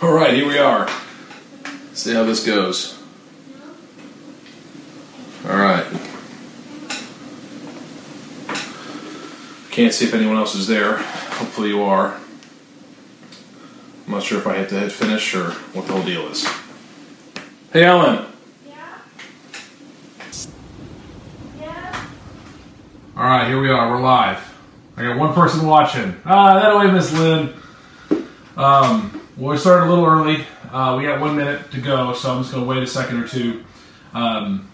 All 0.00 0.12
right, 0.12 0.32
here 0.32 0.46
we 0.46 0.56
are. 0.58 0.88
See 1.92 2.14
how 2.14 2.22
this 2.22 2.46
goes. 2.46 3.02
All 5.44 5.56
right. 5.56 5.84
Can't 9.72 9.92
see 9.92 10.04
if 10.04 10.14
anyone 10.14 10.36
else 10.36 10.54
is 10.54 10.68
there. 10.68 10.98
Hopefully 10.98 11.70
you 11.70 11.82
are. 11.82 12.20
I'm 14.06 14.12
not 14.12 14.22
sure 14.22 14.38
if 14.38 14.46
I 14.46 14.58
have 14.58 14.68
to 14.68 14.78
hit 14.78 14.92
finish 14.92 15.34
or 15.34 15.50
what 15.72 15.88
the 15.88 15.94
whole 15.94 16.04
deal 16.04 16.28
is. 16.28 16.46
Hey, 17.72 17.82
Ellen. 17.82 18.24
Yeah. 18.68 18.98
Yeah. 21.60 22.06
All 23.16 23.24
right, 23.24 23.48
here 23.48 23.60
we 23.60 23.68
are. 23.68 23.90
We're 23.90 24.00
live. 24.00 24.56
I 24.96 25.02
got 25.02 25.18
one 25.18 25.34
person 25.34 25.66
watching. 25.66 26.14
Ah, 26.24 26.60
that 26.60 26.76
way, 26.78 26.92
Miss 26.92 27.12
Lynn. 27.12 27.52
Um, 28.56 29.17
well, 29.38 29.52
we 29.52 29.56
started 29.56 29.86
a 29.86 29.88
little 29.88 30.04
early. 30.04 30.44
Uh, 30.72 30.96
we 30.98 31.04
got 31.04 31.20
one 31.20 31.36
minute 31.36 31.70
to 31.70 31.80
go, 31.80 32.12
so 32.12 32.32
I'm 32.32 32.42
just 32.42 32.52
going 32.52 32.64
to 32.64 32.68
wait 32.68 32.82
a 32.82 32.86
second 32.88 33.22
or 33.22 33.28
two. 33.28 33.64
Um, 34.12 34.68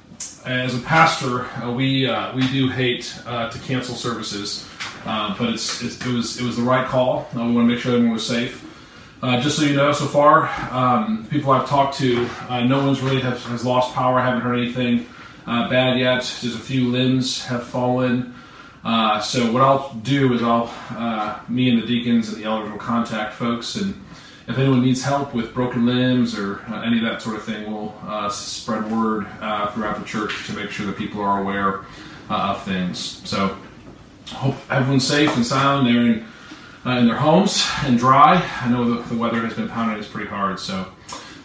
as 0.46 0.74
a 0.74 0.78
pastor, 0.80 1.44
uh, 1.62 1.70
we 1.70 2.06
uh, 2.06 2.34
we 2.34 2.48
do 2.48 2.70
hate 2.70 3.14
uh, 3.26 3.50
to 3.50 3.58
cancel 3.58 3.94
services, 3.94 4.66
uh, 5.04 5.36
but 5.38 5.50
it's, 5.50 5.82
it's 5.82 6.00
it 6.06 6.10
was 6.10 6.40
it 6.40 6.44
was 6.44 6.56
the 6.56 6.62
right 6.62 6.86
call. 6.86 7.28
Uh, 7.36 7.44
we 7.44 7.52
want 7.52 7.68
to 7.68 7.74
make 7.74 7.78
sure 7.78 7.92
everyone 7.92 8.14
was 8.14 8.26
safe. 8.26 8.62
Just 9.22 9.56
so 9.56 9.64
you 9.64 9.74
know, 9.74 9.92
so 9.92 10.06
far, 10.06 10.50
um, 10.70 11.26
people 11.30 11.50
I've 11.50 11.66
talked 11.66 11.96
to, 11.98 12.28
no 12.66 12.84
one's 12.84 13.00
really 13.00 13.22
has, 13.22 13.42
has 13.44 13.64
lost 13.64 13.94
power. 13.94 14.18
I 14.18 14.24
haven't 14.24 14.42
heard 14.42 14.58
anything 14.58 15.06
bad 15.46 15.98
yet. 15.98 16.20
Just 16.20 16.56
a 16.56 16.60
few 16.60 16.88
limbs 16.90 17.42
have 17.46 17.66
fallen. 17.66 18.34
So 19.22 19.50
what 19.50 19.62
I'll 19.62 19.94
do 20.02 20.34
is 20.34 20.42
I'll, 20.42 20.66
me 21.48 21.70
and 21.70 21.82
the 21.82 21.86
deacons 21.86 22.28
and 22.28 22.36
the 22.36 22.44
elders 22.44 22.70
will 22.70 22.78
contact 22.78 23.32
folks, 23.32 23.76
and 23.76 23.98
if 24.46 24.58
anyone 24.58 24.82
needs 24.82 25.02
help 25.02 25.32
with 25.32 25.54
broken 25.54 25.86
limbs 25.86 26.38
or 26.38 26.60
uh, 26.68 26.82
any 26.82 26.98
of 26.98 27.04
that 27.04 27.22
sort 27.22 27.36
of 27.36 27.44
thing, 27.44 27.70
we'll 27.70 27.94
uh, 28.06 28.28
spread 28.28 28.90
word 28.90 29.26
uh, 29.40 29.70
throughout 29.72 29.98
the 29.98 30.04
church 30.04 30.46
to 30.46 30.52
make 30.52 30.70
sure 30.70 30.84
that 30.86 30.96
people 30.96 31.22
are 31.22 31.40
aware 31.40 31.80
uh, 32.28 32.54
of 32.54 32.62
things. 32.62 32.98
So 33.26 33.56
hope 34.28 34.56
everyone's 34.70 35.06
safe 35.06 35.34
and 35.34 35.46
sound. 35.46 35.86
They're 35.86 36.02
in, 36.02 36.26
uh, 36.84 36.98
in 36.98 37.06
their 37.06 37.16
homes 37.16 37.66
and 37.84 37.98
dry. 37.98 38.46
I 38.60 38.68
know 38.68 38.96
the, 38.96 39.02
the 39.08 39.16
weather 39.16 39.40
has 39.40 39.54
been 39.54 39.68
pounding 39.68 39.98
us 39.98 40.08
pretty 40.08 40.28
hard, 40.28 40.60
so. 40.60 40.86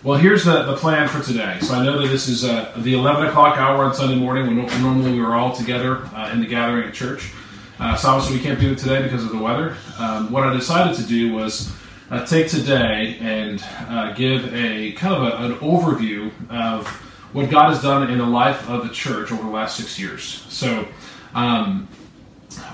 Well, 0.01 0.17
here's 0.17 0.45
the, 0.45 0.63
the 0.63 0.77
plan 0.77 1.09
for 1.09 1.21
today. 1.21 1.57
So 1.61 1.73
I 1.73 1.83
know 1.83 2.01
that 2.01 2.07
this 2.07 2.29
is 2.29 2.45
uh, 2.45 2.73
the 2.77 2.93
11 2.93 3.27
o'clock 3.27 3.57
hour 3.57 3.83
on 3.83 3.93
Sunday 3.93 4.15
morning 4.15 4.47
when 4.47 4.55
normally 4.81 5.11
we 5.11 5.19
are 5.19 5.35
all 5.35 5.53
together 5.53 6.09
in 6.31 6.39
the 6.39 6.47
gathering 6.47 6.87
at 6.87 6.93
church. 6.93 7.33
So 7.77 8.09
obviously 8.09 8.37
we 8.37 8.41
can't 8.41 8.61
do 8.61 8.71
it 8.71 8.77
today 8.77 9.01
because 9.03 9.25
of 9.25 9.31
the 9.31 9.37
weather. 9.37 9.75
Um, 9.97 10.31
what 10.31 10.43
I 10.43 10.53
decided 10.53 10.95
to 10.95 11.05
do 11.05 11.33
was 11.33 11.69
uh, 12.11 12.25
take 12.25 12.47
today 12.47 13.17
and 13.19 13.63
uh, 13.87 14.13
give 14.13 14.53
a 14.53 14.91
kind 14.93 15.13
of 15.13 15.23
a, 15.23 15.45
an 15.45 15.55
overview 15.59 16.31
of 16.49 16.87
what 17.33 17.49
God 17.49 17.69
has 17.69 17.81
done 17.81 18.09
in 18.09 18.17
the 18.17 18.25
life 18.25 18.67
of 18.69 18.87
the 18.87 18.93
church 18.93 19.31
over 19.31 19.43
the 19.43 19.49
last 19.49 19.77
six 19.77 19.99
years. 19.99 20.45
So 20.49 20.87
um, 21.33 21.87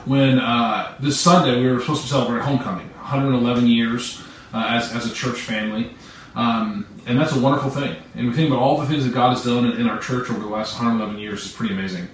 when 0.05 0.39
uh, 0.39 0.95
this 1.00 1.19
Sunday 1.19 1.61
we 1.61 1.69
were 1.69 1.81
supposed 1.81 2.03
to 2.03 2.08
celebrate 2.08 2.44
homecoming, 2.44 2.88
111 2.88 3.67
years 3.67 4.22
uh, 4.53 4.66
as, 4.69 4.94
as 4.94 5.09
a 5.09 5.14
church 5.14 5.39
family. 5.39 5.92
Um, 6.36 6.88
and 7.05 7.20
that's 7.20 7.33
a 7.33 7.39
wonderful 7.39 7.70
thing. 7.70 7.95
And 8.16 8.27
we 8.27 8.33
think 8.33 8.49
about 8.49 8.61
all 8.61 8.80
the 8.80 8.88
things 8.88 9.05
that 9.05 9.14
God 9.14 9.30
has 9.30 9.44
done 9.44 9.66
in, 9.66 9.81
in 9.81 9.89
our 9.89 9.99
church 9.99 10.30
over 10.30 10.39
the 10.39 10.47
last 10.47 10.73
111 10.75 11.20
years 11.20 11.45
is 11.45 11.52
pretty 11.52 11.73
amazing. 11.73 12.08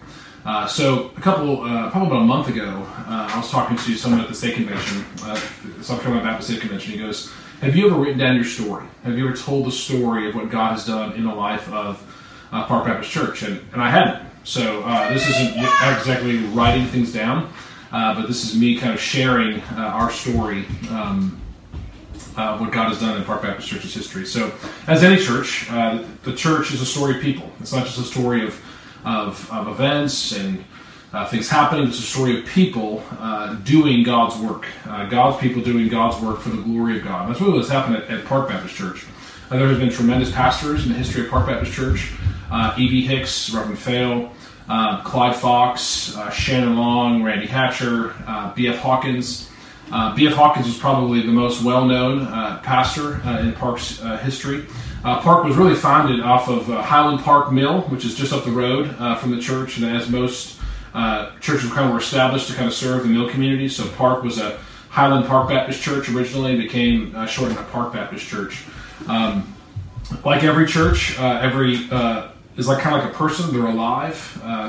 Uh, 0.44 0.66
so 0.66 1.12
a 1.16 1.22
couple, 1.22 1.62
uh, 1.62 1.90
probably 1.92 2.08
about 2.08 2.24
a 2.24 2.26
month 2.26 2.48
ago, 2.48 2.86
uh, 3.08 3.30
I 3.32 3.38
was 3.38 3.52
talking 3.52 3.78
to 3.78 3.96
someone 3.96 4.22
at 4.22 4.28
the 4.28 4.34
state 4.34 4.56
convention, 4.56 5.06
uh, 5.24 5.36
South 5.82 6.02
Carolina 6.02 6.24
Baptist 6.24 6.50
State 6.50 6.62
Convention. 6.62 6.94
He 6.94 6.98
goes, 6.98 7.32
"Have 7.62 7.76
you 7.76 7.88
ever 7.88 7.96
written 8.00 8.18
down 8.18 8.36
your 8.36 8.46
story? 8.46 8.86
Have 9.04 9.18
you 9.18 9.28
ever 9.28 9.38
told 9.38 9.68
the 9.68 9.72
story 9.72 10.28
of 10.28 10.34
what 10.34 10.50
God 10.50 10.72
has 10.72 10.86
done 10.86 11.14
in 11.14 11.26
the 11.26 11.34
life 11.34 11.72
of 11.72 12.02
uh, 12.52 12.66
Park 12.66 12.86
Baptist 12.86 13.12
Church?" 13.12 13.44
And, 13.44 13.62
and 13.72 13.82
I 13.82 13.92
hadn't. 13.92 14.28
So 14.44 14.82
this 15.10 15.30
isn't 15.30 15.60
exactly 15.60 16.38
writing 16.48 16.88
things 16.88 17.14
down, 17.14 17.54
but 17.92 18.26
this 18.26 18.44
is 18.44 18.60
me 18.60 18.80
kind 18.80 18.92
of 18.92 19.00
sharing 19.00 19.62
our 19.78 20.10
story. 20.10 20.66
Um, 20.90 21.38
uh, 22.38 22.58
what 22.58 22.72
God 22.72 22.88
has 22.88 23.00
done 23.02 23.18
in 23.18 23.26
Park 23.26 23.42
Baptist 23.42 23.68
Church's 23.68 23.94
history. 23.94 24.26
So, 24.26 24.54
as 24.88 25.04
any 25.04 25.22
church, 25.22 25.70
uh, 25.70 26.02
the 26.24 26.34
church 26.34 26.72
is 26.72 26.82
a 26.82 26.86
story 26.86 27.18
of 27.18 27.22
people. 27.22 27.52
It's 27.60 27.74
not 27.74 27.86
just 27.86 27.98
a 27.98 28.04
story 28.04 28.48
of 28.48 28.60
of, 29.06 29.52
of 29.52 29.68
events 29.68 30.32
and 30.38 30.64
uh, 31.14 31.28
things 31.28 31.50
happening. 31.50 31.88
It's 31.88 32.00
a 32.00 32.04
story 32.04 32.40
of 32.40 32.46
people 32.46 33.04
uh, 33.20 33.56
doing 33.56 34.04
God's 34.04 34.38
work. 34.38 34.66
Uh, 34.86 35.06
God's 35.08 35.38
people 35.38 35.62
doing 35.62 35.90
God's 35.90 36.22
work 36.24 36.40
for 36.40 36.50
the 36.50 36.62
glory 36.62 36.98
of 37.00 37.04
God. 37.04 37.30
That's 37.30 37.42
really 37.42 37.58
what's 37.58 37.70
happened 37.70 37.98
at, 37.98 38.10
at 38.10 38.26
Park 38.26 38.48
Baptist 38.48 38.76
Church. 38.76 39.06
Uh, 39.50 39.58
there 39.58 39.68
has 39.68 39.78
been 39.78 39.90
tremendous 39.90 40.32
pastors 40.32 40.86
in 40.86 40.92
the 40.94 40.98
history 40.98 41.26
of 41.26 41.30
Park 41.30 41.48
Baptist 41.48 41.74
Church. 41.74 42.14
Uh, 42.50 42.74
E.B. 42.78 43.06
Hicks, 43.06 43.50
Reverend 43.54 43.80
Fail, 43.80 44.34
uh, 44.70 45.02
Clyde 45.04 45.36
Fox, 45.36 46.18
Shannon 46.34 46.76
Long, 46.76 47.24
Randy 47.24 47.48
Hatcher, 47.48 48.14
B.F. 48.56 48.78
Hawkins. 48.80 49.50
B.F. 50.16 50.34
Hawkins 50.34 50.66
was 50.66 50.78
probably 50.78 51.22
the 51.22 51.32
most 51.32 51.64
well-known 51.64 52.26
pastor 52.62 53.22
in 53.40 53.54
Park's 53.54 54.00
history. 54.22 54.66
Uh, 55.04 55.20
Park 55.22 55.44
was 55.44 55.56
really 55.56 55.76
founded 55.76 56.20
off 56.20 56.48
of 56.48 56.70
uh, 56.70 56.82
Highland 56.82 57.24
Park 57.24 57.52
Mill, 57.52 57.82
which 57.84 58.06
is 58.06 58.14
just 58.14 58.32
up 58.32 58.46
the 58.46 58.52
road 58.52 58.96
uh, 59.00 59.16
from 59.16 59.32
the 59.32 59.42
church, 59.42 59.78
and 59.78 59.86
as 59.86 60.10
most 60.10 60.60
uh, 60.94 61.32
churches 61.40 61.72
kind 61.72 61.88
of 61.88 61.94
were 61.94 62.00
established 62.00 62.48
to 62.50 62.54
kind 62.54 62.68
of 62.68 62.74
serve 62.74 63.02
the 63.04 63.10
mill 63.10 63.28
community, 63.28 63.68
so 63.68 63.88
Park 63.90 64.24
was 64.24 64.38
a 64.38 64.60
Highland 64.90 65.26
Park 65.26 65.50
Baptist 65.50 65.82
Church 65.82 66.10
originally, 66.10 66.56
became 66.56 67.16
uh, 67.16 67.26
shortened 67.26 67.58
to 67.58 67.64
Park 67.66 67.94
Baptist 67.94 68.28
Church. 68.28 68.64
Um, 69.08 69.56
like 70.24 70.44
every 70.44 70.68
church, 70.68 71.18
uh, 71.18 71.40
every 71.42 71.76
is 72.58 72.68
like 72.68 72.80
kind 72.80 72.96
of 72.96 73.04
like 73.04 73.14
a 73.14 73.18
person. 73.18 73.52
They're 73.54 73.66
alive, 73.66 74.18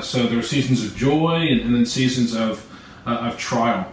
so 0.01 0.25
there 0.25 0.39
are 0.39 0.43
seasons 0.43 0.83
of 0.83 0.95
joy 0.95 1.45
and, 1.49 1.61
and 1.61 1.75
then 1.75 1.85
seasons 1.85 2.33
of 2.33 2.65
of 3.05 3.37
trial. 3.37 3.85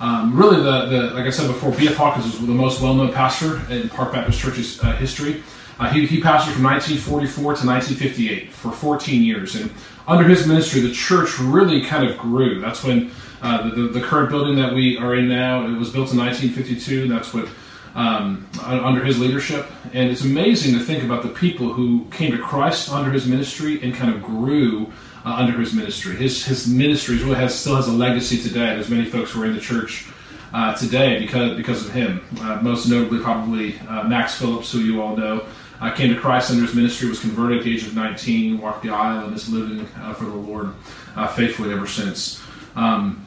Um, 0.00 0.36
really, 0.36 0.62
the, 0.62 0.86
the 0.86 1.14
like 1.14 1.24
I 1.24 1.30
said 1.30 1.48
before, 1.48 1.72
B.F. 1.72 1.96
Hawkins 1.96 2.26
was 2.26 2.38
the 2.38 2.46
most 2.46 2.80
well-known 2.80 3.12
pastor 3.12 3.60
in 3.72 3.88
Park 3.88 4.12
Baptist 4.12 4.38
Church's 4.38 4.80
history. 4.98 5.42
Uh, 5.78 5.88
he, 5.90 6.06
he 6.06 6.20
pastored 6.20 6.52
from 6.52 6.64
1944 6.64 7.42
to 7.42 7.66
1958 7.66 8.52
for 8.52 8.72
14 8.72 9.22
years, 9.22 9.54
and 9.54 9.70
under 10.06 10.24
his 10.24 10.46
ministry, 10.46 10.80
the 10.80 10.92
church 10.92 11.38
really 11.38 11.84
kind 11.84 12.08
of 12.08 12.18
grew. 12.18 12.60
That's 12.60 12.82
when 12.82 13.10
uh, 13.42 13.70
the, 13.70 13.82
the, 13.82 14.00
current 14.00 14.30
building 14.30 14.56
that 14.56 14.74
we 14.74 14.98
are 14.98 15.14
in 15.14 15.28
now 15.28 15.64
it 15.64 15.78
was 15.78 15.90
built 15.90 16.10
in 16.10 16.18
1952, 16.18 17.02
and 17.02 17.10
that's 17.10 17.32
what 17.32 17.48
um, 17.94 18.48
under 18.64 19.04
his 19.04 19.18
leadership. 19.20 19.66
And 19.92 20.10
it's 20.10 20.22
amazing 20.22 20.74
to 20.74 20.84
think 20.84 21.04
about 21.04 21.22
the 21.22 21.28
people 21.28 21.72
who 21.72 22.06
came 22.10 22.32
to 22.32 22.38
Christ 22.38 22.90
under 22.90 23.10
his 23.10 23.26
ministry 23.26 23.80
and 23.82 23.94
kind 23.94 24.12
of 24.12 24.22
grew 24.22 24.92
uh, 25.24 25.34
under 25.34 25.58
his 25.58 25.72
ministry. 25.72 26.16
His 26.16 26.44
his 26.44 26.66
ministry 26.66 27.18
really 27.18 27.36
has 27.36 27.58
still 27.58 27.76
has 27.76 27.86
a 27.86 27.92
legacy 27.92 28.38
today. 28.38 28.74
There's 28.74 28.90
many 28.90 29.04
folks 29.04 29.30
who 29.32 29.42
are 29.42 29.46
in 29.46 29.54
the 29.54 29.60
church 29.60 30.06
uh, 30.52 30.74
today 30.74 31.18
because 31.20 31.56
because 31.56 31.86
of 31.86 31.92
him. 31.92 32.24
Uh, 32.40 32.60
most 32.62 32.88
notably, 32.88 33.20
probably 33.20 33.78
uh, 33.80 34.04
Max 34.04 34.38
Phillips, 34.38 34.72
who 34.72 34.80
you 34.80 35.02
all 35.02 35.16
know. 35.16 35.44
Uh, 35.80 35.92
came 35.92 36.12
to 36.12 36.20
Christ 36.20 36.50
under 36.50 36.64
his 36.64 36.74
ministry, 36.74 37.08
was 37.08 37.20
converted 37.20 37.58
at 37.58 37.64
the 37.64 37.74
age 37.74 37.86
of 37.86 37.94
19, 37.94 38.60
walked 38.60 38.82
the 38.82 38.90
aisle, 38.90 39.26
and 39.26 39.36
is 39.36 39.48
living 39.48 39.86
uh, 39.96 40.12
for 40.12 40.24
the 40.24 40.34
Lord 40.34 40.74
uh, 41.14 41.28
faithfully 41.28 41.72
ever 41.72 41.86
since. 41.86 42.42
Um, 42.74 43.26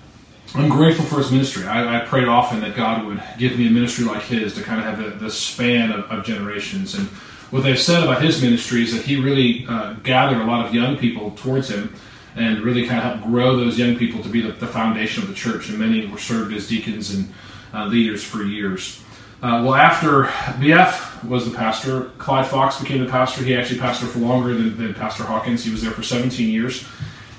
I'm 0.53 0.67
grateful 0.67 1.05
for 1.05 1.17
his 1.17 1.31
ministry. 1.31 1.65
I, 1.65 2.01
I 2.01 2.05
prayed 2.05 2.27
often 2.27 2.59
that 2.59 2.75
God 2.75 3.05
would 3.05 3.23
give 3.37 3.57
me 3.57 3.67
a 3.67 3.71
ministry 3.71 4.03
like 4.03 4.23
his 4.23 4.53
to 4.55 4.63
kind 4.63 4.81
of 4.81 4.85
have 4.85 4.97
the, 4.97 5.25
the 5.25 5.31
span 5.31 5.91
of, 5.91 6.11
of 6.11 6.25
generations. 6.25 6.93
And 6.93 7.07
what 7.51 7.63
they've 7.63 7.79
said 7.79 8.03
about 8.03 8.21
his 8.21 8.41
ministry 8.41 8.83
is 8.83 8.93
that 8.93 9.05
he 9.05 9.15
really 9.15 9.65
uh, 9.69 9.93
gathered 10.03 10.41
a 10.41 10.45
lot 10.45 10.65
of 10.65 10.73
young 10.75 10.97
people 10.97 11.31
towards 11.31 11.69
him 11.69 11.93
and 12.35 12.61
really 12.61 12.85
kind 12.85 12.97
of 12.97 13.03
helped 13.03 13.23
grow 13.23 13.55
those 13.55 13.77
young 13.77 13.97
people 13.97 14.21
to 14.23 14.29
be 14.29 14.41
the, 14.41 14.51
the 14.51 14.67
foundation 14.67 15.23
of 15.23 15.29
the 15.29 15.35
church. 15.35 15.69
And 15.69 15.79
many 15.79 16.05
were 16.05 16.17
served 16.17 16.53
as 16.53 16.67
deacons 16.67 17.13
and 17.13 17.33
uh, 17.73 17.85
leaders 17.85 18.23
for 18.23 18.43
years. 18.43 19.01
Uh, 19.41 19.63
well, 19.65 19.75
after 19.75 20.25
BF 20.59 21.10
was 21.23 21.49
the 21.49 21.55
pastor, 21.55 22.11
Clyde 22.17 22.47
Fox 22.47 22.79
became 22.79 23.03
the 23.03 23.09
pastor. 23.09 23.43
He 23.43 23.55
actually 23.55 23.79
pastored 23.79 24.09
for 24.09 24.19
longer 24.19 24.53
than, 24.53 24.77
than 24.77 24.93
Pastor 24.93 25.23
Hawkins. 25.23 25.63
He 25.63 25.71
was 25.71 25.81
there 25.81 25.91
for 25.91 26.03
17 26.03 26.49
years 26.49 26.85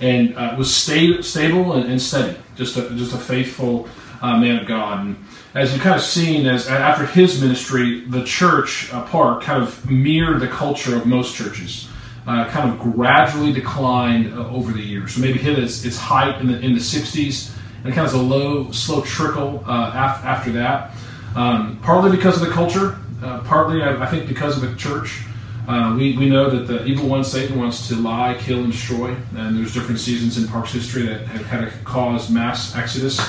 and 0.03 0.37
uh, 0.37 0.55
was 0.59 0.75
sta- 0.75 1.23
stable 1.23 1.75
and, 1.75 1.91
and 1.91 2.03
steady, 2.03 2.37
just 2.57 2.77
a, 2.77 2.91
just 2.97 3.15
a 3.15 3.19
faithful 3.19 3.89
uh, 4.21 4.37
man 4.37 4.59
of 4.59 4.67
God. 4.67 5.07
And 5.07 5.17
as 5.55 5.75
you 5.75 5.81
kind 5.81 5.95
of 5.95 6.03
seen, 6.03 6.47
as 6.47 6.67
after 6.67 7.07
his 7.07 7.41
ministry, 7.41 8.05
the 8.07 8.25
church 8.25 8.93
uh, 8.93 9.05
Park 9.07 9.43
kind 9.43 9.63
of 9.63 9.89
mirrored 9.91 10.41
the 10.41 10.49
culture 10.49 10.97
of 10.97 11.07
most 11.07 11.37
churches. 11.37 11.89
Uh, 12.27 12.49
kind 12.51 12.71
of 12.71 12.79
gradually 12.79 13.53
declined 13.53 14.33
uh, 14.33 14.49
over 14.49 14.71
the 14.71 14.81
years. 14.81 15.15
So 15.15 15.21
maybe 15.21 15.41
hit 15.41 15.59
its, 15.59 15.85
its 15.85 15.97
height 15.97 16.41
in 16.41 16.47
the 16.47 16.61
in 16.61 16.73
the 16.73 16.79
60s, 16.79 17.53
and 17.83 17.93
kind 17.93 18.07
of 18.07 18.15
a 18.15 18.19
low, 18.19 18.71
slow 18.71 19.01
trickle 19.01 19.65
uh, 19.67 19.89
af- 19.89 20.25
after 20.25 20.53
that. 20.53 20.95
Um, 21.35 21.81
partly 21.83 22.13
because 22.13 22.41
of 22.41 22.47
the 22.47 22.53
culture, 22.55 22.99
uh, 23.23 23.41
partly 23.45 23.83
I, 23.83 24.03
I 24.03 24.07
think 24.07 24.29
because 24.29 24.63
of 24.63 24.69
the 24.69 24.77
church. 24.77 25.23
Uh, 25.69 25.95
we, 25.97 26.17
we 26.17 26.29
know 26.29 26.51
that 26.51 26.67
the 26.67 26.85
evil 26.87 27.09
one, 27.09 27.23
Satan, 27.23 27.57
wants 27.57 27.87
to 27.87 27.95
lie, 27.95 28.37
kill, 28.41 28.65
and 28.65 28.73
destroy. 28.73 29.15
And 29.37 29.57
there's 29.57 29.73
different 29.73 30.01
seasons 30.01 30.37
in 30.37 30.49
Park's 30.49 30.73
history 30.73 31.05
that 31.07 31.25
have 31.27 31.45
kind 31.45 31.65
of 31.65 31.85
caused 31.85 32.33
mass 32.33 32.75
exodus 32.75 33.21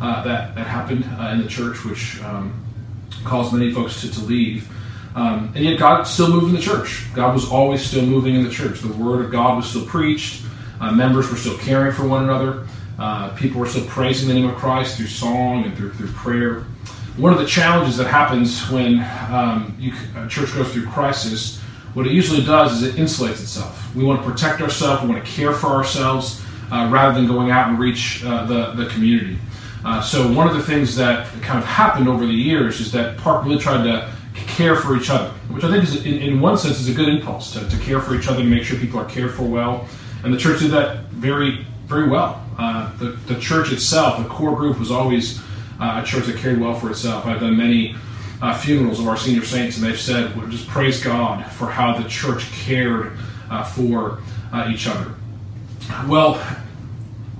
uh, 0.00 0.22
that, 0.24 0.54
that 0.54 0.66
happened 0.66 1.04
uh, 1.20 1.28
in 1.28 1.42
the 1.42 1.48
church, 1.48 1.84
which 1.84 2.20
um, 2.22 2.64
caused 3.24 3.52
many 3.52 3.72
folks 3.72 4.00
to, 4.00 4.10
to 4.10 4.20
leave. 4.20 4.70
Um, 5.14 5.52
and 5.54 5.64
yet 5.66 5.78
God 5.78 6.04
still 6.04 6.30
moved 6.30 6.46
in 6.46 6.54
the 6.54 6.62
church. 6.62 7.04
God 7.14 7.34
was 7.34 7.46
always 7.50 7.84
still 7.84 8.06
moving 8.06 8.34
in 8.34 8.42
the 8.42 8.50
church. 8.50 8.80
The 8.80 8.92
word 8.94 9.26
of 9.26 9.30
God 9.30 9.56
was 9.56 9.68
still 9.68 9.84
preached. 9.84 10.44
Uh, 10.80 10.92
members 10.92 11.30
were 11.30 11.36
still 11.36 11.58
caring 11.58 11.92
for 11.92 12.08
one 12.08 12.24
another. 12.24 12.66
People 13.36 13.60
were 13.60 13.66
still 13.66 13.84
praising 13.86 14.28
the 14.28 14.34
name 14.34 14.48
of 14.48 14.56
Christ 14.56 14.96
through 14.96 15.08
song 15.08 15.64
and 15.64 15.76
through, 15.76 15.92
through 15.92 16.12
prayer. 16.12 16.64
One 17.18 17.30
of 17.30 17.38
the 17.38 17.46
challenges 17.46 17.98
that 17.98 18.06
happens 18.06 18.70
when 18.70 19.00
um, 19.30 19.76
you, 19.78 19.92
a 20.16 20.26
church 20.28 20.54
goes 20.54 20.72
through 20.72 20.86
crisis, 20.86 21.60
what 21.92 22.06
it 22.06 22.12
usually 22.12 22.42
does 22.42 22.80
is 22.80 22.94
it 22.94 22.94
insulates 22.98 23.42
itself. 23.42 23.94
We 23.94 24.02
want 24.02 24.22
to 24.22 24.30
protect 24.30 24.62
ourselves, 24.62 25.02
we 25.02 25.10
want 25.10 25.22
to 25.22 25.30
care 25.30 25.52
for 25.52 25.66
ourselves, 25.66 26.42
uh, 26.70 26.88
rather 26.90 27.20
than 27.20 27.28
going 27.28 27.50
out 27.50 27.68
and 27.68 27.78
reach 27.78 28.24
uh, 28.24 28.46
the, 28.46 28.72
the 28.72 28.86
community. 28.86 29.36
Uh, 29.84 30.00
so 30.00 30.32
one 30.32 30.48
of 30.48 30.54
the 30.54 30.62
things 30.62 30.96
that 30.96 31.26
kind 31.42 31.58
of 31.58 31.66
happened 31.66 32.08
over 32.08 32.24
the 32.24 32.32
years 32.32 32.80
is 32.80 32.90
that 32.92 33.18
Park 33.18 33.44
really 33.44 33.58
tried 33.58 33.82
to 33.82 34.10
care 34.34 34.76
for 34.76 34.96
each 34.96 35.10
other, 35.10 35.28
which 35.50 35.64
I 35.64 35.70
think 35.70 35.84
is, 35.84 36.06
in, 36.06 36.14
in 36.14 36.40
one 36.40 36.56
sense, 36.56 36.80
is 36.80 36.88
a 36.88 36.94
good 36.94 37.10
impulse 37.10 37.52
to, 37.52 37.68
to 37.68 37.76
care 37.78 38.00
for 38.00 38.14
each 38.14 38.26
other 38.26 38.40
and 38.40 38.48
make 38.48 38.62
sure 38.62 38.78
people 38.78 38.98
are 38.98 39.08
cared 39.08 39.34
for 39.34 39.42
well. 39.42 39.86
And 40.24 40.32
the 40.32 40.38
church 40.38 40.60
did 40.60 40.70
that 40.70 41.04
very, 41.10 41.66
very 41.84 42.08
well. 42.08 42.42
Uh, 42.58 42.96
the, 42.96 43.10
the 43.26 43.38
church 43.38 43.70
itself, 43.70 44.22
the 44.22 44.28
core 44.30 44.56
group, 44.56 44.78
was 44.78 44.90
always 44.90 45.42
a 45.82 46.04
church 46.04 46.26
that 46.26 46.36
cared 46.36 46.60
well 46.60 46.74
for 46.74 46.90
itself. 46.90 47.26
I've 47.26 47.40
done 47.40 47.56
many 47.56 47.96
uh, 48.40 48.56
funerals 48.56 49.00
of 49.00 49.08
our 49.08 49.16
senior 49.16 49.44
saints, 49.44 49.76
and 49.76 49.86
they've 49.86 50.00
said, 50.00 50.36
well, 50.36 50.46
just 50.48 50.68
praise 50.68 51.02
God 51.02 51.46
for 51.52 51.66
how 51.66 51.96
the 51.98 52.08
church 52.08 52.50
cared 52.52 53.16
uh, 53.50 53.64
for 53.64 54.20
uh, 54.52 54.68
each 54.72 54.86
other. 54.86 55.14
Well, 56.06 56.34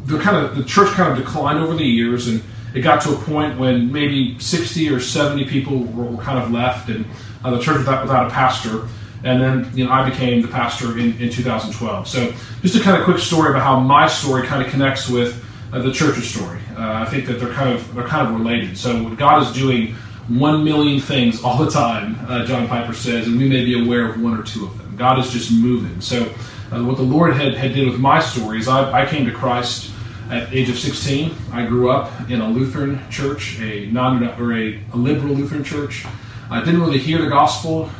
the 0.04 0.18
kind 0.18 0.36
of 0.36 0.56
the 0.56 0.64
church 0.64 0.90
kind 0.92 1.12
of 1.12 1.18
declined 1.18 1.58
over 1.58 1.74
the 1.74 1.84
years, 1.84 2.28
and 2.28 2.42
it 2.74 2.80
got 2.80 3.02
to 3.02 3.14
a 3.14 3.16
point 3.16 3.58
when 3.58 3.92
maybe 3.92 4.38
60 4.38 4.90
or 4.90 5.00
70 5.00 5.44
people 5.46 5.84
were, 5.84 6.16
kind 6.22 6.38
of 6.38 6.50
left, 6.50 6.88
and 6.88 7.04
uh, 7.44 7.50
the 7.50 7.60
church 7.60 7.78
without, 7.78 8.02
without 8.02 8.26
a 8.26 8.30
pastor. 8.30 8.88
And 9.24 9.40
then 9.40 9.70
you 9.74 9.84
know 9.84 9.92
I 9.92 10.08
became 10.08 10.42
the 10.42 10.48
pastor 10.48 10.98
in, 10.98 11.20
in 11.20 11.30
2012. 11.30 12.08
So 12.08 12.32
just 12.60 12.74
a 12.74 12.80
kind 12.80 12.96
of 12.96 13.04
quick 13.04 13.18
story 13.18 13.50
about 13.50 13.62
how 13.62 13.78
my 13.78 14.08
story 14.08 14.46
kind 14.46 14.64
of 14.64 14.70
connects 14.70 15.08
with 15.08 15.44
the 15.80 15.92
church's 15.92 16.28
story. 16.28 16.60
Uh, 16.76 16.92
I 16.92 17.04
think 17.06 17.26
that 17.26 17.40
they're 17.40 17.52
kind 17.52 17.70
of 17.70 17.94
they're 17.94 18.06
kind 18.06 18.26
of 18.26 18.38
related. 18.38 18.76
So 18.76 19.08
God 19.14 19.42
is 19.42 19.52
doing 19.52 19.94
one 20.28 20.64
million 20.64 21.00
things 21.00 21.42
all 21.42 21.62
the 21.62 21.70
time, 21.70 22.16
uh, 22.28 22.44
John 22.44 22.68
Piper 22.68 22.92
says, 22.92 23.26
and 23.26 23.36
we 23.36 23.48
may 23.48 23.64
be 23.64 23.82
aware 23.82 24.08
of 24.08 24.22
one 24.22 24.38
or 24.38 24.42
two 24.42 24.64
of 24.66 24.78
them. 24.78 24.94
God 24.96 25.18
is 25.18 25.30
just 25.30 25.52
moving. 25.52 26.00
So 26.00 26.32
uh, 26.70 26.82
what 26.84 26.96
the 26.96 27.02
Lord 27.02 27.34
had, 27.34 27.54
had 27.54 27.74
did 27.74 27.88
with 27.88 27.98
my 27.98 28.20
story 28.20 28.58
is 28.58 28.68
I, 28.68 29.02
I 29.02 29.06
came 29.06 29.26
to 29.26 29.32
Christ 29.32 29.90
at 30.30 30.52
age 30.52 30.70
of 30.70 30.78
16. 30.78 31.34
I 31.52 31.66
grew 31.66 31.90
up 31.90 32.30
in 32.30 32.40
a 32.40 32.48
Lutheran 32.48 33.00
church, 33.10 33.58
a 33.60 33.86
non 33.86 34.22
or 34.40 34.56
a, 34.56 34.80
a 34.92 34.96
liberal 34.96 35.34
Lutheran 35.34 35.64
church. 35.64 36.06
I 36.50 36.60
didn't 36.64 36.80
really 36.80 36.98
hear 36.98 37.20
the 37.20 37.28
gospel. 37.28 37.90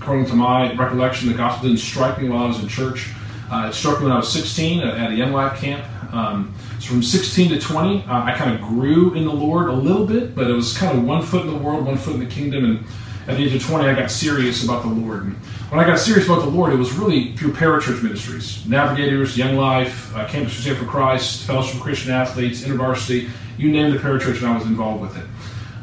According 0.00 0.26
to 0.26 0.34
my 0.34 0.74
recollection, 0.74 1.28
the 1.28 1.34
gospel 1.34 1.68
didn't 1.68 1.80
strike 1.80 2.20
me 2.20 2.28
while 2.28 2.44
I 2.44 2.48
was 2.48 2.60
in 2.60 2.68
church. 2.68 3.10
Uh, 3.50 3.68
it 3.70 3.74
struck 3.74 3.98
me 3.98 4.04
when 4.04 4.12
I 4.12 4.16
was 4.16 4.32
16 4.32 4.80
at 4.80 5.10
a 5.10 5.14
Young 5.14 5.32
Life 5.32 5.60
camp. 5.60 5.84
Um, 6.12 6.54
so 6.78 6.90
from 6.90 7.02
16 7.02 7.50
to 7.50 7.58
20, 7.58 8.04
uh, 8.04 8.22
I 8.24 8.34
kind 8.36 8.54
of 8.54 8.60
grew 8.60 9.14
in 9.14 9.24
the 9.24 9.32
Lord 9.32 9.68
a 9.68 9.72
little 9.72 10.06
bit, 10.06 10.34
but 10.34 10.48
it 10.48 10.52
was 10.52 10.76
kind 10.76 10.96
of 10.96 11.04
one 11.04 11.22
foot 11.22 11.44
in 11.44 11.52
the 11.52 11.58
world, 11.58 11.84
one 11.84 11.96
foot 11.96 12.14
in 12.14 12.20
the 12.20 12.26
kingdom. 12.26 12.64
And 12.64 12.84
at 13.26 13.36
the 13.36 13.44
age 13.44 13.54
of 13.54 13.62
20, 13.64 13.88
I 13.88 13.94
got 13.94 14.10
serious 14.10 14.62
about 14.62 14.82
the 14.82 14.88
Lord. 14.88 15.24
And 15.24 15.34
when 15.70 15.80
I 15.80 15.84
got 15.84 15.98
serious 15.98 16.26
about 16.26 16.42
the 16.42 16.50
Lord, 16.50 16.72
it 16.72 16.76
was 16.76 16.92
really 16.92 17.36
through 17.36 17.52
parachurch 17.52 18.02
ministries, 18.02 18.64
Navigators, 18.66 19.36
Young 19.36 19.56
Life, 19.56 20.14
uh, 20.16 20.26
Campus 20.28 20.54
Crusade 20.54 20.78
for 20.78 20.86
Christ, 20.86 21.44
Fellowship 21.46 21.80
Christian 21.80 22.12
Athletes, 22.12 22.62
InterVarsity, 22.62 23.28
you 23.58 23.70
name 23.70 23.92
the 23.92 23.98
parachurch, 23.98 24.38
and 24.38 24.46
I 24.46 24.56
was 24.56 24.64
involved 24.64 25.02
with 25.02 25.18
it. 25.18 25.26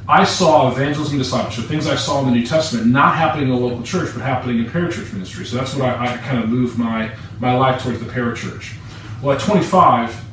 I 0.07 0.23
saw 0.23 0.71
evangelism 0.71 1.17
discipleship, 1.17 1.65
things 1.65 1.87
I 1.87 1.95
saw 1.95 2.19
in 2.21 2.27
the 2.27 2.31
New 2.31 2.45
Testament, 2.45 2.87
not 2.87 3.15
happening 3.15 3.49
in 3.49 3.53
a 3.53 3.57
local 3.57 3.83
church, 3.83 4.11
but 4.13 4.21
happening 4.21 4.59
in 4.59 4.65
parachurch 4.65 5.11
ministry. 5.11 5.45
So 5.45 5.57
that's 5.57 5.75
what 5.75 5.89
I, 5.89 6.13
I 6.13 6.17
kind 6.17 6.41
of 6.41 6.49
moved 6.49 6.77
my, 6.77 7.11
my 7.39 7.57
life 7.57 7.83
towards 7.83 7.99
the 7.99 8.05
parachurch. 8.05 8.75
Well, 9.21 9.35
at 9.35 9.41
25, 9.41 10.24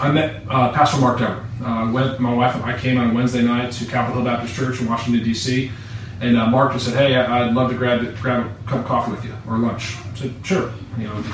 I 0.00 0.12
met 0.12 0.42
uh, 0.48 0.72
Pastor 0.72 1.00
Mark 1.00 1.18
Dever. 1.18 1.44
Uh, 1.64 1.90
went, 1.92 2.20
my 2.20 2.32
wife 2.32 2.54
and 2.54 2.64
I 2.64 2.78
came 2.78 2.98
on 2.98 3.14
Wednesday 3.14 3.42
night 3.42 3.72
to 3.72 3.84
Capitol 3.84 4.22
Hill 4.22 4.24
Baptist 4.24 4.54
Church 4.54 4.80
in 4.80 4.86
Washington, 4.86 5.24
D.C. 5.24 5.72
And 6.20 6.36
uh, 6.36 6.46
Mark 6.46 6.72
just 6.72 6.86
said, 6.86 6.94
"Hey, 6.94 7.16
I'd 7.16 7.52
love 7.52 7.70
to 7.70 7.76
grab 7.76 8.00
grab 8.20 8.46
a 8.46 8.68
cup 8.68 8.80
of 8.80 8.86
coffee 8.86 9.10
with 9.10 9.24
you 9.24 9.34
or 9.48 9.58
lunch." 9.58 9.96
I 9.96 10.14
said, 10.14 10.34
"Sure." 10.44 10.72
You 10.96 11.08
know, 11.08 11.24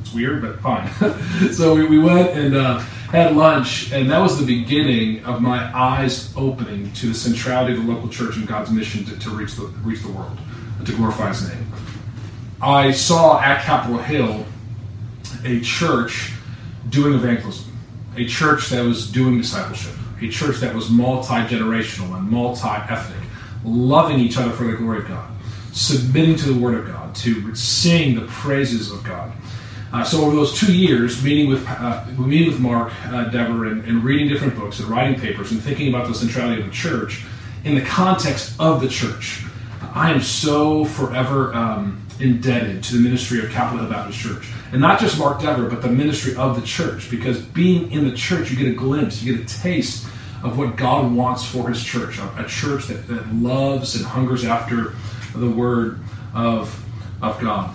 it's 0.00 0.12
weird, 0.12 0.42
but 0.42 0.60
fine. 0.60 0.90
so 1.52 1.74
we, 1.74 1.86
we 1.86 1.98
went 1.98 2.30
and 2.30 2.54
uh, 2.54 2.78
had 3.10 3.36
lunch, 3.36 3.90
and 3.92 4.10
that 4.10 4.18
was 4.18 4.38
the 4.38 4.46
beginning 4.46 5.24
of 5.24 5.40
my 5.40 5.74
eyes 5.74 6.32
opening 6.36 6.92
to 6.92 7.08
the 7.08 7.14
centrality 7.14 7.74
of 7.74 7.84
the 7.84 7.90
local 7.90 8.08
church 8.08 8.36
and 8.36 8.46
God's 8.46 8.70
mission 8.70 9.04
to, 9.06 9.18
to 9.18 9.30
reach 9.30 9.54
the 9.54 9.66
reach 9.82 10.02
the 10.02 10.12
world, 10.12 10.38
to 10.84 10.92
glorify 10.92 11.28
His 11.28 11.48
name. 11.48 11.72
I 12.60 12.90
saw 12.90 13.40
at 13.40 13.62
Capitol 13.62 13.98
Hill 13.98 14.44
a 15.44 15.60
church 15.60 16.32
doing 16.88 17.14
evangelism, 17.14 17.67
a 18.18 18.26
church 18.26 18.68
that 18.70 18.84
was 18.84 19.10
doing 19.10 19.38
discipleship, 19.38 19.94
a 20.20 20.28
church 20.28 20.56
that 20.58 20.74
was 20.74 20.90
multi 20.90 21.34
generational 21.34 22.16
and 22.16 22.28
multi 22.30 22.68
ethnic 22.68 23.22
loving 23.64 24.18
each 24.18 24.36
other 24.36 24.50
for 24.50 24.64
the 24.64 24.74
glory 24.74 24.98
of 24.98 25.08
God, 25.08 25.30
submitting 25.72 26.36
to 26.36 26.52
the 26.52 26.60
Word 26.60 26.74
of 26.74 26.86
God, 26.86 27.14
to 27.16 27.54
sing 27.54 28.14
the 28.14 28.26
praises 28.26 28.90
of 28.90 29.02
God. 29.04 29.32
Uh, 29.92 30.04
so 30.04 30.22
over 30.22 30.36
those 30.36 30.58
two 30.58 30.76
years, 30.76 31.22
meeting 31.24 31.48
with 31.48 31.66
uh, 31.66 32.04
meeting 32.18 32.48
with 32.48 32.60
Mark 32.60 32.92
uh, 33.06 33.24
Dever 33.30 33.66
and, 33.66 33.84
and, 33.84 34.04
reading 34.04 34.28
different 34.28 34.54
books 34.54 34.80
and 34.80 34.88
writing 34.88 35.18
papers 35.18 35.50
and 35.50 35.62
thinking 35.62 35.88
about 35.88 36.06
the 36.06 36.14
centrality 36.14 36.60
of 36.60 36.66
the 36.66 36.72
church 36.72 37.24
in 37.64 37.74
the 37.74 37.80
context 37.80 38.54
of 38.60 38.80
the 38.80 38.88
church, 38.88 39.44
I 39.94 40.12
am 40.12 40.20
so 40.20 40.84
forever 40.84 41.54
um, 41.54 42.06
indebted 42.20 42.82
to 42.84 42.94
the 42.94 43.00
ministry 43.00 43.42
of 43.44 43.50
Capitol 43.50 43.80
Hill 43.80 43.90
Baptist 43.90 44.18
Church, 44.18 44.48
and 44.72 44.80
not 44.80 45.00
just 45.00 45.18
Mark 45.18 45.40
Dever, 45.40 45.68
but 45.68 45.82
the 45.82 45.88
ministry 45.88 46.34
of 46.36 46.60
the 46.60 46.66
church. 46.66 47.10
Because 47.10 47.40
being 47.40 47.90
in 47.92 48.08
the 48.08 48.16
church, 48.16 48.50
you 48.50 48.56
get 48.56 48.68
a 48.68 48.74
glimpse, 48.74 49.22
you 49.22 49.36
get 49.36 49.44
a 49.44 49.60
taste 49.60 50.06
of 50.42 50.58
what 50.58 50.76
God 50.76 51.12
wants 51.12 51.44
for 51.44 51.68
His 51.68 51.82
church, 51.82 52.18
a, 52.18 52.44
church 52.48 52.86
that, 52.86 53.06
that 53.08 53.34
loves 53.34 53.96
and 53.96 54.04
hungers 54.04 54.44
after 54.44 54.94
the 55.34 55.50
Word 55.50 56.00
of, 56.34 56.84
of 57.22 57.40
God. 57.40 57.74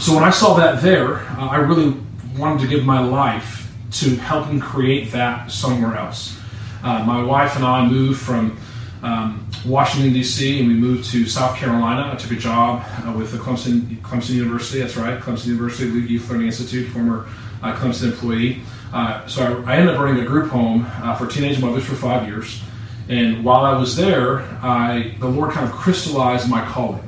So 0.00 0.14
when 0.14 0.24
I 0.24 0.30
saw 0.30 0.54
that 0.54 0.82
there, 0.82 1.18
uh, 1.18 1.48
I 1.48 1.56
really 1.56 1.96
wanted 2.36 2.62
to 2.62 2.68
give 2.68 2.84
my 2.84 3.00
life 3.00 3.72
to 3.92 4.16
helping 4.16 4.58
create 4.58 5.12
that 5.12 5.50
somewhere 5.50 5.96
else. 5.96 6.38
Uh, 6.82 7.04
my 7.04 7.22
wife 7.22 7.54
and 7.56 7.64
I 7.64 7.86
moved 7.86 8.20
from 8.20 8.58
um, 9.04 9.46
Washington, 9.66 10.14
D.C., 10.14 10.60
and 10.60 10.66
we 10.66 10.74
moved 10.74 11.10
to 11.10 11.26
South 11.26 11.56
Carolina. 11.56 12.10
I 12.10 12.16
took 12.16 12.30
a 12.30 12.36
job 12.36 12.82
uh, 13.06 13.12
with 13.12 13.32
the 13.32 13.38
Clemson, 13.38 14.00
Clemson 14.00 14.30
University, 14.30 14.80
that's 14.80 14.96
right, 14.96 15.20
Clemson 15.20 15.48
University 15.48 15.90
Youth 15.90 16.28
Learning 16.30 16.46
Institute, 16.46 16.90
former 16.90 17.28
uh, 17.62 17.76
Clemson 17.76 18.12
employee. 18.12 18.62
Uh, 18.94 19.26
so 19.26 19.62
I, 19.66 19.74
I, 19.74 19.76
ended 19.76 19.94
up 19.94 20.00
running 20.00 20.22
a 20.22 20.26
group 20.26 20.50
home 20.50 20.86
uh, 21.02 21.14
for 21.16 21.26
teenage 21.26 21.60
mothers 21.60 21.84
for 21.84 21.96
five 21.96 22.26
years. 22.26 22.62
And 23.10 23.44
while 23.44 23.66
I 23.66 23.76
was 23.76 23.94
there, 23.94 24.40
I, 24.62 25.16
the 25.20 25.28
Lord 25.28 25.52
kind 25.52 25.68
of 25.68 25.72
crystallized 25.72 26.48
my 26.48 26.64
calling. 26.64 27.02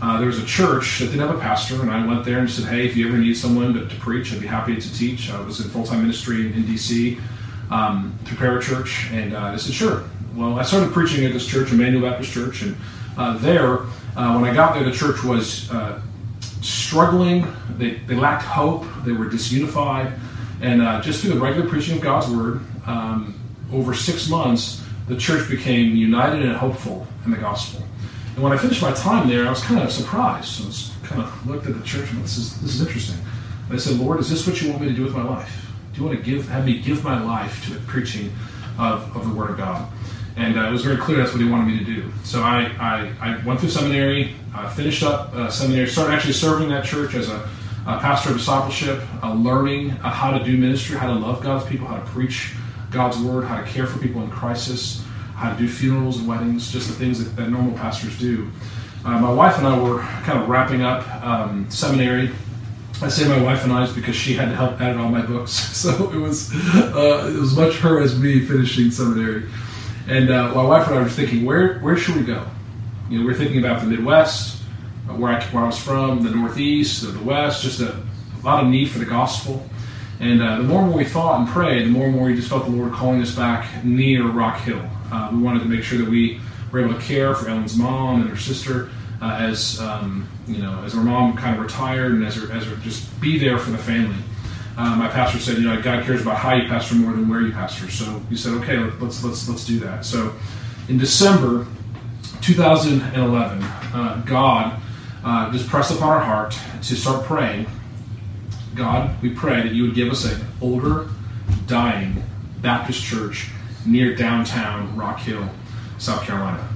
Uh, 0.00 0.16
there 0.16 0.26
was 0.26 0.38
a 0.38 0.46
church 0.46 1.00
that 1.00 1.06
didn't 1.06 1.20
have 1.20 1.36
a 1.36 1.38
pastor, 1.38 1.82
and 1.82 1.90
I 1.90 2.06
went 2.06 2.24
there 2.24 2.38
and 2.38 2.50
said, 2.50 2.64
Hey, 2.64 2.86
if 2.86 2.96
you 2.96 3.06
ever 3.08 3.18
need 3.18 3.34
someone 3.34 3.74
to, 3.74 3.86
to 3.86 3.96
preach, 3.96 4.32
I'd 4.32 4.40
be 4.40 4.46
happy 4.46 4.74
to 4.74 4.94
teach. 4.94 5.30
I 5.30 5.40
was 5.42 5.60
in 5.60 5.68
full 5.68 5.84
time 5.84 6.00
ministry 6.00 6.46
in, 6.46 6.54
in 6.54 6.64
D.C. 6.64 7.18
Um, 7.72 8.18
prepare 8.26 8.58
a 8.58 8.62
church, 8.62 9.08
and 9.12 9.34
uh, 9.34 9.52
they 9.52 9.58
said, 9.58 9.74
Sure. 9.74 10.04
Well, 10.34 10.58
I 10.58 10.62
started 10.62 10.92
preaching 10.92 11.24
at 11.24 11.32
this 11.32 11.46
church, 11.46 11.72
Emmanuel 11.72 12.02
Baptist 12.02 12.32
Church, 12.32 12.62
and 12.62 12.76
uh, 13.16 13.38
there, 13.38 13.80
uh, 14.16 14.38
when 14.38 14.44
I 14.44 14.54
got 14.54 14.74
there, 14.74 14.84
the 14.84 14.92
church 14.92 15.22
was 15.24 15.70
uh, 15.70 16.00
struggling. 16.60 17.46
They, 17.78 17.94
they 18.06 18.14
lacked 18.14 18.44
hope, 18.44 18.84
they 19.04 19.12
were 19.12 19.26
disunified. 19.26 20.18
And 20.60 20.80
uh, 20.80 21.00
just 21.00 21.20
through 21.20 21.34
the 21.34 21.40
regular 21.40 21.68
preaching 21.68 21.96
of 21.96 22.02
God's 22.02 22.28
word, 22.28 22.60
um, 22.86 23.34
over 23.72 23.94
six 23.94 24.28
months, 24.28 24.82
the 25.08 25.16
church 25.16 25.48
became 25.50 25.96
united 25.96 26.42
and 26.42 26.56
hopeful 26.56 27.06
in 27.24 27.30
the 27.30 27.36
gospel. 27.36 27.84
And 28.34 28.42
when 28.42 28.52
I 28.52 28.56
finished 28.56 28.80
my 28.80 28.92
time 28.92 29.28
there, 29.28 29.46
I 29.46 29.50
was 29.50 29.62
kind 29.62 29.82
of 29.82 29.90
surprised. 29.90 30.62
I 30.62 30.66
was 30.66 30.92
kind 31.02 31.22
of 31.22 31.46
looked 31.46 31.66
at 31.66 31.74
the 31.74 31.84
church 31.84 32.10
and 32.10 32.22
this 32.22 32.38
is 32.38 32.60
this 32.60 32.74
is 32.74 32.80
interesting. 32.80 33.18
And 33.66 33.74
I 33.74 33.78
said, 33.78 33.98
Lord, 33.98 34.20
is 34.20 34.30
this 34.30 34.46
what 34.46 34.62
you 34.62 34.70
want 34.70 34.82
me 34.82 34.88
to 34.88 34.94
do 34.94 35.04
with 35.04 35.14
my 35.14 35.24
life? 35.24 35.71
Do 35.92 36.00
you 36.00 36.06
want 36.06 36.18
to 36.18 36.24
give 36.24 36.48
have 36.48 36.64
me 36.64 36.80
give 36.80 37.04
my 37.04 37.22
life 37.22 37.64
to 37.66 37.74
the 37.74 37.80
preaching 37.80 38.32
of, 38.78 39.14
of 39.16 39.28
the 39.28 39.34
Word 39.34 39.50
of 39.50 39.58
God? 39.58 39.90
And 40.36 40.58
uh, 40.58 40.68
it 40.68 40.72
was 40.72 40.82
very 40.82 40.96
clear 40.96 41.18
that's 41.18 41.32
what 41.32 41.42
he 41.42 41.48
wanted 41.48 41.66
me 41.66 41.78
to 41.78 41.84
do. 41.84 42.10
So 42.24 42.42
I, 42.42 42.74
I, 42.80 43.12
I 43.20 43.44
went 43.44 43.60
through 43.60 43.68
seminary, 43.68 44.34
uh, 44.54 44.70
finished 44.70 45.02
up 45.02 45.34
uh, 45.34 45.50
seminary, 45.50 45.86
started 45.88 46.14
actually 46.14 46.32
serving 46.32 46.70
that 46.70 46.84
church 46.84 47.14
as 47.14 47.28
a 47.28 47.48
uh, 47.86 47.98
pastor 48.00 48.30
of 48.30 48.38
discipleship, 48.38 49.02
uh, 49.22 49.34
learning 49.34 49.90
uh, 49.90 50.10
how 50.10 50.36
to 50.36 50.42
do 50.42 50.56
ministry, 50.56 50.96
how 50.96 51.08
to 51.08 51.18
love 51.18 51.42
God's 51.42 51.66
people, 51.66 51.86
how 51.86 51.96
to 51.96 52.06
preach 52.06 52.54
God's 52.90 53.18
word, 53.18 53.44
how 53.44 53.60
to 53.60 53.66
care 53.66 53.86
for 53.86 53.98
people 53.98 54.22
in 54.22 54.30
crisis, 54.30 55.04
how 55.34 55.52
to 55.52 55.58
do 55.58 55.68
funerals 55.68 56.18
and 56.18 56.28
weddings, 56.28 56.72
just 56.72 56.88
the 56.88 56.94
things 56.94 57.22
that, 57.22 57.36
that 57.36 57.50
normal 57.50 57.76
pastors 57.76 58.18
do. 58.18 58.50
Uh, 59.04 59.18
my 59.18 59.32
wife 59.32 59.58
and 59.58 59.66
I 59.66 59.78
were 59.78 59.98
kind 59.98 60.40
of 60.40 60.48
wrapping 60.48 60.82
up 60.82 61.06
um, 61.24 61.68
seminary. 61.68 62.30
I 63.02 63.08
say 63.08 63.28
my 63.28 63.42
wife 63.42 63.64
and 63.64 63.72
I 63.72 63.82
is 63.82 63.92
because 63.92 64.14
she 64.14 64.34
had 64.34 64.48
to 64.48 64.54
help 64.54 64.80
edit 64.80 64.96
all 64.96 65.08
my 65.08 65.22
books, 65.22 65.50
so 65.76 66.10
it 66.12 66.18
was 66.18 66.52
uh, 66.74 67.32
it 67.34 67.38
was 67.38 67.56
much 67.56 67.76
her 67.78 68.00
as 68.00 68.18
me 68.18 68.46
finishing 68.46 68.90
seminary. 68.90 69.48
And 70.08 70.30
uh, 70.30 70.54
my 70.54 70.64
wife 70.64 70.88
and 70.88 70.98
I 70.98 71.02
were 71.02 71.08
thinking, 71.08 71.44
where 71.44 71.78
where 71.80 71.96
should 71.96 72.16
we 72.16 72.22
go? 72.22 72.46
you 73.12 73.18
know, 73.18 73.26
we're 73.26 73.34
thinking 73.34 73.58
about 73.58 73.82
the 73.82 73.86
Midwest, 73.86 74.62
uh, 75.06 75.12
where 75.12 75.32
I, 75.32 75.44
where 75.46 75.64
I 75.64 75.66
was 75.66 75.78
from, 75.78 76.22
the 76.22 76.30
Northeast, 76.30 77.02
the 77.02 77.22
West, 77.22 77.62
just 77.62 77.80
a, 77.80 77.92
a 77.92 78.40
lot 78.42 78.64
of 78.64 78.70
need 78.70 78.88
for 78.88 78.98
the 78.98 79.04
gospel. 79.04 79.68
And 80.18 80.42
uh, 80.42 80.56
the 80.56 80.62
more 80.62 80.80
and 80.80 80.88
more 80.88 80.96
we 80.96 81.04
thought 81.04 81.40
and 81.40 81.46
prayed, 81.46 81.84
the 81.84 81.90
more 81.90 82.06
and 82.06 82.16
more 82.16 82.26
we 82.26 82.34
just 82.34 82.48
felt 82.48 82.64
the 82.64 82.70
Lord 82.70 82.92
calling 82.92 83.20
us 83.20 83.34
back 83.34 83.84
near 83.84 84.26
Rock 84.26 84.60
Hill. 84.60 84.82
Uh, 85.12 85.28
we 85.30 85.42
wanted 85.42 85.58
to 85.58 85.66
make 85.66 85.82
sure 85.82 85.98
that 85.98 86.08
we 86.08 86.40
were 86.70 86.80
able 86.80 86.94
to 86.94 87.00
care 87.00 87.34
for 87.34 87.50
Ellen's 87.50 87.76
mom 87.76 88.22
and 88.22 88.30
her 88.30 88.36
sister 88.36 88.88
uh, 89.22 89.38
as 89.40 89.80
um, 89.80 90.28
you 90.46 90.58
know, 90.58 90.82
as 90.84 90.92
her 90.92 91.00
mom 91.00 91.36
kind 91.36 91.56
of 91.56 91.62
retired 91.62 92.12
and 92.12 92.24
as 92.24 92.34
her, 92.34 92.52
as 92.52 92.66
her 92.66 92.76
just 92.76 93.18
be 93.20 93.38
there 93.38 93.56
for 93.56 93.70
the 93.70 93.78
family. 93.78 94.22
Uh, 94.76 94.96
my 94.96 95.08
pastor 95.08 95.38
said, 95.38 95.58
you 95.58 95.64
know, 95.64 95.80
God 95.80 96.04
cares 96.04 96.22
about 96.22 96.36
how 96.36 96.54
you 96.54 96.68
pastor 96.68 96.94
more 96.96 97.12
than 97.12 97.28
where 97.28 97.40
you 97.40 97.52
pastor. 97.52 97.90
So 97.90 98.04
he 98.28 98.36
said, 98.36 98.52
okay, 98.54 98.78
let's 99.00 99.24
let's 99.24 99.48
let's 99.48 99.64
do 99.64 99.78
that. 99.80 100.04
So 100.04 100.34
in 100.88 100.98
December 100.98 101.66
2011, 102.42 103.62
uh, 103.62 104.22
God 104.26 104.80
uh, 105.24 105.52
just 105.52 105.68
pressed 105.68 105.94
upon 105.94 106.08
our 106.08 106.20
heart 106.20 106.58
to 106.82 106.96
start 106.96 107.24
praying 107.24 107.66
God, 108.74 109.20
we 109.20 109.30
pray 109.30 109.62
that 109.62 109.72
you 109.72 109.82
would 109.82 109.94
give 109.94 110.10
us 110.10 110.24
an 110.24 110.40
older, 110.60 111.08
dying 111.66 112.22
Baptist 112.60 113.02
church 113.02 113.50
near 113.84 114.14
downtown 114.14 114.96
Rock 114.96 115.18
Hill, 115.18 115.46
South 115.98 116.22
Carolina. 116.22 116.71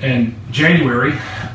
And 0.00 0.36
January 0.52 1.12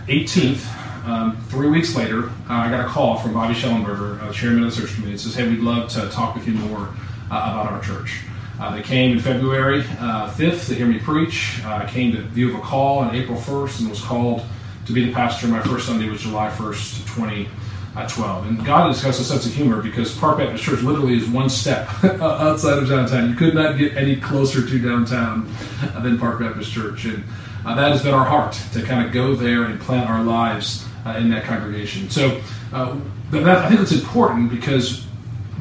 18th, 0.07 1.07
um, 1.07 1.37
three 1.47 1.69
weeks 1.69 1.95
later, 1.95 2.25
uh, 2.25 2.29
I 2.49 2.69
got 2.69 2.85
a 2.85 2.89
call 2.89 3.17
from 3.17 3.33
Bobby 3.33 3.53
Schellenberger, 3.53 4.21
uh, 4.21 4.33
chairman 4.33 4.63
of 4.63 4.75
the 4.75 4.81
search 4.81 4.93
committee, 4.95 5.11
and 5.11 5.21
says, 5.21 5.35
"Hey, 5.35 5.47
we'd 5.47 5.59
love 5.59 5.89
to 5.91 6.09
talk 6.09 6.35
with 6.35 6.45
you 6.45 6.53
more 6.53 6.89
uh, 7.31 7.51
about 7.51 7.71
our 7.71 7.81
church." 7.81 8.19
Uh, 8.59 8.75
they 8.75 8.81
came 8.81 9.13
in 9.13 9.19
February 9.19 9.81
5th 9.81 10.63
uh, 10.63 10.65
to 10.67 10.75
hear 10.75 10.85
me 10.85 10.99
preach. 10.99 11.63
I 11.65 11.85
came 11.85 12.11
to 12.13 12.21
view 12.21 12.49
of 12.49 12.55
a 12.55 12.61
call 12.61 12.99
on 12.99 13.15
April 13.15 13.37
1st 13.37 13.79
and 13.81 13.89
was 13.89 14.01
called 14.01 14.43
to 14.85 14.93
be 14.93 15.05
the 15.05 15.13
pastor. 15.13 15.47
My 15.47 15.61
first 15.61 15.87
Sunday 15.87 16.07
was 16.07 16.21
July 16.21 16.49
1st, 16.49 17.15
2012. 17.15 18.47
And 18.47 18.65
God 18.65 18.87
has 18.87 19.01
got 19.01 19.09
a 19.09 19.13
sense 19.13 19.45
of 19.45 19.53
humor 19.53 19.81
because 19.81 20.15
Park 20.17 20.37
Baptist 20.37 20.63
Church 20.63 20.81
literally 20.81 21.17
is 21.17 21.27
one 21.27 21.49
step 21.49 21.89
outside 22.03 22.77
of 22.77 22.87
downtown. 22.87 23.29
You 23.29 23.35
could 23.35 23.55
not 23.55 23.77
get 23.77 23.97
any 23.97 24.17
closer 24.17 24.65
to 24.65 24.79
downtown 24.79 25.51
than 26.01 26.19
Park 26.19 26.39
Baptist 26.39 26.71
Church. 26.71 27.05
And 27.05 27.23
uh, 27.65 27.75
that 27.75 27.91
has 27.91 28.03
been 28.03 28.13
our 28.13 28.25
heart 28.25 28.53
to 28.73 28.81
kind 28.81 29.05
of 29.05 29.11
go 29.11 29.35
there 29.35 29.63
and 29.63 29.79
plant 29.79 30.09
our 30.09 30.23
lives 30.23 30.85
uh, 31.05 31.11
in 31.11 31.29
that 31.29 31.43
congregation. 31.43 32.09
So 32.09 32.41
uh, 32.71 32.97
that, 33.31 33.47
I 33.47 33.69
think 33.69 33.81
it's 33.81 33.91
important 33.91 34.49
because 34.49 35.03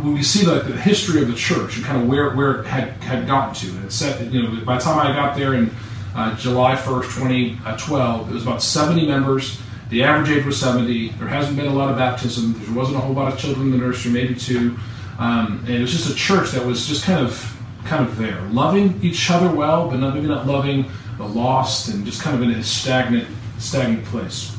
when 0.00 0.14
we 0.14 0.23
see 0.23 0.47
like 0.47 0.66
the 0.66 0.76
history 0.76 1.23
of 1.23 1.28
the 1.28 1.35
church 1.35 1.76
and 1.76 1.85
kind 1.85 2.02
of 2.02 2.09
where, 2.09 2.35
where 2.35 2.61
it 2.61 2.66
had, 2.66 2.90
had 3.02 3.26
gotten 3.26 3.54
to, 3.54 3.76
and 3.76 3.85
it 3.85 3.92
said, 3.92 4.32
you 4.32 4.42
know, 4.42 4.64
by 4.64 4.78
the 4.78 4.82
time 4.82 4.99
I 4.99 5.12
got 5.12 5.37
there 5.37 5.54
in 5.54 5.71
uh, 6.14 6.37
July 6.37 6.76
1st, 6.76 7.02
2012, 7.02 8.30
it 8.30 8.35
was 8.35 8.42
about 8.42 8.62
70 8.62 9.06
members 9.06 9.61
the 9.92 10.04
average 10.04 10.30
age 10.30 10.47
was 10.47 10.59
70. 10.59 11.11
There 11.11 11.28
hasn't 11.28 11.54
been 11.54 11.66
a 11.66 11.75
lot 11.75 11.90
of 11.90 11.99
baptism. 11.99 12.54
There 12.64 12.75
wasn't 12.75 12.97
a 12.97 13.00
whole 13.00 13.14
lot 13.14 13.30
of 13.30 13.38
children 13.38 13.66
in 13.66 13.73
the 13.73 13.76
nursery, 13.76 14.11
maybe 14.11 14.35
two. 14.35 14.75
Um, 15.18 15.62
and 15.66 15.68
it 15.68 15.80
was 15.82 15.92
just 15.92 16.11
a 16.11 16.14
church 16.14 16.52
that 16.52 16.64
was 16.64 16.87
just 16.87 17.04
kind 17.04 17.21
of 17.21 17.49
kind 17.85 18.09
of 18.09 18.16
there, 18.16 18.40
loving 18.52 18.99
each 19.02 19.30
other 19.30 19.54
well, 19.54 19.90
but 19.90 19.99
not, 19.99 20.14
maybe 20.14 20.28
not 20.28 20.47
loving 20.47 20.90
lost, 21.19 21.88
and 21.88 22.04
just 22.04 22.23
kind 22.23 22.37
of 22.37 22.42
in 22.42 22.50
a 22.57 22.62
stagnant 22.62 23.28
stagnant 23.59 24.04
place. 24.07 24.57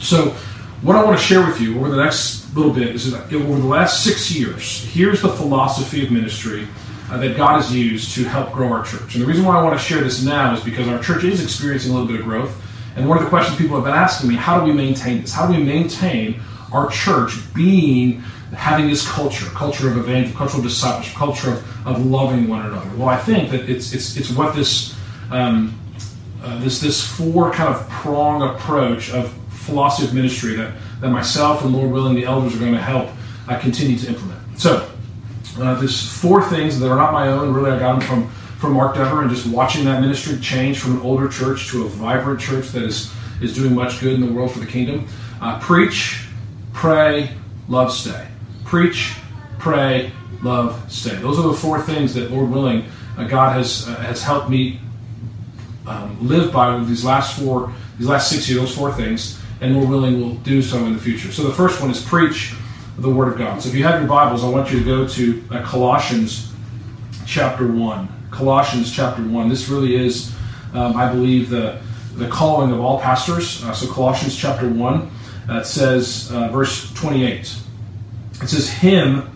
So, 0.00 0.30
what 0.82 0.96
I 0.96 1.04
want 1.04 1.18
to 1.18 1.24
share 1.24 1.46
with 1.46 1.60
you 1.60 1.78
over 1.78 1.88
the 1.88 2.02
next 2.02 2.54
little 2.56 2.72
bit 2.72 2.88
is 2.88 3.10
that 3.12 3.32
over 3.32 3.60
the 3.60 3.66
last 3.66 4.02
six 4.04 4.30
years, 4.30 4.84
here's 4.84 5.22
the 5.22 5.28
philosophy 5.28 6.04
of 6.04 6.10
ministry 6.10 6.66
uh, 7.10 7.18
that 7.18 7.36
God 7.36 7.56
has 7.56 7.74
used 7.74 8.14
to 8.14 8.24
help 8.24 8.52
grow 8.52 8.72
our 8.72 8.84
church. 8.84 9.14
And 9.14 9.22
the 9.22 9.26
reason 9.26 9.44
why 9.44 9.56
I 9.58 9.62
want 9.62 9.78
to 9.78 9.84
share 9.84 10.02
this 10.02 10.24
now 10.24 10.54
is 10.54 10.62
because 10.64 10.88
our 10.88 11.00
church 11.02 11.24
is 11.24 11.42
experiencing 11.42 11.92
a 11.92 11.94
little 11.94 12.08
bit 12.08 12.20
of 12.20 12.26
growth. 12.26 12.60
And 12.96 13.08
one 13.08 13.18
of 13.18 13.24
the 13.24 13.30
questions 13.30 13.56
people 13.56 13.76
have 13.76 13.84
been 13.84 13.94
asking 13.94 14.28
me, 14.28 14.34
how 14.34 14.60
do 14.60 14.66
we 14.66 14.72
maintain 14.72 15.20
this? 15.20 15.32
How 15.32 15.46
do 15.46 15.56
we 15.56 15.62
maintain 15.62 16.40
our 16.72 16.90
church 16.90 17.32
being 17.54 18.20
having 18.54 18.86
this 18.86 19.06
culture, 19.08 19.46
culture 19.46 19.88
of 19.88 19.96
evangelism, 19.96 20.36
cultural 20.36 20.62
discipleship, 20.62 21.14
culture 21.14 21.52
of, 21.52 21.86
of 21.86 22.06
loving 22.06 22.48
one 22.48 22.66
another? 22.66 22.90
Well, 22.96 23.08
I 23.08 23.18
think 23.18 23.50
that 23.50 23.68
it's 23.68 23.92
it's 23.92 24.16
it's 24.16 24.30
what 24.30 24.54
this 24.54 24.94
um, 25.30 25.78
uh, 26.42 26.58
this 26.58 26.80
this 26.80 27.04
four 27.04 27.52
kind 27.52 27.74
of 27.74 27.88
prong 27.88 28.42
approach 28.42 29.10
of 29.12 29.32
philosophy 29.50 30.08
of 30.08 30.14
ministry 30.14 30.56
that 30.56 30.74
that 31.00 31.10
myself 31.10 31.64
and 31.64 31.72
Lord 31.72 31.90
willing 31.90 32.14
the 32.14 32.24
elders 32.24 32.54
are 32.54 32.58
going 32.58 32.72
to 32.72 32.80
help 32.80 33.08
uh, 33.48 33.58
continue 33.58 33.96
to 33.98 34.08
implement. 34.08 34.58
So 34.58 34.88
uh, 35.58 35.74
there's 35.74 36.10
four 36.20 36.42
things 36.42 36.78
that 36.80 36.90
are 36.90 36.96
not 36.96 37.12
my 37.12 37.28
own. 37.28 37.52
Really, 37.52 37.70
I 37.70 37.78
got 37.78 37.98
them 37.98 38.08
from 38.08 38.30
from 38.62 38.74
Mark 38.74 38.94
Dever 38.94 39.22
and 39.22 39.28
just 39.28 39.44
watching 39.48 39.84
that 39.86 40.00
ministry 40.00 40.38
change 40.38 40.78
from 40.78 40.92
an 40.92 41.00
older 41.00 41.28
church 41.28 41.68
to 41.70 41.84
a 41.84 41.88
vibrant 41.88 42.38
church 42.38 42.68
that 42.68 42.84
is, 42.84 43.12
is 43.40 43.56
doing 43.56 43.74
much 43.74 44.00
good 44.00 44.12
in 44.12 44.20
the 44.20 44.32
world 44.32 44.52
for 44.52 44.60
the 44.60 44.66
kingdom. 44.66 45.04
Uh, 45.40 45.58
preach, 45.58 46.28
pray, 46.72 47.34
love, 47.68 47.92
stay. 47.92 48.28
Preach, 48.64 49.14
pray, 49.58 50.12
love, 50.44 50.80
stay. 50.88 51.16
Those 51.16 51.40
are 51.40 51.48
the 51.48 51.54
four 51.54 51.80
things 51.80 52.14
that, 52.14 52.30
Lord 52.30 52.50
willing, 52.50 52.84
uh, 53.18 53.24
God 53.24 53.56
has 53.56 53.88
uh, 53.88 53.96
has 53.96 54.22
helped 54.22 54.48
me 54.48 54.80
um, 55.86 56.16
live 56.26 56.52
by 56.52 56.78
these 56.84 57.04
last 57.04 57.38
four, 57.38 57.72
these 57.98 58.08
last 58.08 58.30
six 58.30 58.48
years, 58.48 58.60
those 58.60 58.76
four 58.76 58.92
things, 58.92 59.40
and 59.60 59.78
we're 59.78 59.86
willing, 59.86 60.20
we'll 60.20 60.34
do 60.36 60.62
so 60.62 60.78
in 60.84 60.92
the 60.92 60.98
future. 60.98 61.30
So 61.32 61.44
the 61.44 61.52
first 61.52 61.80
one 61.80 61.90
is 61.90 62.04
preach 62.04 62.54
the 62.98 63.10
Word 63.10 63.32
of 63.32 63.38
God. 63.38 63.62
So 63.62 63.68
if 63.68 63.74
you 63.74 63.84
have 63.84 64.00
your 64.00 64.08
Bibles, 64.08 64.44
I 64.44 64.48
want 64.48 64.70
you 64.72 64.78
to 64.80 64.84
go 64.84 65.08
to 65.08 65.44
uh, 65.50 65.62
Colossians 65.62 66.52
chapter 67.26 67.66
1. 67.66 68.08
Colossians 68.30 68.94
chapter 68.94 69.22
1. 69.22 69.48
This 69.48 69.68
really 69.68 69.94
is, 69.94 70.34
um, 70.74 70.96
I 70.96 71.10
believe, 71.10 71.50
the, 71.50 71.80
the 72.14 72.28
calling 72.28 72.72
of 72.72 72.80
all 72.80 73.00
pastors. 73.00 73.62
Uh, 73.64 73.72
so, 73.72 73.92
Colossians 73.92 74.36
chapter 74.36 74.68
1, 74.68 75.10
uh, 75.48 75.62
says, 75.62 76.30
uh, 76.32 76.48
verse 76.48 76.92
28. 76.94 77.56
It 78.42 78.48
says, 78.48 78.68
Him 78.68 79.30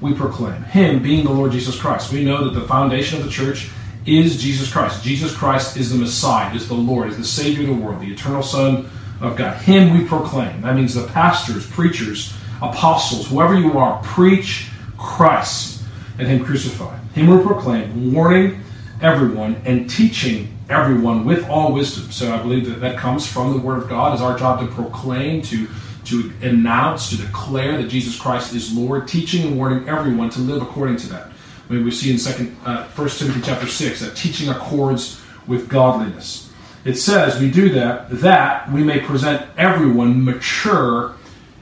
we 0.00 0.14
proclaim. 0.14 0.62
Him 0.64 1.02
being 1.02 1.24
the 1.24 1.32
Lord 1.32 1.52
Jesus 1.52 1.78
Christ. 1.78 2.12
We 2.12 2.24
know 2.24 2.44
that 2.44 2.58
the 2.58 2.66
foundation 2.66 3.18
of 3.18 3.24
the 3.24 3.30
church 3.30 3.70
is 4.06 4.42
Jesus 4.42 4.72
Christ. 4.72 5.02
Jesus 5.02 5.34
Christ 5.34 5.76
is 5.76 5.90
the 5.90 5.96
Messiah, 5.96 6.54
is 6.54 6.68
the 6.68 6.74
Lord, 6.74 7.08
is 7.08 7.16
the 7.16 7.24
Savior 7.24 7.62
of 7.62 7.76
the 7.76 7.84
world, 7.84 8.00
the 8.00 8.12
eternal 8.12 8.42
Son 8.42 8.90
of 9.20 9.36
God. 9.36 9.56
Him 9.62 9.98
we 9.98 10.06
proclaim. 10.06 10.60
That 10.62 10.76
means 10.76 10.94
the 10.94 11.06
pastors, 11.08 11.66
preachers, 11.66 12.34
apostles, 12.60 13.28
whoever 13.28 13.58
you 13.58 13.78
are, 13.78 14.02
preach 14.02 14.68
Christ 14.98 15.82
and 16.18 16.28
Him 16.28 16.44
crucified. 16.44 17.00
Him 17.14 17.28
we 17.28 17.42
proclaim, 17.42 18.12
warning 18.12 18.62
everyone 19.00 19.60
and 19.64 19.88
teaching 19.88 20.56
everyone 20.68 21.24
with 21.24 21.48
all 21.48 21.72
wisdom. 21.72 22.10
So 22.10 22.34
I 22.34 22.38
believe 22.38 22.66
that 22.68 22.80
that 22.80 22.98
comes 22.98 23.26
from 23.26 23.52
the 23.52 23.58
Word 23.58 23.82
of 23.82 23.88
God. 23.88 24.12
It's 24.12 24.22
our 24.22 24.38
job 24.38 24.60
to 24.60 24.66
proclaim, 24.66 25.42
to 25.42 25.68
to 26.04 26.30
announce, 26.42 27.10
to 27.10 27.16
declare 27.16 27.80
that 27.80 27.88
Jesus 27.88 28.18
Christ 28.18 28.54
is 28.54 28.76
Lord, 28.76 29.08
teaching 29.08 29.46
and 29.46 29.56
warning 29.56 29.88
everyone 29.88 30.30
to 30.30 30.40
live 30.40 30.62
according 30.62 30.96
to 30.98 31.08
that. 31.08 31.30
I 31.68 31.72
mean, 31.72 31.84
we 31.84 31.90
see 31.90 32.10
in 32.10 32.18
second, 32.18 32.56
uh, 32.64 32.86
1 32.88 33.08
Timothy 33.10 33.40
chapter 33.42 33.66
6 33.66 34.00
that 34.00 34.16
teaching 34.16 34.48
accords 34.48 35.20
with 35.46 35.68
godliness. 35.68 36.52
It 36.84 36.96
says 36.96 37.40
we 37.40 37.50
do 37.50 37.70
that 37.70 38.10
that 38.10 38.70
we 38.70 38.84
may 38.84 39.00
present 39.00 39.46
everyone 39.56 40.22
mature 40.24 41.14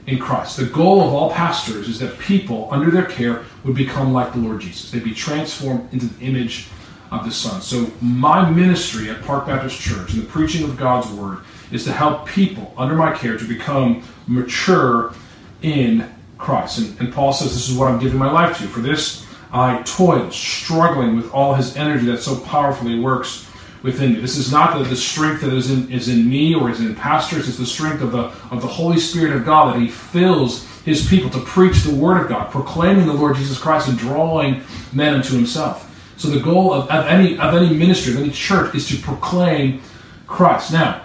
in 0.05 0.19
Christ. 0.19 0.57
The 0.57 0.65
goal 0.65 1.01
of 1.01 1.13
all 1.13 1.31
pastors 1.31 1.87
is 1.87 1.99
that 1.99 2.19
people 2.19 2.67
under 2.71 2.91
their 2.91 3.05
care 3.05 3.45
would 3.63 3.75
become 3.75 4.11
like 4.11 4.33
the 4.33 4.39
Lord 4.39 4.59
Jesus. 4.59 4.91
They'd 4.91 5.03
be 5.03 5.13
transformed 5.13 5.93
into 5.93 6.07
the 6.07 6.25
image 6.25 6.67
of 7.11 7.23
the 7.23 7.31
Son. 7.31 7.61
So, 7.61 7.89
my 8.01 8.49
ministry 8.49 9.09
at 9.09 9.21
Park 9.21 9.45
Baptist 9.45 9.79
Church 9.79 10.13
and 10.13 10.23
the 10.23 10.27
preaching 10.27 10.63
of 10.63 10.75
God's 10.75 11.09
Word 11.11 11.39
is 11.71 11.85
to 11.85 11.93
help 11.93 12.27
people 12.27 12.73
under 12.75 12.95
my 12.95 13.13
care 13.13 13.37
to 13.37 13.47
become 13.47 14.03
mature 14.27 15.13
in 15.61 16.09
Christ. 16.37 16.79
And, 16.79 16.99
and 16.99 17.13
Paul 17.13 17.31
says, 17.31 17.53
This 17.53 17.69
is 17.69 17.77
what 17.77 17.89
I'm 17.89 17.99
giving 17.99 18.19
my 18.19 18.31
life 18.31 18.57
to. 18.57 18.67
For 18.67 18.81
this 18.81 19.22
I 19.53 19.83
toil, 19.83 20.31
struggling 20.31 21.15
with 21.15 21.31
all 21.31 21.53
his 21.53 21.77
energy 21.77 22.07
that 22.07 22.17
so 22.17 22.39
powerfully 22.39 22.99
works 22.99 23.47
within 23.83 24.13
me. 24.13 24.19
This 24.19 24.37
is 24.37 24.51
not 24.51 24.77
the, 24.77 24.83
the 24.83 24.95
strength 24.95 25.41
that 25.41 25.53
is 25.53 25.69
in, 25.69 25.91
is 25.91 26.07
in 26.07 26.27
me 26.27 26.55
or 26.55 26.71
is 26.71 26.79
in 26.79 26.95
pastors. 26.95 27.47
It's 27.47 27.59
the 27.59 27.65
strength 27.65 28.01
of 28.01 28.11
the, 28.11 28.31
of 28.49 28.61
the 28.61 28.67
Holy 28.67 28.97
Spirit 28.97 29.35
of 29.35 29.45
God 29.45 29.75
that 29.75 29.79
He 29.79 29.89
fills 29.89 30.65
His 30.83 31.07
people 31.07 31.29
to 31.29 31.39
preach 31.41 31.83
the 31.83 31.93
Word 31.93 32.21
of 32.21 32.29
God, 32.29 32.49
proclaiming 32.49 33.05
the 33.05 33.13
Lord 33.13 33.35
Jesus 33.35 33.59
Christ 33.59 33.89
and 33.89 33.97
drawing 33.97 34.63
men 34.91 35.13
unto 35.13 35.35
Himself. 35.35 35.89
So 36.17 36.29
the 36.29 36.39
goal 36.39 36.73
of, 36.73 36.89
of 36.89 37.05
any 37.05 37.37
of 37.37 37.53
any 37.53 37.75
ministry, 37.75 38.13
of 38.13 38.19
any 38.19 38.31
church, 38.31 38.73
is 38.73 38.87
to 38.89 38.97
proclaim 38.97 39.81
Christ. 40.25 40.71
Now, 40.71 41.03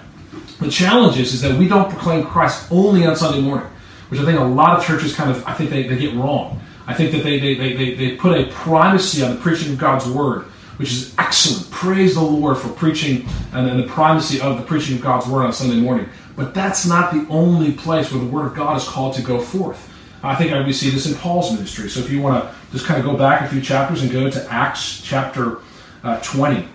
the 0.61 0.71
challenge 0.71 1.19
is, 1.19 1.35
is 1.35 1.43
that 1.43 1.59
we 1.59 1.69
don't 1.69 1.91
proclaim 1.91 2.25
Christ 2.25 2.71
only 2.71 3.05
on 3.05 3.17
Sunday 3.17 3.41
morning, 3.41 3.69
which 4.09 4.21
I 4.21 4.25
think 4.25 4.39
a 4.39 4.45
lot 4.45 4.79
of 4.79 4.87
churches 4.87 5.15
kind 5.15 5.31
of 5.31 5.45
I 5.47 5.55
think 5.55 5.71
they, 5.71 5.87
they 5.87 5.99
get 5.99 6.15
wrong. 6.15 6.61
I 6.89 6.95
think 6.95 7.13
that 7.13 7.23
they, 7.23 7.39
they, 7.39 7.55
they, 7.55 7.95
they 7.95 8.17
put 8.17 8.37
a 8.37 8.51
primacy 8.51 9.23
on 9.23 9.37
the 9.37 9.41
preaching 9.41 9.73
of 9.73 9.79
God's 9.79 10.09
Word 10.09 10.47
which 10.79 10.93
is 10.93 11.15
excellent. 11.19 11.71
Praise 11.71 12.15
the 12.15 12.23
Lord 12.23 12.57
for 12.57 12.69
preaching 12.69 13.29
and, 13.53 13.69
and 13.69 13.79
the 13.79 13.87
primacy 13.89 14.41
of 14.41 14.57
the 14.57 14.65
preaching 14.65 14.97
of 14.97 15.03
God's 15.03 15.27
word 15.27 15.45
on 15.45 15.53
Sunday 15.53 15.81
morning. 15.81 16.09
But 16.37 16.55
that's 16.55 16.87
not 16.87 17.13
the 17.13 17.27
only 17.29 17.73
place 17.73 18.13
where 18.13 18.21
the 18.21 18.31
word 18.31 18.47
of 18.47 18.55
God 18.55 18.77
is 18.77 18.85
called 18.85 19.15
to 19.17 19.23
go 19.23 19.41
forth. 19.41 19.93
I 20.23 20.35
think 20.37 20.67
we 20.67 20.73
see 20.73 20.91
this 20.91 21.07
in 21.07 21.17
Paul's 21.17 21.53
ministry. 21.53 21.89
So 21.89 22.01
if 22.01 22.11
you 22.11 22.23
want 22.23 22.43
to 22.43 22.55
just 22.73 22.87
kind 22.87 22.99
of 22.99 23.07
go 23.07 23.17
back 23.17 23.43
a 23.43 23.49
few 23.49 23.61
chapters 23.61 24.03
and 24.03 24.11
go 24.11 24.31
to 24.31 24.53
Acts 24.53 25.01
chapter 25.03 25.59
uh, 26.05 26.21
20. 26.21 26.69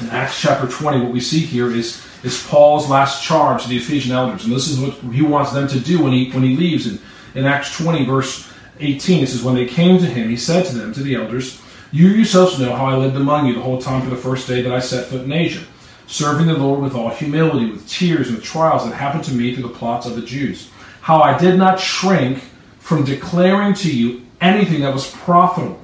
In 0.00 0.10
Acts 0.10 0.40
chapter 0.40 0.66
20, 0.66 1.00
what 1.02 1.12
we 1.12 1.20
see 1.20 1.40
here 1.40 1.70
is, 1.70 2.04
is 2.24 2.44
Paul's 2.48 2.88
last 2.88 3.22
charge 3.22 3.62
to 3.62 3.68
the 3.68 3.76
Ephesian 3.76 4.12
elders. 4.12 4.44
And 4.44 4.52
this 4.52 4.68
is 4.68 4.80
what 4.80 4.94
he 5.12 5.22
wants 5.22 5.52
them 5.52 5.68
to 5.68 5.78
do 5.78 6.02
when 6.02 6.12
he, 6.12 6.30
when 6.30 6.42
he 6.42 6.56
leaves. 6.56 6.86
In, 6.86 6.98
in 7.34 7.46
Acts 7.46 7.76
20, 7.76 8.06
verse 8.06 8.49
18, 8.80 9.22
it 9.22 9.28
says, 9.28 9.42
When 9.42 9.54
they 9.54 9.66
came 9.66 9.98
to 9.98 10.06
him, 10.06 10.28
he 10.28 10.36
said 10.36 10.66
to 10.66 10.76
them, 10.76 10.92
to 10.94 11.02
the 11.02 11.14
elders, 11.14 11.60
You 11.92 12.08
yourselves 12.08 12.58
know 12.58 12.74
how 12.74 12.86
I 12.86 12.96
lived 12.96 13.16
among 13.16 13.46
you 13.46 13.54
the 13.54 13.60
whole 13.60 13.80
time 13.80 14.02
for 14.02 14.10
the 14.10 14.16
first 14.16 14.48
day 14.48 14.62
that 14.62 14.72
I 14.72 14.80
set 14.80 15.06
foot 15.06 15.22
in 15.22 15.32
Asia, 15.32 15.64
serving 16.06 16.46
the 16.46 16.54
Lord 16.54 16.80
with 16.80 16.94
all 16.94 17.10
humility, 17.10 17.70
with 17.70 17.88
tears 17.88 18.28
and 18.28 18.36
the 18.36 18.42
trials 18.42 18.84
that 18.84 18.94
happened 18.94 19.24
to 19.24 19.34
me 19.34 19.54
through 19.54 19.68
the 19.68 19.74
plots 19.74 20.06
of 20.06 20.16
the 20.16 20.22
Jews. 20.22 20.70
How 21.00 21.20
I 21.20 21.38
did 21.38 21.56
not 21.56 21.80
shrink 21.80 22.42
from 22.78 23.04
declaring 23.04 23.74
to 23.74 23.94
you 23.94 24.22
anything 24.40 24.80
that 24.80 24.92
was 24.92 25.10
profitable, 25.10 25.80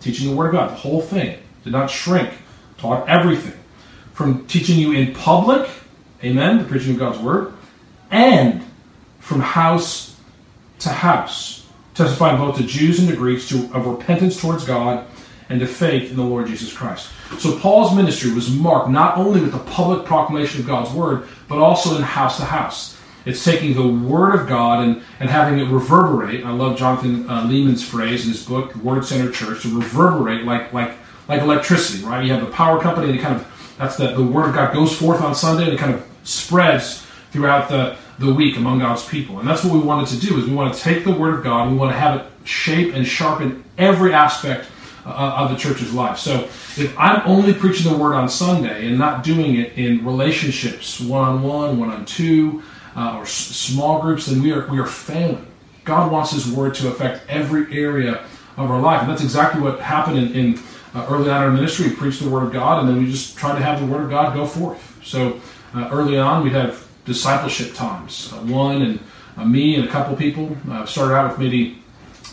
teaching 0.00 0.30
the 0.30 0.36
Word 0.36 0.48
of 0.48 0.52
God, 0.52 0.70
the 0.70 0.74
whole 0.74 1.00
thing. 1.00 1.38
Did 1.64 1.72
not 1.72 1.90
shrink, 1.90 2.30
taught 2.78 3.08
everything. 3.08 3.58
From 4.12 4.46
teaching 4.46 4.78
you 4.78 4.92
in 4.92 5.14
public, 5.14 5.68
amen, 6.22 6.58
the 6.58 6.64
preaching 6.64 6.92
of 6.92 6.98
God's 6.98 7.18
Word, 7.18 7.54
and 8.10 8.62
from 9.20 9.40
house 9.40 10.16
to 10.80 10.88
house, 10.88 11.59
testifying 11.94 12.38
both 12.38 12.56
to 12.56 12.64
Jews 12.64 12.98
and 12.98 13.08
to 13.08 13.16
Greeks 13.16 13.48
to, 13.48 13.70
of 13.74 13.86
repentance 13.86 14.40
towards 14.40 14.64
God 14.64 15.06
and 15.48 15.60
to 15.60 15.66
faith 15.66 16.10
in 16.10 16.16
the 16.16 16.22
Lord 16.22 16.46
Jesus 16.46 16.72
Christ. 16.72 17.10
So 17.38 17.58
Paul's 17.58 17.94
ministry 17.94 18.32
was 18.32 18.50
marked 18.50 18.88
not 18.88 19.18
only 19.18 19.40
with 19.40 19.52
the 19.52 19.58
public 19.58 20.04
proclamation 20.04 20.60
of 20.60 20.66
God's 20.66 20.92
Word, 20.92 21.28
but 21.48 21.58
also 21.58 21.96
in 21.96 22.02
house 22.02 22.36
to 22.38 22.44
house. 22.44 22.96
It's 23.26 23.44
taking 23.44 23.74
the 23.74 23.86
Word 23.86 24.34
of 24.34 24.48
God 24.48 24.82
and, 24.82 25.02
and 25.18 25.28
having 25.28 25.58
it 25.58 25.68
reverberate. 25.70 26.44
I 26.44 26.52
love 26.52 26.78
Jonathan 26.78 27.28
uh, 27.28 27.42
Leeman's 27.42 27.86
phrase 27.86 28.24
in 28.24 28.32
his 28.32 28.44
book, 28.44 28.74
Word 28.76 29.04
Centered 29.04 29.34
Church, 29.34 29.62
to 29.62 29.76
reverberate 29.76 30.44
like, 30.44 30.72
like, 30.72 30.92
like 31.28 31.42
electricity, 31.42 32.04
right? 32.04 32.24
You 32.24 32.32
have 32.32 32.46
the 32.46 32.52
power 32.52 32.80
company, 32.80 33.10
and 33.10 33.18
it 33.18 33.22
kind 33.22 33.36
of, 33.36 33.74
that's 33.76 33.96
the, 33.96 34.12
the 34.12 34.22
Word 34.22 34.48
of 34.48 34.54
God 34.54 34.72
goes 34.72 34.96
forth 34.96 35.20
on 35.20 35.34
Sunday, 35.34 35.64
and 35.64 35.72
it 35.74 35.78
kind 35.78 35.94
of 35.94 36.06
spreads 36.24 37.06
throughout 37.30 37.68
the, 37.68 37.96
the 38.20 38.32
week 38.32 38.56
among 38.56 38.78
God's 38.78 39.04
people. 39.14 39.34
And 39.40 39.48
that's 39.48 39.64
what 39.64 39.72
we 39.72 39.80
wanted 39.80 40.08
to 40.14 40.18
do, 40.26 40.38
is 40.38 40.44
we 40.44 40.54
want 40.54 40.74
to 40.74 40.80
take 40.80 41.04
the 41.04 41.16
Word 41.22 41.32
of 41.38 41.42
God, 41.42 41.70
we 41.72 41.76
want 41.76 41.90
to 41.92 41.98
have 41.98 42.20
it 42.20 42.26
shape 42.44 42.94
and 42.94 43.06
sharpen 43.06 43.64
every 43.78 44.12
aspect 44.12 44.66
uh, 45.06 45.40
of 45.40 45.50
the 45.50 45.56
church's 45.56 45.92
life. 45.94 46.18
So 46.18 46.32
if 46.76 46.94
I'm 46.98 47.22
only 47.26 47.54
preaching 47.54 47.90
the 47.90 47.96
Word 47.96 48.14
on 48.14 48.28
Sunday 48.28 48.88
and 48.88 48.98
not 48.98 49.24
doing 49.24 49.56
it 49.56 49.72
in 49.78 50.04
relationships, 50.04 51.00
one-on-one, 51.00 51.78
one-on-two, 51.78 52.62
uh, 52.94 53.16
or 53.16 53.22
s- 53.22 53.32
small 53.32 54.02
groups, 54.02 54.26
then 54.26 54.42
we 54.42 54.52
are 54.52 54.66
we 54.66 54.78
are 54.78 54.86
failing. 54.86 55.46
God 55.84 56.12
wants 56.12 56.32
His 56.32 56.46
Word 56.46 56.74
to 56.74 56.88
affect 56.88 57.28
every 57.28 57.64
area 57.76 58.26
of 58.58 58.70
our 58.70 58.80
life, 58.80 59.00
and 59.00 59.10
that's 59.10 59.22
exactly 59.22 59.62
what 59.62 59.80
happened 59.80 60.18
in, 60.18 60.32
in 60.34 60.60
uh, 60.94 61.06
early 61.08 61.30
on 61.30 61.42
in 61.42 61.48
our 61.48 61.50
ministry. 61.50 61.88
We 61.88 61.96
preached 61.96 62.22
the 62.22 62.28
Word 62.28 62.44
of 62.44 62.52
God, 62.52 62.80
and 62.80 62.88
then 62.88 62.98
we 63.02 63.10
just 63.10 63.38
tried 63.38 63.56
to 63.56 63.64
have 63.64 63.80
the 63.80 63.86
Word 63.86 64.02
of 64.04 64.10
God 64.10 64.34
go 64.34 64.44
forth. 64.44 64.82
So 65.02 65.40
uh, 65.74 65.88
early 65.90 66.18
on, 66.18 66.44
we'd 66.44 66.52
have 66.52 66.86
discipleship 67.04 67.74
times. 67.74 68.32
Uh, 68.32 68.36
one 68.38 68.82
and 68.82 69.00
uh, 69.36 69.44
me 69.44 69.76
and 69.76 69.84
a 69.84 69.90
couple 69.90 70.16
people 70.16 70.56
uh, 70.70 70.84
started 70.86 71.14
out 71.14 71.30
with 71.30 71.38
maybe 71.38 71.78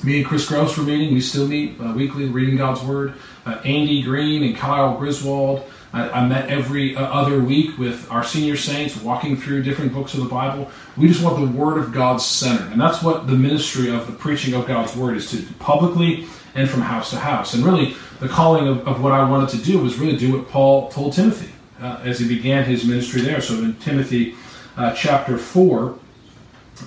me 0.04 0.18
and 0.18 0.26
Chris 0.26 0.48
Gross 0.48 0.78
were 0.78 0.84
meeting. 0.84 1.14
We 1.14 1.22
still 1.22 1.48
meet 1.48 1.80
uh, 1.80 1.94
weekly, 1.94 2.26
reading 2.26 2.58
God's 2.58 2.84
Word. 2.84 3.14
Uh, 3.46 3.60
Andy 3.64 4.02
Green 4.02 4.44
and 4.44 4.56
Kyle 4.56 4.98
Griswold. 4.98 5.64
I, 5.94 6.10
I 6.10 6.28
met 6.28 6.50
every 6.50 6.96
uh, 6.96 7.02
other 7.02 7.40
week 7.40 7.78
with 7.78 8.12
our 8.12 8.24
senior 8.24 8.58
saints, 8.58 9.02
walking 9.02 9.38
through 9.38 9.64
different 9.64 9.94
books 9.94 10.14
of 10.14 10.20
the 10.20 10.30
Bible. 10.30 10.70
We 10.98 11.08
just 11.08 11.24
want 11.24 11.40
the 11.40 11.58
Word 11.58 11.78
of 11.78 11.94
God 11.94 12.18
centered, 12.18 12.72
and 12.72 12.80
that's 12.80 13.02
what 13.02 13.28
the 13.28 13.34
ministry 13.34 13.90
of 13.90 14.06
the 14.06 14.14
preaching 14.14 14.54
of 14.54 14.68
God's 14.68 14.96
Word 14.96 15.18
is 15.18 15.30
to 15.32 15.38
do 15.38 15.54
publicly 15.60 16.28
and 16.56 16.70
from 16.70 16.82
house 16.82 17.12
to 17.12 17.18
house. 17.18 17.54
And 17.54 17.64
really, 17.64 17.96
the 18.20 18.28
calling 18.28 18.68
of, 18.68 18.88
of 18.88 19.02
what 19.02 19.14
I 19.14 19.28
wanted 19.30 19.50
to 19.58 19.64
do 19.64 19.80
was 19.80 19.98
really 19.98 20.18
do 20.18 20.38
what 20.38 20.50
Paul 20.50 20.90
told 20.90 21.14
Timothy 21.14 21.52
as 21.80 22.20
he 22.20 22.28
began 22.28 22.66
his 22.66 22.84
ministry 22.84 23.22
there. 23.22 23.40
So 23.40 23.54
in 23.56 23.76
Timothy 23.76 24.36
uh, 24.78 24.94
chapter 24.94 25.38
four, 25.38 25.98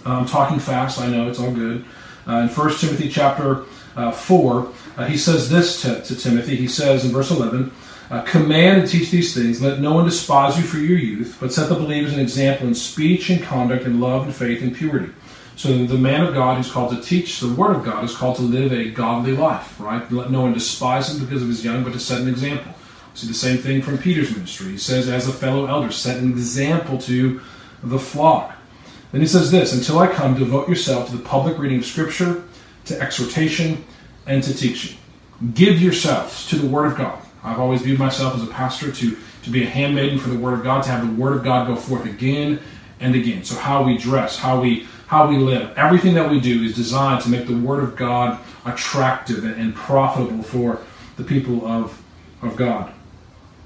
I'm 0.04 0.26
talking 0.26 0.58
fast. 0.58 1.00
I 1.00 1.08
know 1.08 1.28
it's 1.28 1.38
all 1.38 1.52
good. 1.52 1.84
Uh, 2.26 2.36
in 2.36 2.48
1 2.48 2.76
Timothy 2.76 3.08
chapter 3.08 3.64
uh, 3.96 4.12
4, 4.12 4.72
uh, 4.96 5.04
he 5.06 5.16
says 5.16 5.50
this 5.50 5.82
to, 5.82 6.00
to, 6.02 6.14
Timothy. 6.14 6.54
He 6.54 6.68
says 6.68 7.04
in 7.04 7.10
verse 7.10 7.30
11, 7.30 7.72
uh, 8.10 8.22
Command 8.22 8.82
and 8.82 8.88
teach 8.88 9.10
these 9.10 9.34
things. 9.34 9.60
Let 9.60 9.80
no 9.80 9.94
one 9.94 10.04
despise 10.04 10.56
you 10.56 10.62
for 10.62 10.78
your 10.78 10.98
youth, 10.98 11.38
but 11.40 11.52
set 11.52 11.68
the 11.68 11.74
believers 11.74 12.12
an 12.12 12.20
example 12.20 12.68
in 12.68 12.74
speech 12.74 13.30
and 13.30 13.42
conduct 13.42 13.84
and 13.84 14.00
love 14.00 14.26
and 14.26 14.34
faith 14.34 14.62
and 14.62 14.74
purity. 14.74 15.12
So 15.56 15.84
the 15.86 15.98
man 15.98 16.24
of 16.24 16.32
God 16.32 16.56
who's 16.56 16.70
called 16.70 16.94
to 16.94 17.02
teach 17.02 17.40
the 17.40 17.52
word 17.52 17.76
of 17.76 17.84
God 17.84 18.04
is 18.04 18.16
called 18.16 18.36
to 18.36 18.42
live 18.42 18.72
a 18.72 18.90
godly 18.90 19.32
life, 19.32 19.78
right? 19.78 20.10
Let 20.10 20.30
no 20.30 20.42
one 20.42 20.54
despise 20.54 21.10
him 21.10 21.24
because 21.24 21.42
of 21.42 21.48
his 21.48 21.64
young, 21.64 21.84
but 21.84 21.92
to 21.92 22.00
set 22.00 22.20
an 22.20 22.28
example. 22.28 22.74
See 23.14 23.26
the 23.26 23.34
same 23.34 23.58
thing 23.58 23.82
from 23.82 23.98
Peter's 23.98 24.34
ministry. 24.34 24.70
He 24.70 24.78
says, 24.78 25.08
as 25.08 25.28
a 25.28 25.32
fellow 25.32 25.66
elder, 25.66 25.90
set 25.90 26.18
an 26.18 26.30
example 26.30 26.96
to 26.98 27.40
the 27.82 27.98
flock. 27.98 28.56
Then 29.12 29.20
he 29.20 29.26
says 29.26 29.50
this 29.50 29.72
Until 29.72 29.98
I 29.98 30.06
come, 30.06 30.38
devote 30.38 30.68
yourself 30.68 31.10
to 31.10 31.16
the 31.16 31.22
public 31.22 31.58
reading 31.58 31.78
of 31.78 31.84
Scripture, 31.84 32.44
to 32.86 33.00
exhortation, 33.00 33.84
and 34.26 34.42
to 34.42 34.54
teaching. 34.54 34.98
Give 35.54 35.80
yourselves 35.80 36.46
to 36.48 36.56
the 36.56 36.66
Word 36.66 36.92
of 36.92 36.98
God. 36.98 37.18
I've 37.42 37.58
always 37.58 37.82
viewed 37.82 37.98
myself 37.98 38.34
as 38.34 38.42
a 38.42 38.46
pastor 38.46 38.92
to, 38.92 39.16
to 39.42 39.50
be 39.50 39.62
a 39.62 39.66
handmaiden 39.66 40.18
for 40.18 40.28
the 40.28 40.38
Word 40.38 40.54
of 40.54 40.62
God, 40.62 40.82
to 40.84 40.90
have 40.90 41.06
the 41.06 41.20
Word 41.20 41.36
of 41.36 41.44
God 41.44 41.66
go 41.66 41.76
forth 41.76 42.04
again 42.04 42.60
and 43.00 43.14
again. 43.14 43.44
So 43.44 43.56
how 43.56 43.82
we 43.82 43.96
dress, 43.96 44.36
how 44.36 44.60
we 44.60 44.86
how 45.10 45.26
we 45.26 45.38
live, 45.38 45.76
everything 45.76 46.14
that 46.14 46.30
we 46.30 46.38
do 46.38 46.62
is 46.62 46.72
designed 46.76 47.20
to 47.20 47.28
make 47.28 47.48
the 47.48 47.56
Word 47.56 47.82
of 47.82 47.96
God 47.96 48.38
attractive 48.64 49.42
and, 49.42 49.74
profitable 49.74 50.44
for 50.44 50.78
the 51.16 51.24
people 51.24 51.66
of, 51.66 52.00
of 52.42 52.54
God. 52.54 52.92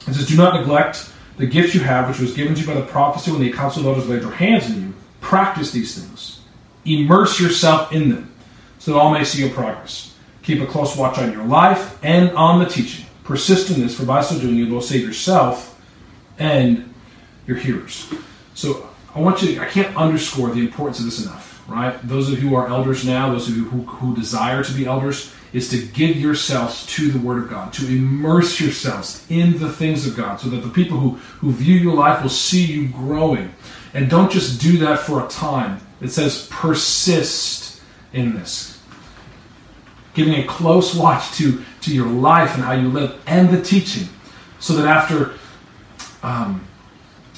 It 0.08 0.14
says, 0.14 0.26
Do 0.26 0.38
not 0.38 0.58
neglect 0.58 1.12
the 1.36 1.46
gift 1.46 1.74
you 1.74 1.80
have, 1.80 2.08
which 2.08 2.20
was 2.20 2.34
given 2.34 2.54
to 2.54 2.60
you 2.60 2.66
by 2.66 2.74
the 2.74 2.86
prophecy 2.86 3.30
when 3.30 3.40
the 3.40 3.52
council 3.52 3.86
elders 3.86 4.08
laid 4.08 4.22
their 4.22 4.30
hands 4.30 4.66
on 4.66 4.80
you. 4.80 4.94
Practice 5.20 5.72
these 5.72 5.98
things. 5.98 6.40
Immerse 6.84 7.40
yourself 7.40 7.92
in 7.92 8.10
them, 8.10 8.32
so 8.78 8.92
that 8.92 8.98
all 8.98 9.12
may 9.12 9.24
see 9.24 9.40
your 9.40 9.50
progress. 9.50 10.14
Keep 10.42 10.60
a 10.60 10.66
close 10.66 10.96
watch 10.96 11.18
on 11.18 11.32
your 11.32 11.44
life 11.44 11.98
and 12.04 12.30
on 12.32 12.58
the 12.62 12.66
teaching. 12.66 13.06
Persist 13.24 13.70
in 13.70 13.80
this, 13.80 13.98
for 13.98 14.04
by 14.04 14.20
so 14.20 14.38
doing 14.38 14.56
you 14.56 14.68
will 14.68 14.82
save 14.82 15.00
yourself 15.00 15.80
and 16.38 16.92
your 17.46 17.56
hearers. 17.56 18.12
So 18.54 18.88
I 19.14 19.20
want 19.20 19.40
you 19.42 19.54
to, 19.54 19.62
I 19.62 19.66
can't 19.66 19.96
underscore 19.96 20.50
the 20.50 20.60
importance 20.60 20.98
of 20.98 21.06
this 21.06 21.24
enough, 21.24 21.62
right? 21.66 21.96
Those 22.06 22.30
of 22.30 22.42
you 22.42 22.50
who 22.50 22.54
are 22.56 22.68
elders 22.68 23.06
now, 23.06 23.32
those 23.32 23.48
of 23.48 23.56
you 23.56 23.64
who, 23.64 23.82
who 23.84 24.14
desire 24.14 24.62
to 24.62 24.72
be 24.72 24.86
elders, 24.86 25.32
is 25.54 25.68
to 25.70 25.78
give 25.78 26.16
yourselves 26.16 26.84
to 26.86 27.12
the 27.12 27.18
Word 27.18 27.44
of 27.44 27.48
God, 27.48 27.72
to 27.74 27.86
immerse 27.86 28.60
yourselves 28.60 29.24
in 29.30 29.56
the 29.58 29.70
things 29.70 30.04
of 30.04 30.16
God, 30.16 30.40
so 30.40 30.50
that 30.50 30.58
the 30.58 30.68
people 30.68 30.98
who, 30.98 31.10
who 31.10 31.52
view 31.52 31.76
your 31.76 31.94
life 31.94 32.20
will 32.20 32.28
see 32.28 32.64
you 32.66 32.88
growing. 32.88 33.54
And 33.94 34.10
don't 34.10 34.32
just 34.32 34.60
do 34.60 34.78
that 34.78 34.98
for 34.98 35.24
a 35.24 35.28
time. 35.28 35.80
It 36.00 36.08
says 36.08 36.48
persist 36.50 37.80
in 38.12 38.34
this. 38.34 38.82
Giving 40.14 40.34
a 40.34 40.44
close 40.44 40.92
watch 40.92 41.30
to, 41.38 41.64
to 41.82 41.94
your 41.94 42.08
life 42.08 42.56
and 42.56 42.64
how 42.64 42.72
you 42.72 42.88
live 42.88 43.22
and 43.24 43.50
the 43.50 43.62
teaching. 43.62 44.08
So 44.58 44.74
that 44.74 44.86
after 44.86 45.34
um, 46.24 46.66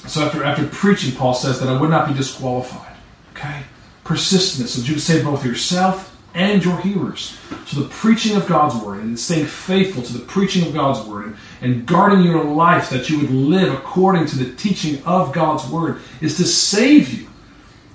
so 0.07 0.23
after 0.23 0.43
after 0.43 0.65
preaching, 0.65 1.15
Paul 1.15 1.33
says 1.35 1.59
that 1.59 1.69
I 1.69 1.79
would 1.79 1.89
not 1.89 2.07
be 2.07 2.15
disqualified. 2.15 2.95
Okay? 3.33 3.63
Persist 4.03 4.57
in 4.57 4.63
this, 4.63 4.73
so 4.73 4.81
that 4.81 4.87
you 4.87 4.93
can 4.93 5.01
save 5.01 5.23
both 5.23 5.45
yourself 5.45 6.16
and 6.37 6.63
your 6.63 6.77
hearers. 6.77 7.35
So 7.65 7.81
the 7.81 7.89
preaching 7.89 8.37
of 8.37 8.45
God's 8.45 8.75
word 8.75 8.99
and 8.99 9.19
staying 9.19 9.47
faithful 9.47 10.03
to 10.03 10.13
the 10.13 10.23
preaching 10.23 10.67
of 10.67 10.73
God's 10.73 11.05
word 11.07 11.35
and, 11.61 11.85
guarding 11.87 12.21
your 12.21 12.43
life 12.43 12.91
that 12.91 13.09
you 13.09 13.19
would 13.19 13.31
live 13.31 13.73
according 13.73 14.27
to 14.27 14.37
the 14.37 14.53
teaching 14.55 15.03
of 15.03 15.33
God's 15.33 15.67
word 15.67 15.99
is 16.21 16.37
to 16.37 16.45
save 16.45 17.11
you. 17.11 17.27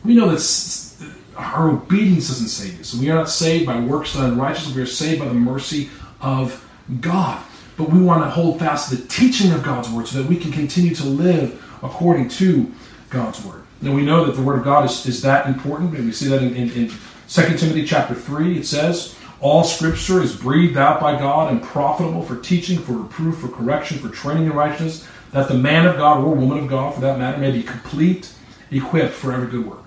We 0.05 0.15
know 0.15 0.29
that 0.29 1.07
our 1.37 1.71
obedience 1.71 2.29
doesn't 2.29 2.49
save 2.49 2.79
you. 2.79 2.85
So 2.85 2.99
we 2.99 3.11
are 3.11 3.15
not 3.15 3.29
saved 3.29 3.65
by 3.65 3.79
works 3.79 4.15
done 4.15 4.33
in 4.33 4.39
righteousness. 4.39 4.75
We 4.75 4.83
are 4.83 4.87
saved 4.87 5.21
by 5.21 5.29
the 5.29 5.35
mercy 5.35 5.89
of 6.21 6.69
God. 7.01 7.43
But 7.77 7.91
we 7.91 8.01
want 8.01 8.25
to 8.25 8.31
hold 8.31 8.59
fast 8.59 8.91
to 8.91 8.97
the 8.97 9.07
teaching 9.07 9.53
of 9.53 9.63
God's 9.63 9.89
word 9.89 10.09
so 10.09 10.21
that 10.21 10.29
we 10.29 10.37
can 10.37 10.51
continue 10.51 10.97
to 10.97 11.07
live 11.07 11.63
according 11.81 12.29
to 12.31 12.73
God's 13.09 13.45
word. 13.45 13.63
Now 13.81 13.95
we 13.95 14.03
know 14.03 14.25
that 14.25 14.35
the 14.35 14.43
word 14.43 14.59
of 14.59 14.65
God 14.65 14.85
is, 14.85 15.07
is 15.07 15.23
that 15.23 15.47
important, 15.47 15.95
and 15.95 16.07
we 16.07 16.13
see 16.13 16.27
that 16.29 16.43
in, 16.43 16.55
in, 16.55 16.71
in 16.73 16.93
2 17.33 17.57
Timothy 17.57 17.87
chapter 17.87 18.15
3. 18.15 18.59
It 18.59 18.67
says, 18.67 19.17
All 19.41 19.65
scripture 19.65 20.21
is 20.21 20.37
breathed 20.37 20.77
out 20.77 21.01
by 21.01 21.19
God 21.19 21.51
and 21.51 21.63
profitable 21.63 22.23
for 22.23 22.37
teaching, 22.37 22.79
for 22.79 22.93
reproof, 22.93 23.39
for 23.39 23.49
correction, 23.49 23.99
for 23.99 24.11
training 24.11 24.45
in 24.45 24.53
righteousness, 24.53 25.09
that 25.31 25.49
the 25.49 25.55
man 25.55 25.87
of 25.87 25.97
God, 25.97 26.23
or 26.23 26.35
woman 26.35 26.59
of 26.59 26.69
God 26.69 26.95
for 26.95 27.01
that 27.01 27.19
matter, 27.19 27.39
may 27.39 27.51
be 27.51 27.63
complete, 27.63 28.35
equipped 28.71 29.15
for 29.15 29.33
every 29.33 29.49
good 29.49 29.67
work. 29.67 29.83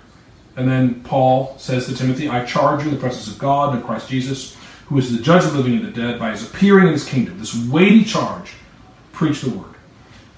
And 0.56 0.68
then 0.68 1.04
Paul 1.04 1.56
says 1.60 1.86
to 1.86 1.96
Timothy, 1.96 2.28
I 2.28 2.46
charge 2.46 2.82
you 2.82 2.90
in 2.90 2.96
the 2.96 3.00
presence 3.00 3.28
of 3.28 3.38
God 3.38 3.76
and 3.76 3.84
Christ 3.84 4.10
Jesus, 4.10 4.58
who 4.88 4.98
is 4.98 5.16
the 5.16 5.22
judge 5.22 5.46
of 5.46 5.52
the 5.54 5.60
living 5.60 5.76
and 5.76 5.86
the 5.86 5.92
dead, 5.92 6.18
by 6.18 6.32
his 6.32 6.50
appearing 6.50 6.88
in 6.88 6.94
his 6.94 7.08
kingdom, 7.08 7.38
this 7.38 7.56
weighty 7.68 8.04
charge, 8.04 8.54
preach 9.12 9.42
the 9.42 9.52
word. 9.52 9.76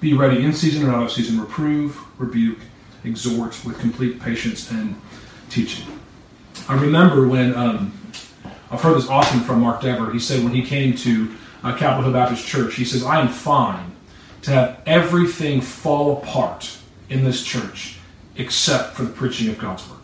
Be 0.00 0.12
ready 0.12 0.44
in 0.44 0.52
season 0.52 0.84
and 0.84 0.94
out 0.94 1.04
of 1.04 1.12
season, 1.12 1.40
reprove, 1.40 1.98
rebuke, 2.20 2.58
exhort 3.02 3.64
with 3.64 3.78
complete 3.78 4.20
patience 4.20 4.70
and 4.70 5.00
teaching. 5.48 5.97
I 6.68 6.74
remember 6.74 7.26
when 7.26 7.54
um, 7.54 7.98
I've 8.70 8.82
heard 8.82 8.96
this 8.96 9.08
often 9.08 9.40
from 9.40 9.60
Mark 9.60 9.80
Dever. 9.80 10.12
He 10.12 10.18
said 10.18 10.44
when 10.44 10.52
he 10.52 10.62
came 10.62 10.94
to 10.96 11.34
uh, 11.62 11.74
Capitol 11.76 12.02
Hill 12.04 12.12
Baptist 12.12 12.46
Church, 12.46 12.74
he 12.74 12.84
says, 12.84 13.02
"I 13.02 13.20
am 13.20 13.28
fine 13.28 13.92
to 14.42 14.50
have 14.50 14.82
everything 14.84 15.62
fall 15.62 16.18
apart 16.18 16.76
in 17.08 17.24
this 17.24 17.42
church 17.42 17.98
except 18.36 18.94
for 18.94 19.02
the 19.02 19.10
preaching 19.10 19.48
of 19.48 19.58
God's 19.58 19.88
word. 19.88 19.98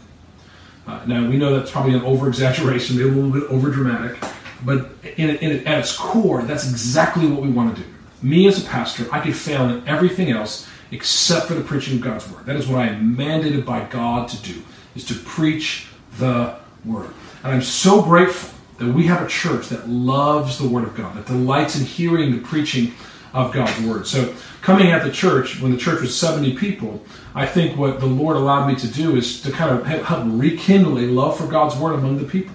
Uh, 0.86 1.00
now, 1.06 1.28
we 1.28 1.36
know 1.36 1.56
that's 1.56 1.70
probably 1.70 1.94
an 1.94 2.02
over 2.02 2.28
exaggeration, 2.28 2.96
maybe 2.96 3.08
a 3.08 3.12
little 3.12 3.30
bit 3.30 3.50
over 3.50 3.70
dramatic, 3.70 4.18
but 4.64 4.90
in, 5.16 5.30
in, 5.36 5.66
at 5.66 5.78
its 5.78 5.96
core, 5.96 6.42
that's 6.42 6.68
exactly 6.68 7.26
what 7.26 7.40
we 7.40 7.48
want 7.48 7.74
to 7.76 7.82
do. 7.82 7.88
Me 8.22 8.46
as 8.48 8.62
a 8.62 8.68
pastor, 8.68 9.06
I 9.12 9.20
could 9.20 9.36
fail 9.36 9.68
in 9.68 9.86
everything 9.86 10.30
else 10.30 10.68
except 10.90 11.46
for 11.46 11.54
the 11.54 11.62
preaching 11.62 11.96
of 11.96 12.02
God's 12.02 12.30
word. 12.30 12.44
That 12.46 12.56
is 12.56 12.66
what 12.66 12.80
I 12.80 12.88
am 12.88 13.16
mandated 13.16 13.64
by 13.64 13.84
God 13.84 14.28
to 14.28 14.42
do, 14.42 14.62
is 14.94 15.04
to 15.06 15.14
preach 15.14 15.88
the 16.18 16.56
word. 16.84 17.10
And 17.42 17.52
I'm 17.52 17.62
so 17.62 18.02
grateful 18.02 18.50
that 18.78 18.92
we 18.92 19.06
have 19.06 19.22
a 19.22 19.28
church 19.28 19.68
that 19.68 19.88
loves 19.88 20.58
the 20.58 20.68
word 20.68 20.84
of 20.84 20.94
God, 20.94 21.16
that 21.16 21.26
delights 21.26 21.78
in 21.78 21.84
hearing 21.84 22.32
the 22.32 22.40
preaching 22.40 22.92
of 23.32 23.52
God's 23.52 23.78
word. 23.80 24.06
So, 24.06 24.34
coming 24.62 24.92
at 24.92 25.04
the 25.04 25.10
church, 25.10 25.60
when 25.60 25.72
the 25.72 25.76
church 25.76 26.00
was 26.00 26.18
70 26.18 26.56
people, 26.56 27.04
I 27.34 27.46
think 27.46 27.76
what 27.76 28.00
the 28.00 28.06
Lord 28.06 28.36
allowed 28.36 28.68
me 28.68 28.76
to 28.76 28.86
do 28.86 29.16
is 29.16 29.42
to 29.42 29.50
kind 29.50 29.76
of 29.76 29.86
help 29.86 30.22
rekindle 30.26 30.98
a 30.98 31.06
love 31.06 31.36
for 31.36 31.46
God's 31.46 31.76
word 31.76 31.94
among 31.94 32.18
the 32.18 32.24
people. 32.24 32.54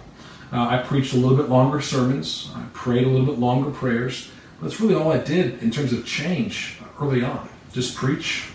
Uh, 0.52 0.68
I 0.68 0.78
preached 0.78 1.14
a 1.14 1.18
little 1.18 1.38
bit 1.38 1.50
longer 1.50 1.82
sermons, 1.82 2.50
I 2.56 2.64
prayed 2.74 3.06
a 3.06 3.10
little 3.10 3.26
bit 3.26 3.40
longer 3.40 3.70
prayers. 3.70 4.32
That's 4.62 4.82
really 4.82 4.96
all 4.96 5.12
I 5.12 5.20
did 5.20 5.62
in 5.62 5.72
terms 5.72 5.94
of 5.94 6.06
change 6.06 6.80
early 7.00 7.24
on. 7.24 7.48
Just 7.72 7.96
preach 7.96 8.50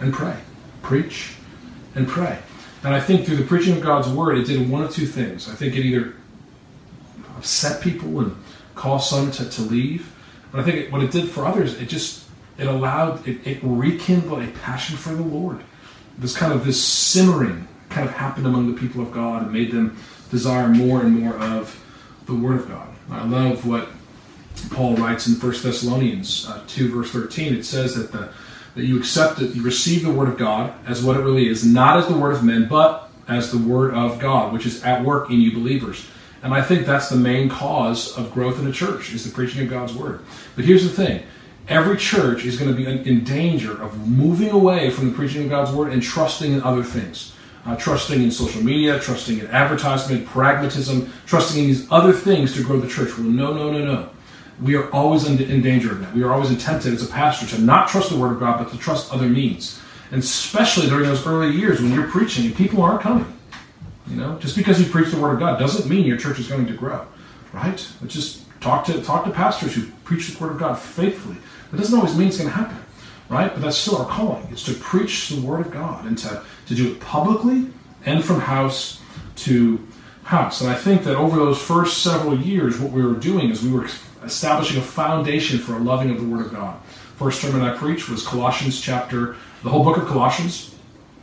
and 0.00 0.12
pray. 0.12 0.36
Preach 0.82 1.34
and 1.94 2.06
pray. 2.06 2.38
And 2.82 2.94
I 2.94 3.00
think 3.00 3.26
through 3.26 3.36
the 3.36 3.44
preaching 3.44 3.76
of 3.76 3.82
God's 3.82 4.08
word, 4.08 4.38
it 4.38 4.46
did 4.46 4.68
one 4.68 4.82
of 4.82 4.92
two 4.92 5.06
things. 5.06 5.48
I 5.48 5.54
think 5.54 5.76
it 5.76 5.84
either 5.84 6.14
upset 7.36 7.82
people 7.82 8.20
and 8.20 8.36
caused 8.74 9.10
some 9.10 9.30
to, 9.32 9.48
to 9.48 9.62
leave. 9.62 10.12
But 10.50 10.60
I 10.60 10.64
think 10.64 10.76
it, 10.76 10.92
what 10.92 11.02
it 11.02 11.10
did 11.10 11.28
for 11.28 11.44
others, 11.44 11.80
it 11.80 11.88
just 11.88 12.24
it 12.58 12.66
allowed 12.66 13.26
it, 13.26 13.46
it 13.46 13.58
rekindled 13.62 14.42
a 14.42 14.48
passion 14.48 14.96
for 14.96 15.10
the 15.10 15.22
Lord. 15.22 15.62
This 16.18 16.36
kind 16.36 16.52
of 16.52 16.64
this 16.64 16.82
simmering 16.82 17.68
kind 17.88 18.08
of 18.08 18.14
happened 18.14 18.46
among 18.46 18.72
the 18.72 18.78
people 18.78 19.02
of 19.02 19.12
God 19.12 19.42
and 19.42 19.52
made 19.52 19.72
them 19.72 19.96
desire 20.30 20.68
more 20.68 21.00
and 21.00 21.18
more 21.18 21.34
of 21.34 21.82
the 22.26 22.34
Word 22.34 22.60
of 22.60 22.68
God. 22.68 22.88
I 23.10 23.24
love 23.24 23.66
what 23.66 23.88
Paul 24.70 24.96
writes 24.96 25.26
in 25.26 25.34
1 25.34 25.40
Thessalonians 25.62 26.48
uh, 26.48 26.62
2, 26.66 26.94
verse 26.94 27.10
13. 27.10 27.54
It 27.54 27.64
says 27.64 27.94
that 27.94 28.12
the 28.12 28.32
that 28.74 28.84
you 28.84 28.98
accept 28.98 29.40
it, 29.40 29.54
you 29.54 29.62
receive 29.62 30.04
the 30.04 30.12
Word 30.12 30.28
of 30.28 30.38
God 30.38 30.72
as 30.86 31.02
what 31.02 31.16
it 31.16 31.20
really 31.20 31.48
is, 31.48 31.64
not 31.64 31.96
as 31.96 32.06
the 32.06 32.16
Word 32.16 32.32
of 32.32 32.44
men, 32.44 32.68
but 32.68 33.10
as 33.28 33.50
the 33.50 33.58
Word 33.58 33.94
of 33.94 34.18
God, 34.18 34.52
which 34.52 34.66
is 34.66 34.82
at 34.84 35.04
work 35.04 35.30
in 35.30 35.40
you 35.40 35.52
believers. 35.52 36.06
And 36.42 36.54
I 36.54 36.62
think 36.62 36.86
that's 36.86 37.08
the 37.08 37.16
main 37.16 37.48
cause 37.48 38.16
of 38.16 38.32
growth 38.32 38.58
in 38.58 38.66
a 38.66 38.72
church 38.72 39.12
is 39.12 39.24
the 39.24 39.30
preaching 39.30 39.62
of 39.62 39.70
God's 39.70 39.92
word. 39.92 40.20
But 40.56 40.64
here's 40.64 40.84
the 40.84 40.88
thing. 40.88 41.22
Every 41.68 41.96
church 41.96 42.44
is 42.44 42.58
going 42.58 42.74
to 42.74 42.76
be 42.76 42.86
in 42.86 43.24
danger 43.24 43.80
of 43.80 44.08
moving 44.08 44.50
away 44.50 44.90
from 44.90 45.10
the 45.10 45.14
preaching 45.14 45.44
of 45.44 45.50
God's 45.50 45.70
word 45.70 45.92
and 45.92 46.02
trusting 46.02 46.52
in 46.52 46.62
other 46.62 46.82
things. 46.82 47.34
Uh, 47.66 47.76
trusting 47.76 48.22
in 48.22 48.30
social 48.30 48.62
media, 48.62 48.98
trusting 48.98 49.38
in 49.38 49.46
advertisement, 49.48 50.26
pragmatism, 50.26 51.12
trusting 51.26 51.60
in 51.60 51.66
these 51.68 51.86
other 51.92 52.10
things 52.10 52.54
to 52.54 52.64
grow 52.64 52.80
the 52.80 52.88
church. 52.88 53.10
Well, 53.18 53.26
no, 53.26 53.52
no, 53.52 53.70
no, 53.70 53.84
no. 53.84 54.08
We 54.62 54.76
are 54.76 54.90
always 54.90 55.26
in, 55.26 55.40
in 55.40 55.62
danger 55.62 55.92
of 55.92 56.00
that. 56.00 56.14
We 56.14 56.22
are 56.22 56.32
always 56.32 56.50
tempted 56.62 56.92
as 56.92 57.02
a 57.02 57.10
pastor 57.10 57.46
to 57.56 57.62
not 57.62 57.88
trust 57.88 58.10
the 58.10 58.16
word 58.16 58.32
of 58.32 58.40
God, 58.40 58.62
but 58.62 58.72
to 58.72 58.78
trust 58.78 59.12
other 59.12 59.28
means. 59.28 59.80
And 60.10 60.22
especially 60.22 60.88
during 60.88 61.04
those 61.04 61.26
early 61.26 61.54
years 61.54 61.80
when 61.80 61.92
you're 61.92 62.08
preaching 62.08 62.44
and 62.46 62.54
people 62.54 62.82
aren't 62.82 63.00
coming. 63.00 63.32
You 64.06 64.16
know, 64.16 64.38
just 64.38 64.56
because 64.56 64.80
you 64.80 64.90
preach 64.90 65.12
the 65.12 65.20
word 65.20 65.34
of 65.34 65.38
God 65.38 65.58
doesn't 65.58 65.88
mean 65.88 66.04
your 66.04 66.16
church 66.16 66.40
is 66.40 66.48
going 66.48 66.66
to 66.66 66.72
grow, 66.72 67.06
right? 67.52 67.86
But 68.00 68.10
just 68.10 68.42
talk 68.60 68.84
to 68.86 69.00
talk 69.02 69.24
to 69.24 69.30
pastors 69.30 69.74
who 69.74 69.86
preach 70.04 70.28
the 70.28 70.44
word 70.44 70.52
of 70.52 70.58
God 70.58 70.78
faithfully. 70.78 71.36
That 71.70 71.76
doesn't 71.76 71.96
always 71.96 72.16
mean 72.16 72.28
it's 72.28 72.38
going 72.38 72.50
to 72.50 72.56
happen, 72.56 72.76
right? 73.28 73.52
But 73.52 73.62
that's 73.62 73.76
still 73.76 73.98
our 73.98 74.06
calling. 74.06 74.46
It's 74.50 74.64
to 74.64 74.74
preach 74.74 75.28
the 75.28 75.40
word 75.40 75.64
of 75.64 75.72
God 75.72 76.06
and 76.06 76.18
to, 76.18 76.42
to 76.66 76.74
do 76.74 76.90
it 76.90 77.00
publicly 77.00 77.68
and 78.04 78.24
from 78.24 78.40
house 78.40 79.00
to 79.36 79.78
house. 80.24 80.60
And 80.60 80.70
I 80.70 80.74
think 80.74 81.04
that 81.04 81.16
over 81.16 81.36
those 81.36 81.60
first 81.60 82.02
several 82.02 82.36
years, 82.36 82.80
what 82.80 82.90
we 82.92 83.04
were 83.04 83.14
doing 83.14 83.50
is 83.50 83.62
we 83.62 83.72
were 83.72 83.88
establishing 84.24 84.78
a 84.78 84.82
foundation 84.82 85.58
for 85.58 85.74
a 85.74 85.78
loving 85.78 86.10
of 86.10 86.20
the 86.20 86.26
word 86.26 86.46
of 86.46 86.52
God. 86.52 86.80
First 87.16 87.40
sermon 87.40 87.62
I 87.62 87.76
preached 87.76 88.08
was 88.08 88.26
Colossians 88.26 88.80
chapter, 88.80 89.36
the 89.62 89.68
whole 89.68 89.84
book 89.84 89.96
of 89.96 90.06
Colossians 90.06 90.70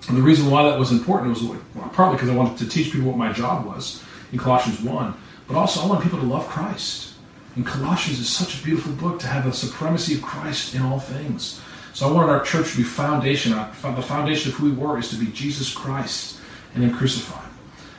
and 0.07 0.15
the 0.15 0.21
reason 0.21 0.49
why 0.49 0.63
that 0.63 0.79
was 0.79 0.91
important 0.91 1.29
was 1.29 1.43
well, 1.43 1.89
partly 1.93 2.15
because 2.15 2.29
I 2.29 2.35
wanted 2.35 2.57
to 2.59 2.69
teach 2.69 2.91
people 2.91 3.07
what 3.07 3.17
my 3.17 3.33
job 3.33 3.65
was 3.65 4.03
in 4.31 4.39
Colossians 4.39 4.79
1, 4.81 5.13
but 5.47 5.57
also 5.57 5.81
I 5.81 5.85
want 5.87 6.03
people 6.03 6.19
to 6.19 6.25
love 6.25 6.47
Christ. 6.47 7.15
And 7.55 7.65
Colossians 7.65 8.19
is 8.19 8.29
such 8.29 8.59
a 8.59 8.63
beautiful 8.63 8.93
book 8.93 9.19
to 9.19 9.27
have 9.27 9.43
the 9.43 9.51
supremacy 9.51 10.13
of 10.15 10.21
Christ 10.21 10.75
in 10.75 10.81
all 10.81 10.99
things. 10.99 11.59
So 11.93 12.07
I 12.07 12.11
wanted 12.11 12.29
our 12.29 12.43
church 12.43 12.71
to 12.71 12.77
be 12.77 12.83
foundation. 12.83 13.53
Uh, 13.53 13.73
the 13.95 14.01
foundation 14.01 14.51
of 14.51 14.57
who 14.57 14.69
we 14.69 14.71
were 14.71 14.99
is 14.99 15.09
to 15.09 15.15
be 15.15 15.27
Jesus 15.27 15.73
Christ 15.73 16.39
and 16.73 16.83
then 16.83 16.93
crucified. 16.93 17.49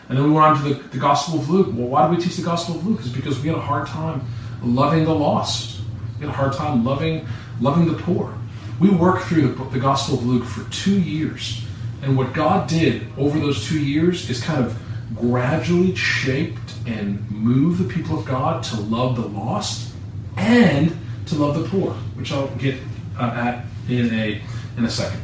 And 0.09 0.17
then 0.17 0.25
we 0.25 0.31
went 0.31 0.47
on 0.47 0.63
to 0.63 0.75
the, 0.75 0.89
the 0.89 0.99
Gospel 0.99 1.41
of 1.41 1.51
Luke. 1.51 1.67
Well, 1.73 1.89
why 1.89 2.09
do 2.09 2.17
we 2.17 2.23
teach 2.23 2.37
the 2.37 2.45
Gospel 2.45 2.77
of 2.77 2.87
Luke? 2.87 3.01
It's 3.01 3.09
because 3.09 3.41
we 3.41 3.49
had 3.49 3.59
a 3.59 3.61
hard 3.61 3.89
time 3.89 4.23
loving 4.63 5.05
the 5.05 5.15
lost. 5.15 5.81
We 6.19 6.27
had 6.27 6.35
a 6.35 6.37
hard 6.37 6.53
time 6.53 6.85
loving 6.85 7.27
loving 7.61 7.87
the 7.87 8.01
poor. 8.03 8.35
We 8.81 8.91
worked 8.91 9.25
through 9.25 9.55
the, 9.55 9.65
the 9.65 9.81
Gospel 9.81 10.19
of 10.19 10.25
Luke 10.25 10.45
for 10.45 10.69
two 10.71 11.01
years 11.01 11.65
and 12.03 12.17
what 12.17 12.33
God 12.33 12.69
did 12.69 13.07
over 13.19 13.39
those 13.39 13.67
two 13.67 13.81
years 13.81 14.31
is 14.31 14.43
kind 14.43 14.65
of 14.65 14.79
gradually 15.17 15.95
shaped 15.95 16.75
and 16.87 17.29
moved 17.31 17.85
the 17.85 17.93
people 17.93 18.19
of 18.19 18.25
God 18.25 18.63
to 18.65 18.81
love 18.81 19.17
the 19.17 19.27
lost 19.27 19.93
and 20.37 20.97
to 21.27 21.35
love 21.35 21.61
the 21.61 21.69
poor, 21.69 21.93
which 22.15 22.33
I'll 22.33 22.49
get 22.57 22.77
uh, 23.19 23.23
at 23.23 23.65
in 23.89 24.15
a 24.15 24.41
in 24.77 24.85
a 24.85 24.91
second. 24.91 25.21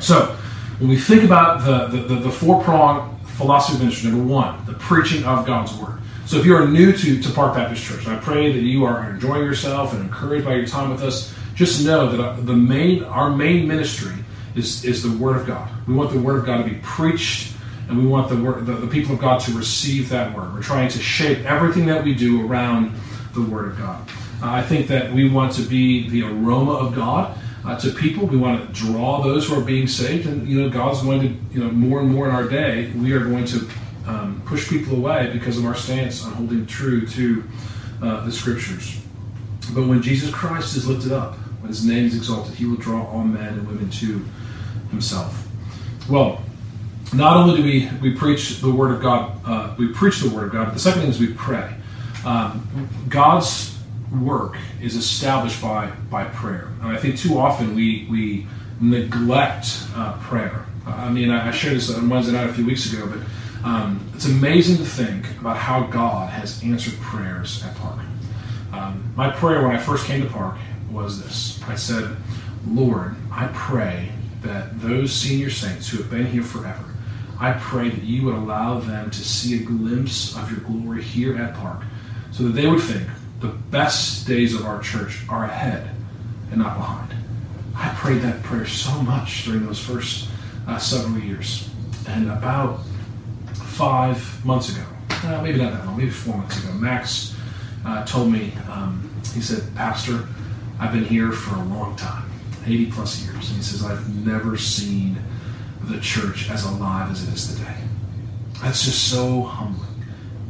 So, 0.00 0.36
when 0.78 0.90
we 0.90 0.96
think 0.96 1.22
about 1.22 1.64
the 1.64 1.96
the, 1.96 2.14
the, 2.14 2.14
the 2.22 2.30
four 2.30 2.62
prong 2.62 3.20
philosophy 3.24 3.76
of 3.76 3.82
ministry, 3.82 4.10
number 4.10 4.32
one, 4.32 4.64
the 4.66 4.74
preaching 4.74 5.24
of 5.24 5.46
God's 5.46 5.72
word. 5.74 6.01
So, 6.32 6.38
if 6.38 6.46
you 6.46 6.56
are 6.56 6.66
new 6.66 6.94
to, 6.94 7.20
to 7.20 7.30
Park 7.32 7.56
Baptist 7.56 7.84
Church, 7.84 8.06
I 8.06 8.16
pray 8.16 8.50
that 8.52 8.62
you 8.62 8.86
are 8.86 9.10
enjoying 9.10 9.44
yourself 9.44 9.92
and 9.92 10.02
encouraged 10.02 10.46
by 10.46 10.54
your 10.54 10.66
time 10.66 10.88
with 10.88 11.02
us. 11.02 11.34
Just 11.54 11.84
know 11.84 12.10
that 12.10 12.18
uh, 12.18 12.40
the 12.40 12.56
main 12.56 13.04
our 13.04 13.28
main 13.28 13.68
ministry 13.68 14.14
is, 14.54 14.82
is 14.82 15.02
the 15.02 15.14
Word 15.18 15.36
of 15.36 15.46
God. 15.46 15.70
We 15.86 15.92
want 15.92 16.10
the 16.10 16.18
Word 16.18 16.38
of 16.38 16.46
God 16.46 16.64
to 16.64 16.70
be 16.70 16.80
preached, 16.82 17.54
and 17.86 17.98
we 17.98 18.06
want 18.06 18.30
the, 18.30 18.42
word, 18.42 18.64
the, 18.64 18.72
the 18.72 18.86
people 18.86 19.14
of 19.14 19.20
God 19.20 19.42
to 19.42 19.52
receive 19.52 20.08
that 20.08 20.34
Word. 20.34 20.54
We're 20.54 20.62
trying 20.62 20.88
to 20.92 20.98
shape 21.00 21.44
everything 21.44 21.84
that 21.84 22.02
we 22.02 22.14
do 22.14 22.48
around 22.48 22.94
the 23.34 23.42
Word 23.42 23.72
of 23.72 23.76
God. 23.76 24.08
Uh, 24.40 24.52
I 24.52 24.62
think 24.62 24.86
that 24.86 25.12
we 25.12 25.28
want 25.28 25.52
to 25.56 25.62
be 25.62 26.08
the 26.08 26.22
aroma 26.22 26.72
of 26.72 26.94
God 26.94 27.38
uh, 27.66 27.78
to 27.80 27.90
people. 27.90 28.26
We 28.26 28.38
want 28.38 28.66
to 28.66 28.72
draw 28.72 29.20
those 29.20 29.48
who 29.48 29.60
are 29.60 29.64
being 29.64 29.86
saved, 29.86 30.26
and 30.26 30.48
you 30.48 30.62
know, 30.62 30.70
God's 30.70 31.02
going 31.02 31.20
to, 31.20 31.54
you 31.54 31.62
know, 31.62 31.70
more 31.70 32.00
and 32.00 32.10
more 32.10 32.26
in 32.26 32.34
our 32.34 32.48
day, 32.48 32.90
we 32.92 33.12
are 33.12 33.20
going 33.20 33.44
to 33.44 33.68
um, 34.06 34.42
push 34.46 34.68
people 34.68 34.96
away 34.96 35.30
because 35.32 35.58
of 35.58 35.64
our 35.64 35.74
stance 35.74 36.24
on 36.24 36.32
holding 36.32 36.66
true 36.66 37.06
to 37.06 37.44
uh, 38.02 38.24
the 38.24 38.32
Scriptures. 38.32 39.00
But 39.74 39.86
when 39.86 40.02
Jesus 40.02 40.30
Christ 40.30 40.76
is 40.76 40.86
lifted 40.86 41.12
up, 41.12 41.34
when 41.60 41.68
His 41.68 41.84
name 41.84 42.06
is 42.06 42.16
exalted, 42.16 42.54
He 42.54 42.66
will 42.66 42.76
draw 42.76 43.06
all 43.06 43.24
men 43.24 43.54
and 43.54 43.66
women 43.66 43.90
to 43.90 44.24
himself. 44.90 45.48
Well, 46.08 46.42
not 47.12 47.36
only 47.36 47.56
do 47.56 47.64
we, 47.64 47.90
we 48.00 48.16
preach 48.16 48.60
the 48.60 48.70
Word 48.70 48.94
of 48.94 49.02
God, 49.02 49.40
uh, 49.44 49.74
we 49.78 49.88
preach 49.88 50.20
the 50.20 50.30
Word 50.34 50.44
of 50.44 50.52
God, 50.52 50.66
but 50.66 50.74
the 50.74 50.80
second 50.80 51.02
thing 51.02 51.10
is 51.10 51.20
we 51.20 51.32
pray. 51.32 51.74
Um, 52.24 52.88
God's 53.08 53.78
work 54.20 54.56
is 54.80 54.96
established 54.96 55.60
by, 55.60 55.90
by 56.10 56.24
prayer. 56.24 56.68
And 56.80 56.88
I 56.88 56.96
think 56.96 57.18
too 57.18 57.38
often 57.38 57.74
we, 57.74 58.06
we 58.10 58.46
neglect 58.80 59.84
uh, 59.94 60.18
prayer. 60.20 60.66
I 60.86 61.10
mean, 61.10 61.30
I, 61.30 61.50
shared 61.52 61.76
this 61.76 61.94
on 61.94 62.08
Wednesday 62.08 62.32
night 62.32 62.50
a 62.50 62.52
few 62.52 62.66
weeks 62.66 62.92
ago, 62.92 63.06
but 63.06 63.20
um, 63.64 64.10
it's 64.14 64.26
amazing 64.26 64.76
to 64.78 64.84
think 64.84 65.26
about 65.40 65.56
how 65.56 65.82
God 65.82 66.30
has 66.30 66.62
answered 66.62 66.94
prayers 67.00 67.62
at 67.64 67.74
Park. 67.76 68.00
Um, 68.72 69.12
my 69.16 69.30
prayer 69.30 69.62
when 69.62 69.76
I 69.76 69.78
first 69.78 70.06
came 70.06 70.22
to 70.22 70.28
Park 70.28 70.56
was 70.90 71.22
this 71.22 71.62
I 71.68 71.74
said, 71.74 72.16
Lord, 72.66 73.14
I 73.30 73.48
pray 73.52 74.10
that 74.42 74.80
those 74.80 75.12
senior 75.12 75.50
saints 75.50 75.88
who 75.88 75.98
have 75.98 76.10
been 76.10 76.26
here 76.26 76.42
forever, 76.42 76.84
I 77.38 77.52
pray 77.52 77.88
that 77.88 78.02
you 78.02 78.24
would 78.24 78.34
allow 78.34 78.80
them 78.80 79.10
to 79.10 79.24
see 79.24 79.60
a 79.60 79.64
glimpse 79.64 80.36
of 80.36 80.50
your 80.50 80.60
glory 80.60 81.02
here 81.02 81.36
at 81.36 81.54
Park 81.54 81.82
so 82.30 82.44
that 82.44 82.50
they 82.50 82.66
would 82.66 82.80
think 82.80 83.06
the 83.40 83.48
best 83.48 84.26
days 84.26 84.54
of 84.54 84.64
our 84.64 84.80
church 84.80 85.20
are 85.28 85.44
ahead 85.44 85.90
and 86.50 86.60
not 86.60 86.76
behind. 86.76 87.14
I 87.74 87.88
prayed 87.94 88.22
that 88.22 88.42
prayer 88.42 88.66
so 88.66 89.02
much 89.02 89.44
during 89.44 89.66
those 89.66 89.78
first 89.78 90.28
uh, 90.66 90.78
several 90.78 91.18
years. 91.18 91.68
And 92.06 92.30
about 92.30 92.80
five 93.72 94.44
months 94.44 94.68
ago, 94.68 94.84
uh, 95.24 95.40
maybe 95.42 95.58
not 95.58 95.72
that 95.72 95.86
long, 95.86 95.96
maybe 95.96 96.10
four 96.10 96.36
months 96.36 96.62
ago, 96.62 96.72
Max 96.74 97.34
uh, 97.86 98.04
told 98.04 98.30
me, 98.30 98.52
um, 98.70 99.10
he 99.34 99.40
said, 99.40 99.74
Pastor, 99.74 100.28
I've 100.78 100.92
been 100.92 101.04
here 101.04 101.32
for 101.32 101.56
a 101.56 101.64
long 101.64 101.96
time. 101.96 102.30
80 102.66 102.92
plus 102.92 103.22
years. 103.22 103.48
And 103.48 103.56
he 103.56 103.62
says, 103.62 103.84
I've 103.84 104.24
never 104.24 104.56
seen 104.56 105.18
the 105.82 105.98
church 106.00 106.48
as 106.50 106.64
alive 106.64 107.10
as 107.10 107.26
it 107.26 107.34
is 107.34 107.54
today. 107.54 107.76
That's 108.62 108.84
just 108.84 109.10
so 109.10 109.42
humbling. 109.42 110.04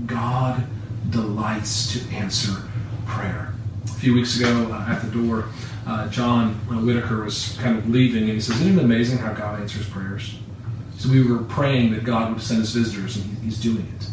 God 0.07 0.67
delights 1.09 1.93
to 1.93 2.15
answer 2.15 2.63
prayer. 3.07 3.55
A 3.85 3.89
few 3.89 4.15
weeks 4.15 4.39
ago 4.39 4.71
uh, 4.73 4.91
at 4.91 5.01
the 5.01 5.11
door, 5.11 5.47
uh, 5.87 6.09
John 6.09 6.55
Whitaker 6.67 7.25
was 7.25 7.57
kind 7.61 7.79
of 7.79 7.89
leaving, 7.89 8.25
and 8.25 8.33
he 8.33 8.41
says, 8.41 8.61
"Isn't 8.61 8.79
it 8.79 8.85
amazing 8.85 9.19
how 9.19 9.33
God 9.33 9.61
answers 9.61 9.89
prayers?" 9.89 10.37
So 11.03 11.11
we 11.11 11.21
were 11.21 11.39
praying 11.39 11.95
that 11.95 12.05
God 12.05 12.33
would 12.33 12.41
send 12.41 12.63
us 12.63 12.71
visitors, 12.71 13.17
and 13.17 13.25
He's 13.39 13.59
doing 13.59 13.93
it. 13.99 14.07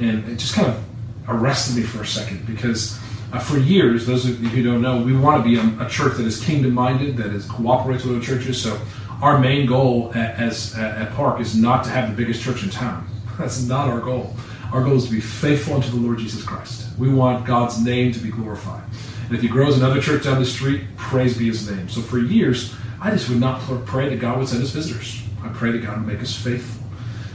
And 0.00 0.28
it 0.28 0.36
just 0.36 0.54
kind 0.54 0.68
of 0.68 0.80
arrested 1.26 1.74
me 1.74 1.82
for 1.82 2.02
a 2.02 2.06
second 2.06 2.46
because 2.46 2.96
uh, 3.32 3.40
for 3.40 3.58
years, 3.58 4.06
those 4.06 4.26
of 4.26 4.40
you 4.40 4.48
who 4.48 4.62
don't 4.62 4.80
know, 4.80 5.02
we 5.02 5.12
want 5.12 5.42
to 5.42 5.48
be 5.48 5.56
a, 5.56 5.84
a 5.84 5.90
church 5.90 6.18
that 6.18 6.26
is 6.26 6.40
kingdom 6.40 6.72
minded, 6.72 7.16
that 7.16 7.32
is 7.32 7.46
cooperates 7.46 8.04
with 8.04 8.14
other 8.14 8.24
churches. 8.24 8.62
So 8.62 8.80
our 9.20 9.40
main 9.40 9.66
goal 9.66 10.12
at, 10.14 10.36
as 10.36 10.78
at 10.78 11.12
Park 11.14 11.40
is 11.40 11.56
not 11.56 11.82
to 11.82 11.90
have 11.90 12.08
the 12.08 12.16
biggest 12.16 12.42
church 12.42 12.62
in 12.62 12.70
town. 12.70 13.08
That's 13.38 13.64
not 13.64 13.88
our 13.88 14.00
goal. 14.00 14.32
Our 14.72 14.84
goal 14.84 14.94
is 14.94 15.06
to 15.06 15.10
be 15.10 15.20
faithful 15.20 15.74
unto 15.74 15.90
the 15.90 15.96
Lord 15.96 16.18
Jesus 16.18 16.44
Christ. 16.44 16.96
We 16.96 17.08
want 17.08 17.44
God's 17.44 17.84
name 17.84 18.12
to 18.12 18.20
be 18.20 18.30
glorified. 18.30 18.84
And 19.26 19.34
if 19.34 19.42
He 19.42 19.48
grows 19.48 19.76
another 19.76 20.00
church 20.00 20.22
down 20.22 20.38
the 20.38 20.46
street, 20.46 20.82
praise 20.96 21.36
be 21.36 21.46
His 21.46 21.68
name. 21.68 21.88
So 21.88 22.00
for 22.00 22.20
years, 22.20 22.72
I 23.00 23.10
just 23.10 23.28
would 23.28 23.40
not 23.40 23.62
pray 23.84 24.10
that 24.10 24.20
God 24.20 24.38
would 24.38 24.46
send 24.48 24.62
us 24.62 24.70
visitors. 24.70 25.24
I 25.42 25.48
pray 25.48 25.72
to 25.72 25.78
God 25.78 25.94
to 25.94 26.00
make 26.00 26.20
us 26.20 26.36
faithful. 26.36 26.84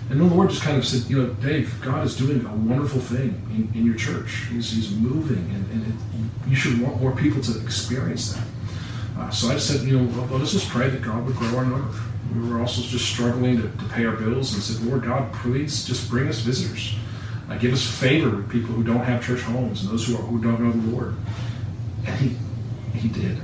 And 0.09 0.19
the 0.19 0.25
Lord 0.25 0.51
just 0.51 0.61
kind 0.61 0.77
of 0.77 0.85
said, 0.85 1.09
you 1.09 1.21
know, 1.21 1.33
Dave, 1.35 1.81
God 1.81 2.05
is 2.05 2.15
doing 2.15 2.45
a 2.45 2.53
wonderful 2.53 3.01
thing 3.01 3.41
in, 3.49 3.79
in 3.79 3.85
your 3.85 3.95
church. 3.95 4.45
He's, 4.51 4.71
he's 4.71 4.91
moving, 4.91 5.49
and, 5.53 5.71
and 5.71 5.87
it, 5.87 6.49
you 6.49 6.55
should 6.55 6.79
want 6.79 7.01
more 7.01 7.15
people 7.15 7.41
to 7.41 7.59
experience 7.61 8.33
that. 8.33 8.45
Uh, 9.17 9.29
so 9.31 9.49
I 9.49 9.57
said, 9.57 9.81
you 9.81 9.97
know, 9.97 10.05
well, 10.15 10.27
let 10.27 10.41
us 10.41 10.51
just 10.51 10.69
pray 10.69 10.89
that 10.89 11.01
God 11.01 11.25
would 11.25 11.35
grow 11.35 11.57
our 11.57 11.65
number. 11.65 11.97
We 12.35 12.47
were 12.47 12.59
also 12.59 12.81
just 12.81 13.05
struggling 13.05 13.57
to, 13.57 13.63
to 13.63 13.85
pay 13.93 14.05
our 14.05 14.15
bills 14.15 14.53
and 14.53 14.61
said, 14.61 14.85
Lord 14.85 15.03
God, 15.03 15.33
please 15.33 15.85
just 15.85 16.09
bring 16.09 16.27
us 16.27 16.39
visitors. 16.39 16.95
Uh, 17.49 17.57
give 17.57 17.73
us 17.73 17.85
favor 17.85 18.37
with 18.37 18.49
people 18.49 18.75
who 18.75 18.83
don't 18.83 19.03
have 19.03 19.25
church 19.25 19.41
homes 19.41 19.83
and 19.83 19.91
those 19.91 20.07
who, 20.07 20.15
are, 20.15 20.21
who 20.21 20.41
don't 20.41 20.59
know 20.59 20.71
the 20.71 20.91
Lord. 20.91 21.15
And 22.05 22.15
He, 22.19 22.37
he 22.95 23.07
did. 23.09 23.37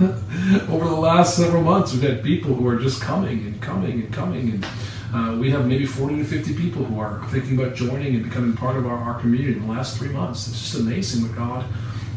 Over 0.68 0.88
the 0.88 0.98
last 0.98 1.36
several 1.36 1.62
months, 1.62 1.92
we've 1.92 2.02
had 2.02 2.22
people 2.22 2.54
who 2.54 2.66
are 2.68 2.76
just 2.76 3.00
coming 3.00 3.46
and 3.46 3.60
coming 3.60 4.02
and 4.02 4.12
coming 4.12 4.50
and 4.50 4.66
uh, 5.14 5.36
we 5.38 5.50
have 5.50 5.66
maybe 5.66 5.86
40 5.86 6.16
to 6.16 6.24
50 6.24 6.54
people 6.54 6.84
who 6.84 7.00
are 7.00 7.24
thinking 7.28 7.58
about 7.58 7.74
joining 7.74 8.16
and 8.16 8.24
becoming 8.24 8.54
part 8.54 8.76
of 8.76 8.86
our, 8.86 8.98
our 8.98 9.20
community 9.20 9.52
in 9.52 9.66
the 9.66 9.72
last 9.72 9.96
three 9.96 10.08
months. 10.08 10.48
It's 10.48 10.60
just 10.60 10.74
amazing 10.74 11.22
what 11.22 11.36
God, 11.36 11.64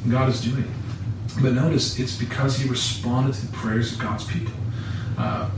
God 0.10 0.28
is 0.28 0.42
doing. 0.42 0.70
But 1.42 1.54
notice, 1.54 2.00
it's 2.00 2.18
because 2.18 2.58
He 2.58 2.68
responded 2.68 3.36
to 3.36 3.46
the 3.46 3.54
prayers 3.54 3.94
of 3.94 4.00
God's 4.00 4.26
people. 4.26 4.54
Uh, 5.18 5.50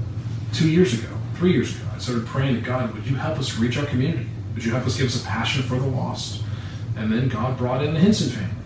two 0.53 0.69
years 0.69 0.93
ago, 0.93 1.09
three 1.35 1.53
years 1.53 1.75
ago, 1.75 1.85
I 1.95 1.97
started 1.99 2.27
praying 2.27 2.55
to 2.55 2.61
God, 2.61 2.93
would 2.93 3.07
you 3.07 3.15
help 3.15 3.39
us 3.39 3.57
reach 3.57 3.77
our 3.77 3.85
community? 3.85 4.27
Would 4.53 4.65
you 4.65 4.71
help 4.71 4.85
us 4.85 4.97
give 4.97 5.07
us 5.07 5.23
a 5.23 5.25
passion 5.25 5.63
for 5.63 5.79
the 5.79 5.87
lost? 5.87 6.43
And 6.97 7.11
then 7.11 7.29
God 7.29 7.57
brought 7.57 7.83
in 7.83 7.93
the 7.93 7.99
Hinson 7.99 8.29
family. 8.29 8.60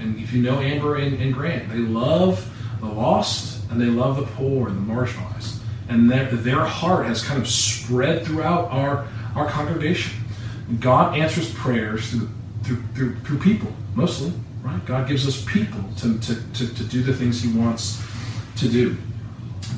And, 0.00 0.18
if 0.18 0.32
you 0.32 0.42
know 0.42 0.58
Amber 0.60 0.96
and, 0.96 1.20
and 1.20 1.32
Grant, 1.32 1.70
they 1.70 1.78
love 1.78 2.48
the 2.80 2.86
lost 2.86 3.70
and 3.70 3.80
they 3.80 3.86
love 3.86 4.16
the 4.16 4.26
poor 4.26 4.68
and 4.68 4.76
the 4.76 4.92
marginalized 4.92 5.60
and 5.90 6.08
their, 6.08 6.26
their 6.26 6.64
heart 6.64 7.06
has 7.06 7.22
kind 7.22 7.40
of 7.40 7.48
spread 7.48 8.24
throughout 8.24 8.70
our, 8.70 9.06
our 9.34 9.48
congregation. 9.48 10.22
God 10.78 11.18
answers 11.18 11.52
prayers 11.52 12.10
through, 12.10 12.28
through, 12.62 12.82
through, 12.94 13.16
through 13.16 13.38
people, 13.38 13.72
mostly, 13.94 14.32
right? 14.62 14.84
God 14.86 15.08
gives 15.08 15.26
us 15.26 15.44
people 15.44 15.82
to, 15.98 16.18
to, 16.20 16.52
to, 16.52 16.74
to 16.74 16.84
do 16.84 17.02
the 17.02 17.12
things 17.12 17.42
He 17.42 17.52
wants 17.52 18.00
to 18.58 18.68
do. 18.68 18.96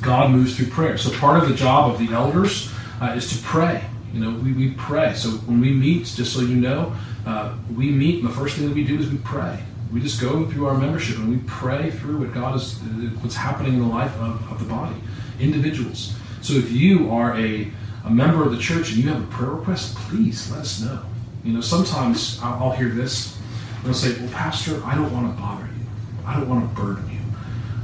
God 0.01 0.29
moves 0.29 0.55
through 0.55 0.67
prayer. 0.67 0.97
So 0.99 1.11
part 1.17 1.41
of 1.41 1.49
the 1.49 1.55
job 1.55 1.91
of 1.91 1.99
the 1.99 2.13
elders 2.13 2.71
uh, 3.01 3.13
is 3.17 3.35
to 3.35 3.43
pray. 3.43 3.83
You 4.13 4.19
know, 4.19 4.39
we, 4.39 4.53
we 4.53 4.71
pray. 4.71 5.15
So 5.15 5.29
when 5.29 5.59
we 5.59 5.73
meet, 5.73 6.05
just 6.05 6.33
so 6.33 6.41
you 6.41 6.55
know, 6.55 6.95
uh, 7.25 7.55
we 7.75 7.89
meet, 7.89 8.21
and 8.21 8.29
the 8.29 8.35
first 8.35 8.55
thing 8.55 8.67
that 8.67 8.75
we 8.75 8.83
do 8.83 8.99
is 8.99 9.09
we 9.09 9.17
pray. 9.17 9.63
We 9.93 10.01
just 10.01 10.19
go 10.19 10.45
through 10.49 10.65
our 10.65 10.77
membership 10.77 11.17
and 11.17 11.29
we 11.29 11.37
pray 11.45 11.91
through 11.91 12.19
what 12.19 12.33
God 12.33 12.55
is, 12.55 12.79
what's 13.21 13.35
happening 13.35 13.73
in 13.73 13.79
the 13.79 13.87
life 13.87 14.15
of, 14.17 14.51
of 14.51 14.59
the 14.59 14.65
body 14.65 14.95
individuals. 15.39 16.15
So 16.41 16.53
if 16.53 16.71
you 16.71 17.11
are 17.11 17.37
a, 17.37 17.71
a 18.05 18.09
member 18.09 18.43
of 18.43 18.51
the 18.51 18.57
church 18.57 18.89
and 18.89 19.03
you 19.03 19.09
have 19.09 19.21
a 19.21 19.27
prayer 19.27 19.51
request, 19.51 19.95
please 19.95 20.51
let 20.51 20.61
us 20.61 20.81
know. 20.81 21.03
You 21.43 21.53
know, 21.53 21.61
sometimes 21.61 22.39
I'll, 22.41 22.63
I'll 22.63 22.71
hear 22.71 22.89
this. 22.89 23.37
And 23.77 23.85
they'll 23.85 23.93
say, 23.93 24.19
Well, 24.19 24.31
Pastor, 24.31 24.81
I 24.85 24.95
don't 24.95 25.11
want 25.13 25.35
to 25.35 25.41
bother 25.41 25.65
you. 25.65 25.85
I 26.25 26.39
don't 26.39 26.49
want 26.49 26.69
to 26.69 26.81
burden 26.81 27.09
you. 27.09 27.19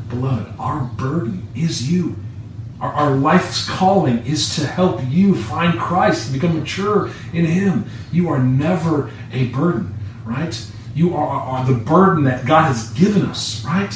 Beloved, 0.10 0.54
our 0.60 0.84
burden 0.84 1.48
is 1.56 1.91
you. 1.91 2.15
Our, 2.82 2.91
our, 2.91 3.12
life's 3.12 3.69
calling 3.69 4.26
is 4.26 4.56
to 4.56 4.65
help 4.65 5.02
you 5.10 5.36
find 5.36 5.78
Christ 5.78 6.32
and 6.32 6.41
become 6.41 6.58
mature 6.58 7.12
in 7.34 7.45
Him. 7.45 7.89
You 8.12 8.30
are 8.30 8.39
never 8.39 9.12
a 9.34 9.48
burden, 9.48 9.98
right? 10.24 10.56
You 10.95 11.15
are, 11.15 11.65
the 11.65 11.73
burden 11.73 12.23
that 12.25 12.45
God 12.45 12.63
has 12.63 12.89
given 12.91 13.23
us, 13.23 13.63
right? 13.63 13.89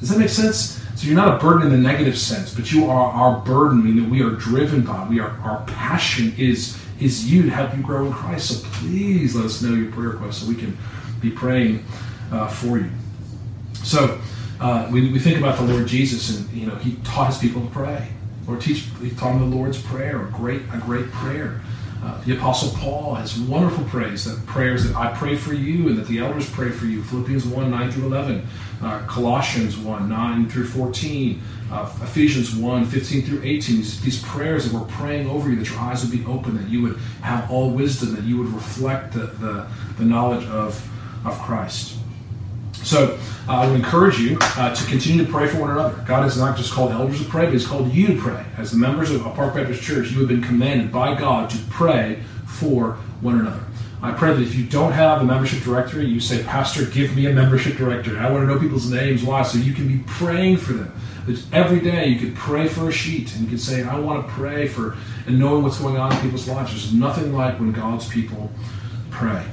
Does 0.00 0.08
that 0.10 0.18
make 0.18 0.28
sense? 0.28 0.82
So 0.96 1.06
you're 1.06 1.16
not 1.16 1.36
a 1.36 1.38
burden 1.38 1.66
in 1.66 1.70
the 1.70 1.78
negative 1.78 2.18
sense, 2.18 2.52
but 2.52 2.72
you 2.72 2.90
are 2.90 3.12
our 3.12 3.40
burden, 3.44 3.84
meaning 3.84 4.04
that 4.04 4.10
we 4.10 4.22
are 4.22 4.30
driven 4.30 4.82
by. 4.82 5.06
We 5.08 5.20
are 5.20 5.30
our 5.40 5.64
passion 5.66 6.34
is 6.36 6.76
is 6.98 7.30
you 7.30 7.44
to 7.44 7.50
help 7.50 7.76
you 7.76 7.82
grow 7.82 8.06
in 8.06 8.12
Christ. 8.12 8.48
So 8.48 8.68
please 8.72 9.36
let 9.36 9.44
us 9.44 9.62
know 9.62 9.74
your 9.74 9.92
prayer 9.92 10.08
requests 10.08 10.42
so 10.42 10.48
we 10.48 10.56
can 10.56 10.76
be 11.20 11.30
praying 11.30 11.84
uh, 12.32 12.48
for 12.48 12.78
you. 12.78 12.90
So 13.74 14.20
uh, 14.60 14.88
we, 14.90 15.12
we 15.12 15.20
think 15.20 15.38
about 15.38 15.56
the 15.56 15.64
Lord 15.64 15.86
Jesus, 15.86 16.36
and 16.36 16.50
you 16.50 16.66
know 16.66 16.74
he 16.76 16.96
taught 17.04 17.28
his 17.28 17.38
people 17.38 17.62
to 17.62 17.70
pray. 17.70 18.08
Or 18.48 18.56
teach 18.56 18.86
he 19.00 19.10
taught 19.10 19.38
them 19.38 19.50
the 19.50 19.56
Lord's 19.56 19.80
prayer, 19.80 20.26
a 20.26 20.30
great 20.30 20.62
a 20.72 20.78
great 20.78 21.10
prayer. 21.12 21.60
Uh, 22.02 22.22
the 22.24 22.36
Apostle 22.36 22.70
Paul 22.78 23.14
has 23.14 23.38
wonderful 23.38 23.84
praise 23.84 24.24
that 24.24 24.46
prayers 24.46 24.84
that 24.84 24.94
I 24.94 25.12
pray 25.14 25.36
for 25.36 25.52
you 25.52 25.88
and 25.88 25.98
that 25.98 26.06
the 26.06 26.18
elders 26.18 26.48
pray 26.48 26.70
for 26.70 26.86
you. 26.86 27.02
Philippians 27.02 27.44
1 27.44 27.70
9 27.70 27.90
through 27.90 28.06
11, 28.06 28.46
uh, 28.82 29.00
Colossians 29.06 29.76
1 29.76 30.08
9 30.08 30.48
through 30.48 30.66
14, 30.66 31.42
uh, 31.72 31.92
Ephesians 32.02 32.54
1 32.54 32.84
15 32.86 33.22
through 33.22 33.42
18. 33.42 33.76
These, 33.76 34.00
these, 34.00 34.22
prayers 34.22 34.64
that 34.64 34.78
we're 34.78 34.86
praying 34.86 35.28
over 35.28 35.50
you, 35.50 35.56
that 35.56 35.68
your 35.68 35.80
eyes 35.80 36.02
would 36.02 36.12
be 36.12 36.24
open, 36.24 36.56
that 36.56 36.68
you 36.68 36.82
would 36.82 36.96
have 37.22 37.50
all 37.50 37.70
wisdom, 37.70 38.14
that 38.14 38.24
you 38.24 38.38
would 38.38 38.48
reflect 38.48 39.14
the, 39.14 39.26
the, 39.26 39.66
the 39.98 40.04
knowledge 40.04 40.46
of, 40.46 40.80
of 41.26 41.36
Christ. 41.40 41.97
So 42.84 43.18
uh, 43.48 43.52
I 43.52 43.66
would 43.66 43.76
encourage 43.76 44.18
you 44.18 44.38
uh, 44.40 44.74
to 44.74 44.84
continue 44.86 45.24
to 45.24 45.30
pray 45.30 45.48
for 45.48 45.60
one 45.60 45.70
another. 45.70 46.02
God 46.06 46.22
has 46.22 46.38
not 46.38 46.56
just 46.56 46.72
called 46.72 46.92
elders 46.92 47.18
to 47.22 47.28
pray, 47.28 47.44
but 47.44 47.52
He's 47.52 47.66
called 47.66 47.92
you 47.92 48.08
to 48.08 48.20
pray. 48.20 48.44
As 48.56 48.70
the 48.70 48.76
members 48.76 49.10
of 49.10 49.22
Park 49.22 49.54
Baptist 49.54 49.82
Church, 49.82 50.10
you 50.10 50.18
have 50.20 50.28
been 50.28 50.42
commanded 50.42 50.92
by 50.92 51.18
God 51.18 51.50
to 51.50 51.58
pray 51.70 52.22
for 52.46 52.92
one 53.20 53.40
another. 53.40 53.64
I 54.00 54.12
pray 54.12 54.32
that 54.32 54.40
if 54.40 54.54
you 54.54 54.64
don't 54.64 54.92
have 54.92 55.22
a 55.22 55.24
membership 55.24 55.62
directory, 55.64 56.06
you 56.06 56.20
say, 56.20 56.44
Pastor, 56.44 56.84
give 56.86 57.16
me 57.16 57.26
a 57.26 57.32
membership 57.32 57.76
directory. 57.76 58.16
I 58.18 58.30
want 58.30 58.46
to 58.46 58.54
know 58.54 58.60
people's 58.60 58.90
names. 58.90 59.24
Why? 59.24 59.42
So 59.42 59.58
you 59.58 59.72
can 59.72 59.88
be 59.88 60.04
praying 60.06 60.58
for 60.58 60.74
them. 60.74 60.92
That 61.26 61.42
every 61.52 61.80
day 61.80 62.06
you 62.06 62.18
could 62.18 62.36
pray 62.36 62.68
for 62.68 62.88
a 62.88 62.92
sheet 62.92 63.34
and 63.34 63.44
you 63.44 63.50
could 63.50 63.60
say, 63.60 63.82
I 63.82 63.98
want 63.98 64.24
to 64.24 64.32
pray 64.32 64.68
for 64.68 64.96
and 65.26 65.38
knowing 65.38 65.62
what's 65.62 65.78
going 65.78 65.96
on 65.96 66.12
in 66.12 66.20
people's 66.20 66.48
lives. 66.48 66.70
There's 66.70 66.94
nothing 66.94 67.34
like 67.34 67.58
when 67.58 67.72
God's 67.72 68.08
people 68.08 68.50
pray. 69.10 69.44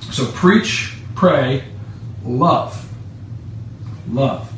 So 0.00 0.30
preach, 0.32 0.96
pray, 1.16 1.64
love. 2.24 2.88
Love. 4.10 4.52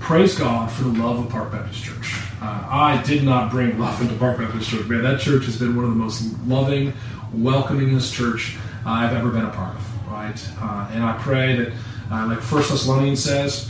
Praise 0.00 0.38
God 0.38 0.70
for 0.70 0.84
the 0.84 1.02
love 1.02 1.24
of 1.24 1.30
Park 1.30 1.52
Baptist 1.52 1.82
Church. 1.82 2.20
Uh, 2.40 2.66
I 2.70 3.02
did 3.04 3.24
not 3.24 3.50
bring 3.50 3.78
love 3.78 4.00
into 4.00 4.14
Park 4.14 4.38
Baptist 4.38 4.70
Church. 4.70 4.86
Man, 4.86 5.02
that 5.02 5.20
church 5.20 5.46
has 5.46 5.58
been 5.58 5.74
one 5.74 5.84
of 5.84 5.90
the 5.90 5.96
most 5.96 6.22
loving, 6.46 6.92
welcomingest 7.34 8.12
church 8.12 8.56
I've 8.84 9.14
ever 9.14 9.30
been 9.30 9.44
a 9.44 9.50
part 9.50 9.74
of. 9.74 9.90
Right, 10.10 10.48
uh, 10.60 10.88
and 10.92 11.02
I 11.02 11.16
pray 11.18 11.56
that, 11.56 11.72
uh, 12.10 12.26
like 12.28 12.40
First 12.40 12.70
Thessalonians 12.70 13.24
says, 13.24 13.68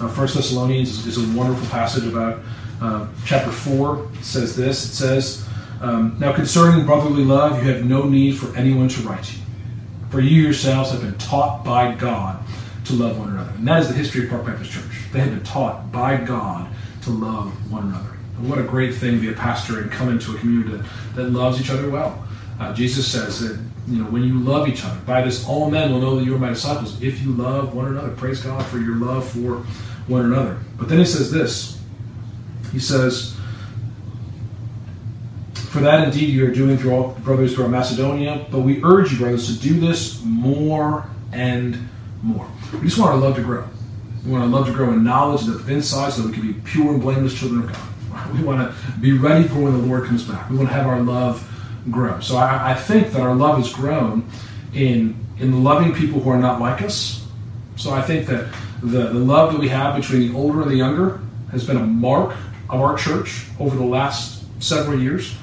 uh, 0.00 0.08
First 0.08 0.34
Thessalonians 0.34 0.88
is, 0.88 1.18
is, 1.18 1.18
a 1.18 1.36
wonderful 1.36 1.68
passage 1.68 2.04
about 2.04 2.40
uh, 2.80 3.06
chapter 3.24 3.52
four. 3.52 4.10
Says 4.22 4.56
this. 4.56 4.84
It 4.84 4.94
says, 4.94 5.46
um, 5.80 6.16
"Now 6.18 6.32
concerning 6.32 6.84
brotherly 6.84 7.24
love, 7.24 7.62
you 7.62 7.70
have 7.70 7.84
no 7.84 8.04
need 8.04 8.38
for 8.38 8.56
anyone 8.56 8.88
to 8.88 9.02
write 9.02 9.32
you, 9.32 9.40
for 10.12 10.20
you 10.20 10.42
yourselves 10.42 10.92
have 10.92 11.00
been 11.00 11.18
taught 11.18 11.64
by 11.64 11.92
God 11.96 12.38
to 12.84 12.92
love 12.92 13.18
one 13.18 13.30
another." 13.30 13.50
And 13.56 13.66
that 13.66 13.80
is 13.80 13.88
the 13.88 13.94
history 13.94 14.24
of 14.24 14.30
Park 14.30 14.46
Baptist 14.46 14.70
Church. 14.70 14.84
They 15.12 15.18
have 15.18 15.30
been 15.30 15.42
taught 15.42 15.90
by 15.90 16.16
God 16.16 16.68
to 17.02 17.10
love 17.10 17.50
one 17.72 17.88
another. 17.88 18.16
And 18.38 18.48
what 18.48 18.58
a 18.58 18.62
great 18.62 18.94
thing 18.94 19.16
to 19.16 19.20
be 19.20 19.28
a 19.30 19.32
pastor 19.32 19.80
and 19.80 19.90
come 19.90 20.08
into 20.08 20.36
a 20.36 20.38
community 20.38 20.76
that, 20.76 20.84
that 21.16 21.30
loves 21.30 21.60
each 21.60 21.70
other 21.70 21.90
well. 21.90 22.24
Uh, 22.60 22.72
Jesus 22.72 23.10
says 23.10 23.40
that 23.40 23.58
you 23.88 23.98
know 23.98 24.10
when 24.10 24.22
you 24.22 24.38
love 24.38 24.68
each 24.68 24.84
other, 24.84 25.00
by 25.06 25.22
this 25.22 25.46
all 25.48 25.70
men 25.70 25.90
will 25.90 26.00
know 26.00 26.16
that 26.16 26.24
you 26.24 26.34
are 26.34 26.38
my 26.38 26.50
disciples 26.50 27.02
if 27.02 27.20
you 27.22 27.32
love 27.32 27.74
one 27.74 27.86
another. 27.86 28.10
Praise 28.10 28.40
God 28.40 28.64
for 28.66 28.78
your 28.78 28.96
love 28.96 29.28
for 29.28 29.64
one 30.06 30.24
another. 30.26 30.58
But 30.78 30.88
then 30.88 30.98
he 30.98 31.04
says 31.04 31.30
this. 31.30 31.80
He 32.72 32.78
says, 32.78 33.31
For 35.72 35.80
that 35.80 36.06
indeed 36.06 36.28
you 36.28 36.46
are 36.46 36.50
doing 36.50 36.76
through 36.76 36.92
all 36.92 37.08
brothers 37.20 37.54
throughout 37.54 37.70
Macedonia, 37.70 38.44
but 38.50 38.60
we 38.60 38.84
urge 38.84 39.10
you, 39.10 39.18
brothers, 39.18 39.46
to 39.46 39.62
do 39.62 39.80
this 39.80 40.22
more 40.22 41.06
and 41.32 41.88
more. 42.22 42.46
We 42.74 42.80
just 42.80 42.98
want 42.98 43.12
our 43.12 43.16
love 43.16 43.36
to 43.36 43.42
grow. 43.42 43.66
We 44.22 44.32
want 44.32 44.44
our 44.44 44.50
love 44.50 44.66
to 44.66 44.72
grow 44.74 44.92
in 44.92 45.02
knowledge 45.02 45.44
and 45.44 45.58
the 45.58 45.72
inside 45.72 46.12
so 46.12 46.20
that 46.22 46.28
we 46.28 46.34
can 46.34 46.52
be 46.52 46.60
pure 46.60 46.90
and 46.90 47.00
blameless 47.00 47.32
children 47.32 47.62
of 47.62 47.72
God. 47.72 48.32
We 48.34 48.42
want 48.42 48.60
to 48.60 49.00
be 49.00 49.16
ready 49.16 49.48
for 49.48 49.60
when 49.60 49.72
the 49.72 49.86
Lord 49.86 50.04
comes 50.04 50.24
back. 50.24 50.50
We 50.50 50.58
want 50.58 50.68
to 50.68 50.74
have 50.74 50.86
our 50.86 51.00
love 51.00 51.42
grow. 51.90 52.20
So 52.20 52.36
I, 52.36 52.72
I 52.72 52.74
think 52.74 53.12
that 53.12 53.22
our 53.22 53.34
love 53.34 53.56
has 53.56 53.72
grown 53.72 54.28
in 54.74 55.16
in 55.38 55.64
loving 55.64 55.94
people 55.94 56.20
who 56.20 56.28
are 56.28 56.38
not 56.38 56.60
like 56.60 56.82
us. 56.82 57.26
So 57.76 57.92
I 57.92 58.02
think 58.02 58.26
that 58.26 58.52
the, 58.82 59.04
the 59.04 59.14
love 59.14 59.54
that 59.54 59.58
we 59.58 59.68
have 59.68 59.96
between 59.96 60.30
the 60.30 60.38
older 60.38 60.60
and 60.60 60.70
the 60.70 60.76
younger 60.76 61.20
has 61.50 61.66
been 61.66 61.78
a 61.78 61.86
mark 61.86 62.36
of 62.68 62.80
our 62.80 62.96
church 62.96 63.46
over 63.58 63.74
the 63.74 63.84
last 63.84 64.44
several 64.62 65.00
years. 65.00 65.34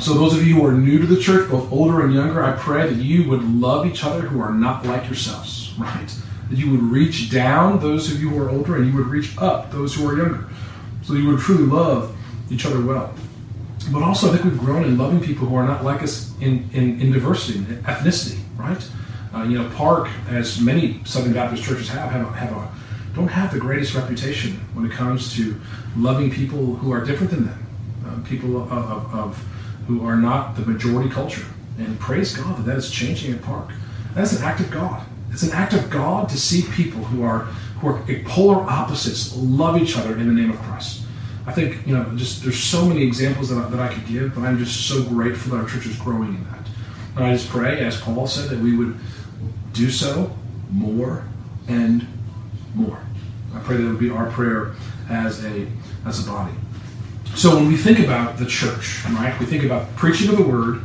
So, 0.00 0.14
those 0.14 0.34
of 0.34 0.46
you 0.46 0.56
who 0.56 0.66
are 0.66 0.72
new 0.72 0.98
to 0.98 1.06
the 1.06 1.20
church, 1.20 1.48
both 1.50 1.70
older 1.72 2.04
and 2.04 2.12
younger, 2.12 2.42
I 2.42 2.52
pray 2.52 2.92
that 2.92 3.02
you 3.02 3.28
would 3.28 3.42
love 3.42 3.86
each 3.86 4.04
other 4.04 4.22
who 4.22 4.40
are 4.40 4.52
not 4.52 4.84
like 4.84 5.04
yourselves, 5.06 5.72
right? 5.78 6.08
That 6.50 6.58
you 6.58 6.70
would 6.72 6.82
reach 6.82 7.30
down 7.30 7.78
those 7.78 8.12
of 8.12 8.20
you 8.20 8.30
who 8.30 8.42
are 8.42 8.50
older 8.50 8.76
and 8.76 8.90
you 8.90 8.96
would 8.96 9.06
reach 9.06 9.36
up 9.38 9.70
those 9.70 9.94
who 9.94 10.08
are 10.08 10.16
younger. 10.16 10.46
So, 11.02 11.14
you 11.14 11.28
would 11.28 11.40
truly 11.40 11.64
love 11.64 12.14
each 12.50 12.66
other 12.66 12.84
well. 12.84 13.14
But 13.92 14.02
also, 14.02 14.28
I 14.28 14.32
think 14.32 14.44
we've 14.44 14.58
grown 14.58 14.84
in 14.84 14.98
loving 14.98 15.20
people 15.20 15.46
who 15.46 15.54
are 15.56 15.66
not 15.66 15.84
like 15.84 16.02
us 16.02 16.32
in, 16.40 16.68
in, 16.72 17.00
in 17.00 17.12
diversity, 17.12 17.58
in 17.58 17.64
ethnicity, 17.84 18.40
right? 18.56 18.90
Uh, 19.34 19.42
you 19.44 19.58
know, 19.58 19.68
Park, 19.70 20.08
as 20.28 20.60
many 20.60 21.02
Southern 21.04 21.32
Baptist 21.32 21.62
churches 21.62 21.88
have, 21.88 22.10
have 22.10 22.26
a, 22.26 22.32
have 22.32 22.52
a 22.52 22.68
don't 23.14 23.28
have 23.28 23.52
the 23.52 23.60
greatest 23.60 23.94
reputation 23.94 24.52
when 24.74 24.84
it 24.86 24.92
comes 24.92 25.34
to 25.36 25.60
loving 25.96 26.30
people 26.30 26.74
who 26.76 26.92
are 26.92 27.04
different 27.04 27.30
than 27.30 27.46
them, 27.46 27.66
uh, 28.06 28.28
people 28.28 28.60
of, 28.60 28.72
of, 28.72 29.14
of, 29.14 29.44
who 29.86 30.06
are 30.06 30.16
not 30.16 30.56
the 30.56 30.64
majority 30.64 31.10
culture. 31.10 31.46
And 31.78 31.98
praise 31.98 32.36
God 32.36 32.58
that 32.58 32.62
that 32.62 32.76
is 32.76 32.90
changing 32.90 33.32
at 33.34 33.42
Park. 33.42 33.70
That's 34.14 34.32
an 34.32 34.44
act 34.44 34.60
of 34.60 34.70
God. 34.70 35.04
It's 35.30 35.42
an 35.42 35.52
act 35.52 35.72
of 35.72 35.90
God 35.90 36.28
to 36.28 36.38
see 36.38 36.62
people 36.72 37.02
who 37.04 37.24
are 37.24 37.40
who 37.80 37.88
are 37.88 38.02
polar 38.24 38.64
opposites 38.70 39.34
love 39.36 39.76
each 39.80 39.96
other 39.96 40.16
in 40.16 40.28
the 40.28 40.40
name 40.40 40.50
of 40.50 40.58
Christ. 40.60 41.02
I 41.46 41.52
think 41.52 41.86
you 41.86 41.94
know, 41.94 42.04
just 42.16 42.42
there's 42.42 42.62
so 42.62 42.86
many 42.86 43.02
examples 43.02 43.48
that 43.48 43.58
I, 43.58 43.68
that 43.68 43.80
I 43.80 43.92
could 43.92 44.06
give, 44.06 44.34
but 44.34 44.42
I'm 44.42 44.58
just 44.58 44.88
so 44.88 45.02
grateful 45.02 45.52
that 45.52 45.62
our 45.62 45.68
church 45.68 45.86
is 45.86 45.96
growing 45.96 46.36
in 46.36 46.44
that. 46.44 46.66
And 47.16 47.24
I 47.24 47.32
just 47.32 47.48
pray, 47.48 47.80
as 47.80 48.00
Paul 48.00 48.26
said, 48.26 48.48
that 48.50 48.60
we 48.60 48.76
would 48.76 48.98
do 49.72 49.90
so 49.90 50.34
more 50.70 51.24
and 51.68 52.06
more. 52.74 53.00
I 53.54 53.60
pray 53.60 53.76
that 53.76 53.84
it 53.84 53.88
would 53.88 54.00
be 54.00 54.10
our 54.10 54.30
prayer 54.30 54.74
as 55.10 55.44
a 55.44 55.66
as 56.06 56.26
a 56.26 56.30
body. 56.30 56.54
So 57.44 57.54
when 57.56 57.68
we 57.68 57.76
think 57.76 57.98
about 57.98 58.38
the 58.38 58.46
church, 58.46 59.04
right, 59.10 59.38
we 59.38 59.44
think 59.44 59.64
about 59.64 59.94
preaching 59.96 60.30
of 60.30 60.38
the 60.38 60.42
word, 60.44 60.80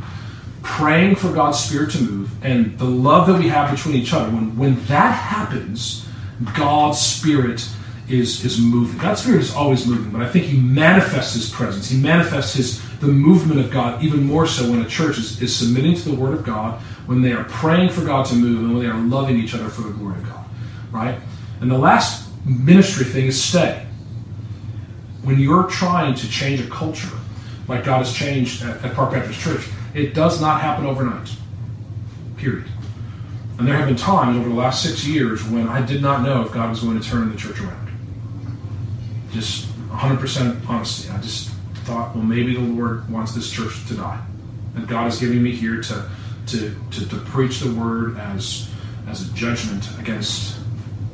praying 0.62 1.14
for 1.14 1.32
God's 1.32 1.58
Spirit 1.58 1.90
to 1.92 2.02
move, 2.02 2.44
and 2.44 2.78
the 2.78 2.84
love 2.84 3.28
that 3.28 3.38
we 3.38 3.48
have 3.48 3.74
between 3.74 3.94
each 3.94 4.12
other. 4.12 4.30
When 4.30 4.58
when 4.58 4.74
that 4.84 5.12
happens, 5.12 6.06
God's 6.54 7.00
Spirit 7.00 7.66
is 8.10 8.44
is 8.44 8.60
moving. 8.60 8.98
God's 8.98 9.22
Spirit 9.22 9.40
is 9.40 9.54
always 9.54 9.86
moving, 9.86 10.12
but 10.12 10.20
I 10.20 10.28
think 10.28 10.44
He 10.44 10.60
manifests 10.60 11.32
His 11.32 11.48
presence. 11.48 11.88
He 11.88 11.98
manifests 11.98 12.54
His 12.54 12.98
the 12.98 13.06
movement 13.06 13.60
of 13.60 13.70
God 13.70 14.04
even 14.04 14.22
more 14.24 14.46
so 14.46 14.70
when 14.70 14.82
a 14.82 14.86
church 14.86 15.16
is, 15.16 15.40
is 15.40 15.56
submitting 15.56 15.94
to 15.94 16.10
the 16.10 16.14
Word 16.14 16.34
of 16.34 16.44
God, 16.44 16.78
when 17.06 17.22
they 17.22 17.32
are 17.32 17.44
praying 17.44 17.88
for 17.88 18.04
God 18.04 18.26
to 18.26 18.34
move, 18.34 18.58
and 18.58 18.74
when 18.74 18.82
they 18.84 18.90
are 18.90 19.00
loving 19.00 19.38
each 19.38 19.54
other 19.54 19.70
for 19.70 19.80
the 19.80 19.94
glory 19.94 20.18
of 20.18 20.28
God. 20.28 20.44
Right? 20.92 21.18
And 21.62 21.70
the 21.70 21.78
last 21.78 22.28
ministry 22.44 23.06
thing 23.06 23.28
is 23.28 23.42
stay. 23.42 23.86
When 25.22 25.38
you're 25.38 25.64
trying 25.64 26.14
to 26.14 26.28
change 26.28 26.60
a 26.60 26.68
culture, 26.68 27.16
like 27.68 27.84
God 27.84 27.98
has 27.98 28.12
changed 28.12 28.62
at, 28.64 28.84
at 28.84 28.94
Park 28.94 29.12
Baptist 29.12 29.40
Church, 29.40 29.68
it 29.94 30.14
does 30.14 30.40
not 30.40 30.60
happen 30.60 30.86
overnight. 30.86 31.30
Period. 32.36 32.66
And 33.58 33.68
there 33.68 33.76
have 33.76 33.88
been 33.88 33.96
times 33.96 34.38
over 34.38 34.48
the 34.48 34.54
last 34.54 34.82
six 34.82 35.06
years 35.06 35.44
when 35.44 35.68
I 35.68 35.84
did 35.84 36.00
not 36.00 36.22
know 36.22 36.42
if 36.42 36.52
God 36.52 36.70
was 36.70 36.80
going 36.80 36.98
to 36.98 37.06
turn 37.06 37.30
the 37.30 37.36
church 37.36 37.60
around. 37.60 37.88
Just 39.32 39.66
100% 39.90 40.68
honesty. 40.68 41.10
I 41.10 41.20
just 41.20 41.50
thought, 41.84 42.14
well, 42.14 42.24
maybe 42.24 42.54
the 42.54 42.60
Lord 42.60 43.08
wants 43.10 43.34
this 43.34 43.50
church 43.50 43.86
to 43.88 43.94
die. 43.94 44.20
And 44.74 44.88
God 44.88 45.08
is 45.08 45.18
giving 45.18 45.42
me 45.42 45.52
here 45.52 45.82
to, 45.82 46.10
to, 46.46 46.74
to, 46.90 47.08
to 47.08 47.16
preach 47.16 47.60
the 47.60 47.72
word 47.74 48.16
as, 48.18 48.70
as 49.06 49.28
a 49.28 49.34
judgment 49.34 49.86
against 49.98 50.58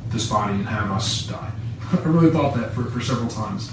this 0.09 0.29
body 0.29 0.53
and 0.53 0.67
have 0.67 0.89
us 0.91 1.27
die. 1.27 1.51
I 1.91 1.97
really 2.03 2.31
thought 2.31 2.55
that 2.55 2.71
for, 2.71 2.85
for 2.85 3.01
several 3.01 3.29
times. 3.29 3.71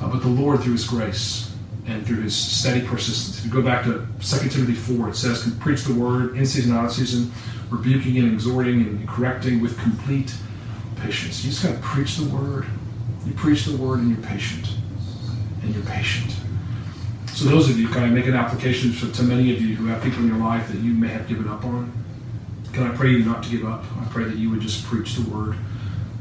Uh, 0.00 0.08
but 0.08 0.22
the 0.22 0.28
Lord, 0.28 0.60
through 0.60 0.72
His 0.72 0.86
grace 0.86 1.54
and 1.86 2.06
through 2.06 2.22
His 2.22 2.36
steady 2.36 2.86
persistence, 2.86 3.38
if 3.38 3.44
you 3.44 3.50
go 3.50 3.62
back 3.62 3.84
to 3.84 4.06
2 4.20 4.48
Timothy 4.48 4.74
4, 4.74 5.10
it 5.10 5.16
says, 5.16 5.42
"Can 5.42 5.52
Preach 5.58 5.84
the 5.84 5.94
word 5.94 6.36
in 6.36 6.46
season, 6.46 6.76
out 6.76 6.86
of 6.86 6.92
season, 6.92 7.32
rebuking 7.70 8.18
and 8.18 8.32
exhorting 8.32 8.80
and 8.80 9.08
correcting 9.08 9.60
with 9.60 9.78
complete 9.78 10.34
patience. 11.00 11.44
You 11.44 11.50
just 11.50 11.62
got 11.62 11.74
to 11.74 11.80
preach 11.80 12.16
the 12.16 12.28
word. 12.28 12.66
You 13.26 13.32
preach 13.34 13.64
the 13.64 13.76
word 13.76 14.00
and 14.00 14.10
you're 14.10 14.26
patient. 14.26 14.68
And 15.62 15.74
you're 15.74 15.84
patient. 15.84 16.34
So, 17.32 17.44
those 17.44 17.70
of 17.70 17.78
you, 17.78 17.88
kind 17.88 18.06
of 18.06 18.12
make 18.12 18.26
an 18.26 18.34
application 18.34 18.92
to, 18.94 19.12
to 19.12 19.22
many 19.22 19.54
of 19.54 19.60
you 19.60 19.76
who 19.76 19.86
have 19.86 20.02
people 20.02 20.20
in 20.20 20.28
your 20.28 20.38
life 20.38 20.68
that 20.68 20.78
you 20.78 20.92
may 20.92 21.08
have 21.08 21.28
given 21.28 21.48
up 21.48 21.64
on? 21.64 21.92
Can 22.72 22.84
I 22.84 22.94
pray 22.94 23.10
you 23.10 23.24
not 23.24 23.42
to 23.44 23.50
give 23.50 23.64
up? 23.64 23.84
I 24.00 24.04
pray 24.10 24.24
that 24.24 24.36
you 24.36 24.50
would 24.50 24.60
just 24.60 24.84
preach 24.84 25.14
the 25.14 25.28
word 25.30 25.56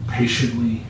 patiently, 0.08 0.84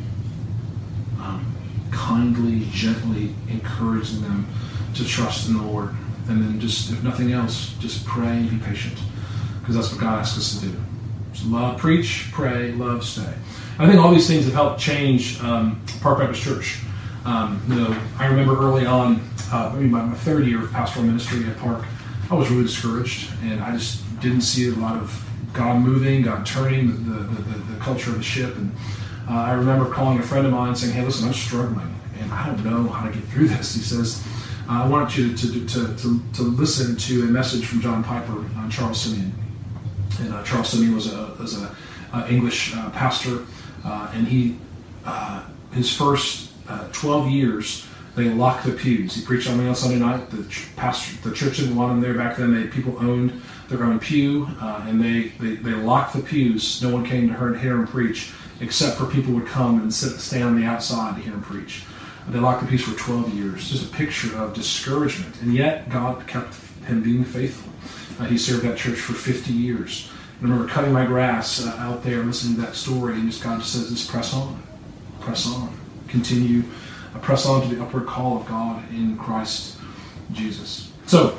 um, 1.20 1.46
kindly, 1.92 2.68
gently, 2.72 3.34
encouraging 3.50 4.22
them 4.22 4.48
to 4.96 5.06
trust 5.06 5.48
in 5.48 5.58
the 5.58 5.64
Lord. 5.64 5.96
And 6.30 6.42
then 6.42 6.60
just, 6.60 6.92
if 6.92 7.04
nothing 7.04 7.32
else, 7.32 7.74
just 7.80 8.06
pray 8.06 8.28
and 8.28 8.50
be 8.50 8.58
patient. 8.58 8.98
Because 9.60 9.76
that's 9.76 9.92
what 9.92 10.02
God 10.02 10.20
asks 10.20 10.38
us 10.38 10.60
to 10.60 10.68
do. 10.68 10.78
So 11.34 11.48
love, 11.48 11.78
preach, 11.78 12.30
pray, 12.32 12.72
love, 12.72 13.04
stay. 13.04 13.34
I 13.80 13.88
think 13.88 14.00
all 14.02 14.12
these 14.12 14.28
things 14.28 14.46
have 14.46 14.54
helped 14.54 14.80
change 14.80 15.40
um, 15.42 15.82
Park 16.02 16.20
Baptist 16.20 16.42
Church. 16.42 16.80
Um, 17.26 17.62
you 17.68 17.76
know, 17.76 18.02
I 18.18 18.28
remember 18.28 18.58
early 18.58 18.86
on, 18.86 19.22
uh, 19.52 19.72
maybe 19.74 19.88
my, 19.88 20.04
my 20.04 20.16
third 20.16 20.48
year 20.48 20.64
of 20.64 20.72
pastoral 20.72 21.06
ministry 21.06 21.46
at 21.46 21.58
Park, 21.58 21.86
I 22.30 22.36
was 22.36 22.50
really 22.50 22.64
discouraged, 22.64 23.32
and 23.44 23.62
I 23.62 23.72
just 23.72 24.04
didn't 24.20 24.42
see 24.42 24.70
a 24.70 24.74
lot 24.74 24.98
of 24.98 25.24
God 25.54 25.80
moving, 25.80 26.24
God 26.24 26.46
turning 26.46 26.88
the, 27.06 27.20
the, 27.20 27.42
the, 27.42 27.74
the 27.74 27.80
culture 27.80 28.10
of 28.10 28.18
the 28.18 28.24
ship. 28.24 28.56
And 28.56 28.76
uh, 29.30 29.34
I 29.34 29.54
remember 29.54 29.90
calling 29.92 30.20
a 30.20 30.24
friend 30.24 30.46
of 30.46 30.54
mine 30.54 30.70
and 30.70 30.78
saying, 30.78 30.94
"Hey, 30.94 31.04
listen, 31.04 31.28
I'm 31.28 31.34
struggling, 31.34 31.94
and 32.20 32.32
I 32.32 32.48
don't 32.48 32.64
know 32.64 32.88
how 32.88 33.08
to 33.08 33.14
get 33.14 33.24
through 33.26 33.48
this." 33.50 33.76
He 33.76 33.82
says, 33.82 34.26
uh, 34.70 34.84
"I 34.84 34.88
want 34.88 35.18
you 35.18 35.36
to, 35.36 35.66
to, 35.68 35.96
to, 35.96 36.22
to, 36.34 36.42
listen 36.44 36.96
to 36.96 37.24
a 37.24 37.26
message 37.26 37.66
from 37.66 37.82
John 37.82 38.04
Piper 38.04 38.38
on 38.58 38.70
Charles 38.70 39.02
Simeon." 39.02 39.34
And 40.20 40.34
uh, 40.34 40.44
Charles 40.44 40.70
Simeon 40.70 40.96
was 40.96 41.14
a 41.14 41.36
was 41.40 41.62
a 41.62 41.76
uh, 42.14 42.28
English 42.30 42.76
uh, 42.76 42.90
pastor, 42.92 43.46
uh, 43.84 44.12
and 44.14 44.28
he 44.28 44.58
his 45.74 45.96
first 45.96 46.52
12 46.94 47.30
years 47.30 47.88
they 48.18 48.30
locked 48.30 48.66
the 48.66 48.72
pews. 48.72 49.14
He 49.14 49.24
preached 49.24 49.48
on 49.48 49.60
me 49.60 49.68
on 49.68 49.76
Sunday 49.76 50.00
night. 50.00 50.32
The 50.32 50.44
pastor, 50.76 51.30
the 51.30 51.36
church 51.36 51.58
didn't 51.58 51.76
want 51.76 51.92
him 51.92 52.02
there 52.02 52.16
back 52.16 52.36
then. 52.38 52.52
They 52.52 52.68
people 52.68 52.98
owned 53.00 53.40
their 53.70 53.84
own 53.84 54.00
pew, 54.00 54.48
uh, 54.60 54.86
and 54.88 55.00
they, 55.00 55.28
they, 55.40 55.58
they 55.58 55.74
locked 55.74 56.16
the 56.16 56.22
pews. 56.24 56.82
No 56.82 56.90
one 56.90 57.06
came 57.06 57.30
to 57.30 57.36
hear 57.60 57.76
him 57.76 57.86
preach, 57.86 58.32
except 58.60 58.98
for 58.98 59.06
people 59.06 59.34
would 59.34 59.48
come 59.48 59.80
and 59.82 59.94
sit, 59.94 60.20
stand 60.20 60.44
on 60.44 60.60
the 60.60 60.66
outside 60.66 61.16
to 61.16 61.22
hear 61.22 61.34
him 61.34 61.42
preach. 61.42 61.84
They 62.30 62.40
locked 62.40 62.62
the 62.62 62.68
pews 62.68 62.84
for 62.84 62.98
12 62.98 63.34
years. 63.34 63.70
Just 63.70 63.92
a 63.92 63.96
picture 63.96 64.38
of 64.38 64.54
discouragement. 64.54 65.42
And 65.42 65.54
yet, 65.54 65.90
God 65.90 66.28
kept 66.28 66.56
him 66.86 67.02
being 67.02 67.24
faithful. 67.24 67.72
Uh, 68.20 68.28
he 68.28 68.38
served 68.38 68.64
that 68.64 68.78
church 68.78 68.98
for 68.98 69.14
50 69.14 69.54
years. 69.54 70.10
I 70.40 70.44
remember 70.44 70.68
cutting 70.68 70.92
my 70.92 71.06
grass 71.06 71.66
uh, 71.66 71.70
out 71.80 72.04
there, 72.04 72.24
listening 72.24 72.56
to 72.56 72.62
that 72.62 72.76
story, 72.76 73.14
and 73.14 73.32
just 73.32 73.44
God 73.44 73.60
just 73.60 73.74
says, 73.74 73.90
just 73.90 74.10
press 74.10 74.34
on. 74.34 74.62
Press 75.22 75.48
on. 75.48 75.76
Continue. 76.10 76.64
Uh, 77.16 77.20
press 77.20 77.46
on 77.46 77.62
to 77.62 77.74
the 77.74 77.82
upward 77.82 78.06
call 78.06 78.38
of 78.42 78.46
God 78.48 78.84
in 78.92 79.18
Christ 79.18 79.78
Jesus. 80.34 80.92
So, 81.06 81.38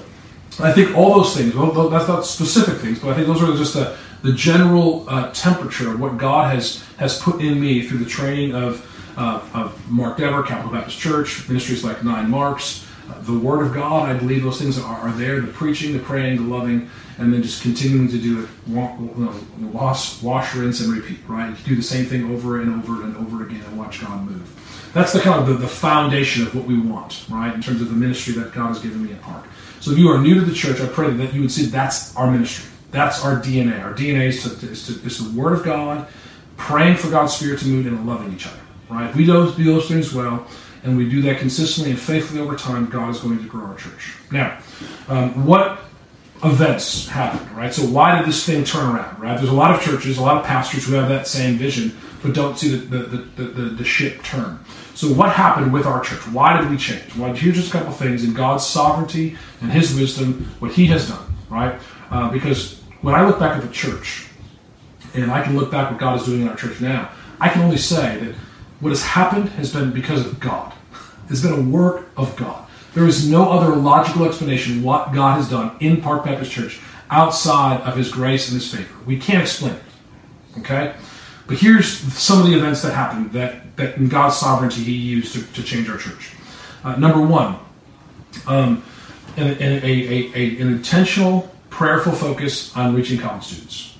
I 0.61 0.73
think 0.73 0.97
all 0.97 1.15
those 1.15 1.37
things, 1.37 1.55
well, 1.55 1.89
that's 1.89 2.09
not 2.09 2.25
specific 2.25 2.79
things, 2.79 2.99
but 2.99 3.11
I 3.11 3.15
think 3.15 3.27
those 3.27 3.43
are 3.43 3.57
just 3.57 3.75
the, 3.75 3.97
the 4.23 4.33
general 4.33 5.09
uh, 5.09 5.33
temperature 5.33 5.93
of 5.93 6.01
what 6.01 6.19
God 6.19 6.55
has, 6.55 6.85
has 6.97 7.21
put 7.21 7.41
in 7.41 7.61
me 7.61 7.87
through 7.87 7.99
the 7.99 8.11
training 8.11 8.55
of, 8.55 8.85
uh, 9.17 9.41
of 9.55 9.91
Mark 9.91 10.19
Dever, 10.19 10.43
Capital 10.43 10.73
Baptist 10.73 10.99
Church, 10.99 11.49
ministries 11.49 11.85
like 11.85 12.03
Nine 12.03 12.29
Marks, 12.29 12.87
uh, 13.09 13.21
the 13.21 13.39
Word 13.39 13.65
of 13.65 13.73
God. 13.73 14.09
I 14.09 14.19
believe 14.19 14.43
those 14.43 14.61
things 14.61 14.79
are, 14.79 14.99
are, 14.99 15.13
there 15.13 15.41
the 15.41 15.53
preaching, 15.53 15.93
the 15.93 16.01
praying, 16.01 16.37
the 16.37 16.55
loving, 16.55 16.91
and 17.19 17.33
then 17.33 17.43
just 17.43 17.63
continuing 17.63 18.09
to 18.09 18.19
do 18.19 18.43
it 18.43 18.49
wash, 19.73 20.23
wash, 20.23 20.55
rinse, 20.55 20.81
and 20.81 20.93
repeat, 20.93 21.19
right? 21.27 21.57
Do 21.65 21.77
the 21.77 21.83
same 21.83 22.07
thing 22.07 22.31
over 22.33 22.61
and 22.61 22.81
over 22.81 23.03
and 23.05 23.17
over 23.17 23.45
again 23.45 23.63
and 23.63 23.79
watch 23.79 24.01
God 24.01 24.25
move. 24.25 24.91
That's 24.95 25.13
the 25.13 25.21
kind 25.21 25.41
of 25.41 25.47
the, 25.47 25.55
the 25.55 25.69
foundation 25.69 26.47
of 26.47 26.55
what 26.55 26.65
we 26.65 26.79
want, 26.81 27.25
right, 27.29 27.55
in 27.55 27.61
terms 27.61 27.81
of 27.81 27.89
the 27.89 27.95
ministry 27.95 28.35
that 28.35 28.53
God 28.53 28.69
has 28.69 28.81
given 28.81 29.05
me 29.05 29.13
at 29.13 29.21
Park. 29.21 29.45
So 29.81 29.93
if 29.93 29.99
you 29.99 30.09
are 30.09 30.19
new 30.19 30.35
to 30.35 30.41
the 30.41 30.55
church, 30.55 30.81
I 30.81 30.87
pray 30.87 31.11
that 31.11 31.35
you 31.35 31.43
would 31.43 31.53
see 31.53 31.67
that's 31.67 32.17
our 32.17 32.31
ministry. 32.31 32.71
That's 32.91 33.25
our 33.25 33.41
DNA. 33.41 33.83
Our 33.83 33.95
DNA 33.95 34.29
is, 34.29 34.43
to, 34.43 34.67
is, 34.67 34.87
to, 34.87 35.07
is 35.07 35.19
the 35.19 35.39
Word 35.39 35.59
of 35.59 35.65
God, 35.65 36.09
praying 36.57 36.97
for 36.97 37.11
God's 37.11 37.35
Spirit 37.35 37.61
to 37.61 37.67
move, 37.67 37.87
and 37.87 38.07
loving 38.07 38.33
each 38.33 38.47
other. 38.47 38.61
Right? 38.91 39.11
If 39.11 39.17
we 39.17 39.27
do, 39.27 39.51
those 39.51 39.89
things 39.89 40.15
well, 40.15 40.47
and 40.83 40.97
we 40.97 41.09
do 41.09 41.21
that 41.23 41.39
consistently 41.39 41.91
and 41.91 42.01
faithfully 42.01 42.41
over 42.41 42.57
time, 42.57 42.87
God 42.87 43.11
is 43.11 43.21
going 43.21 43.39
to 43.39 43.49
grow 43.49 43.67
our 43.67 43.75
church. 43.75 44.15
Now, 44.31 44.59
um, 45.09 45.45
what 45.45 45.81
events 46.45 47.09
happened, 47.09 47.51
right? 47.57 47.75
So 47.75 47.83
why 47.83 48.17
did 48.17 48.27
this 48.27 48.47
thing 48.47 48.65
turn 48.65 48.95
around, 48.95 49.19
right? 49.19 49.37
There's 49.37 49.51
a 49.51 49.55
lot 49.55 49.75
of 49.75 49.83
churches, 49.83 50.19
a 50.19 50.23
lot 50.23 50.37
of 50.37 50.45
pastors 50.45 50.87
who 50.87 50.95
have 50.95 51.09
that 51.09 51.27
same 51.27 51.57
vision, 51.57 51.97
but 52.23 52.33
don't 52.33 52.57
see 52.57 52.75
the, 52.77 52.99
the, 52.99 53.17
the, 53.17 53.43
the, 53.43 53.63
the 53.71 53.85
ship 53.85 54.23
turn. 54.23 54.59
So, 54.95 55.09
what 55.13 55.31
happened 55.33 55.73
with 55.73 55.87
our 55.87 56.01
church? 56.01 56.27
Why 56.29 56.61
did 56.61 56.71
we 56.71 56.77
change? 56.77 57.15
Well, 57.17 57.33
here's 57.33 57.57
just 57.57 57.69
a 57.69 57.73
couple 57.73 57.93
things 57.93 58.25
in 58.25 58.35
God's 58.35 58.67
sovereignty 58.67 59.37
and 59.61 59.71
His 59.71 59.95
wisdom, 59.95 60.51
what 60.59 60.73
He 60.73 60.87
has 60.87 61.09
done, 61.09 61.25
right? 61.49 61.81
Uh, 62.11 62.31
because 62.31 62.78
when 63.03 63.15
I 63.15 63.27
look 63.27 63.39
back 63.39 63.57
at 63.57 63.63
the 63.63 63.73
church, 63.73 64.27
and 65.15 65.31
I 65.31 65.43
can 65.43 65.57
look 65.57 65.71
back 65.71 65.91
what 65.91 66.01
God 66.01 66.21
is 66.21 66.27
doing 66.27 66.43
in 66.43 66.49
our 66.49 66.57
church 66.57 66.81
now, 66.81 67.11
I 67.41 67.49
can 67.49 67.63
only 67.63 67.79
say 67.79 68.19
that 68.19 68.35
what 68.81 68.91
has 68.91 69.03
happened 69.03 69.49
has 69.51 69.73
been 69.73 69.93
because 69.93 70.25
of 70.27 70.39
God. 70.41 70.73
It's 71.31 71.43
been 71.43 71.53
a 71.53 71.63
work 71.63 72.09
of 72.17 72.37
God. 72.37 72.67
There 72.95 73.07
is 73.07 73.31
no 73.31 73.51
other 73.51 73.77
logical 73.77 74.25
explanation 74.25 74.83
what 74.83 75.13
God 75.13 75.37
has 75.37 75.49
done 75.49 75.77
in 75.81 76.01
Park 76.01 76.25
Baptist 76.25 76.51
Church 76.51 76.81
outside 77.11 77.81
of 77.83 77.97
His 77.97 78.11
grace 78.11 78.51
and 78.51 78.61
His 78.61 78.73
favor. 78.73 78.95
We 79.07 79.19
can't 79.19 79.43
explain 79.43 79.75
it. 79.75 79.83
Okay? 80.59 80.95
But 81.47 81.59
here's 81.59 81.89
some 81.89 82.41
of 82.41 82.47
the 82.47 82.57
events 82.57 82.83
that 82.83 82.95
happened 82.95 83.33
that, 83.33 83.77
that 83.77 83.97
in 83.97 84.09
God's 84.09 84.37
sovereignty 84.37 84.83
He 84.83 84.93
used 84.93 85.33
to, 85.35 85.43
to 85.55 85.63
change 85.63 85.89
our 85.89 85.99
church. 85.99 86.33
Uh, 86.85 86.97
number 86.97 87.21
one, 87.21 87.59
um, 88.47 88.83
an, 89.37 89.57
a, 89.61 89.85
a, 89.85 90.33
a, 90.35 90.61
an 90.61 90.69
intentional, 90.69 91.51
prayerful 91.79 92.11
focus 92.11 92.77
on 92.77 92.93
reaching 92.93 93.21
college 93.21 93.45
students. 93.45 93.97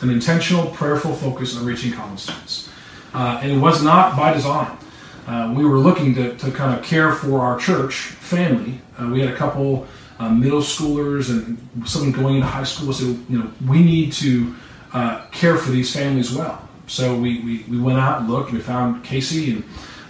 An 0.00 0.08
intentional, 0.08 0.68
prayerful 0.70 1.14
focus 1.14 1.54
on 1.54 1.66
reaching 1.66 1.92
college 1.92 2.18
students. 2.18 2.70
Uh, 3.12 3.38
and 3.42 3.52
it 3.52 3.58
was 3.58 3.82
not 3.82 4.16
by 4.16 4.32
design. 4.32 4.74
Uh, 5.26 5.52
we 5.54 5.66
were 5.66 5.76
looking 5.76 6.14
to, 6.14 6.34
to 6.38 6.50
kind 6.50 6.74
of 6.74 6.82
care 6.82 7.12
for 7.12 7.40
our 7.40 7.58
church 7.58 7.96
family. 7.96 8.80
Uh, 8.98 9.06
we 9.12 9.20
had 9.20 9.28
a 9.28 9.36
couple 9.36 9.86
uh, 10.18 10.30
middle 10.30 10.62
schoolers 10.62 11.28
and 11.28 11.58
someone 11.86 12.10
going 12.10 12.36
into 12.36 12.46
high 12.46 12.64
school. 12.64 12.90
So, 12.90 13.04
you 13.04 13.38
know, 13.38 13.50
we 13.68 13.84
need 13.84 14.14
to 14.14 14.54
uh, 14.94 15.26
care 15.32 15.58
for 15.58 15.70
these 15.70 15.94
families 15.94 16.32
well. 16.32 16.66
So 16.86 17.14
we, 17.18 17.40
we, 17.40 17.64
we 17.68 17.78
went 17.78 17.98
out 17.98 18.20
and 18.20 18.30
looked 18.30 18.48
and 18.48 18.56
we 18.56 18.64
found 18.64 19.04
Casey 19.04 19.52
and 19.52 19.64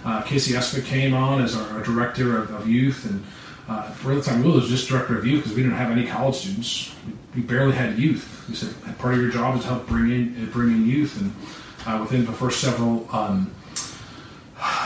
uh, 0.05 0.21
Casey 0.21 0.53
Espick 0.53 0.85
came 0.85 1.13
on 1.13 1.41
as 1.41 1.57
our, 1.57 1.69
our 1.71 1.83
director 1.83 2.41
of, 2.41 2.53
of, 2.53 2.69
youth 2.69 3.03
and 3.03 3.21
uh, 3.67 3.91
the 4.03 4.21
time 4.21 4.43
we 4.43 4.51
was 4.51 4.69
just 4.69 4.87
direct 4.87 5.09
review 5.09 5.37
because 5.37 5.53
we 5.53 5.61
didn't 5.61 5.77
have 5.77 5.91
any 5.91 6.07
college 6.07 6.35
students. 6.35 6.93
We, 7.05 7.41
we 7.41 7.47
barely 7.47 7.73
had 7.73 7.97
youth. 7.99 8.45
We 8.47 8.55
said 8.55 8.73
part 8.97 9.13
of 9.13 9.21
your 9.21 9.29
job 9.29 9.57
is 9.57 9.63
to 9.63 9.67
help 9.67 9.87
bring 9.87 10.09
in 10.11 10.49
bring 10.51 10.69
in 10.69 10.87
youth 10.87 11.19
and 11.19 11.33
uh, 11.87 11.99
within 12.01 12.25
the 12.25 12.33
first 12.33 12.59
several 12.59 13.07
um, 13.15 13.53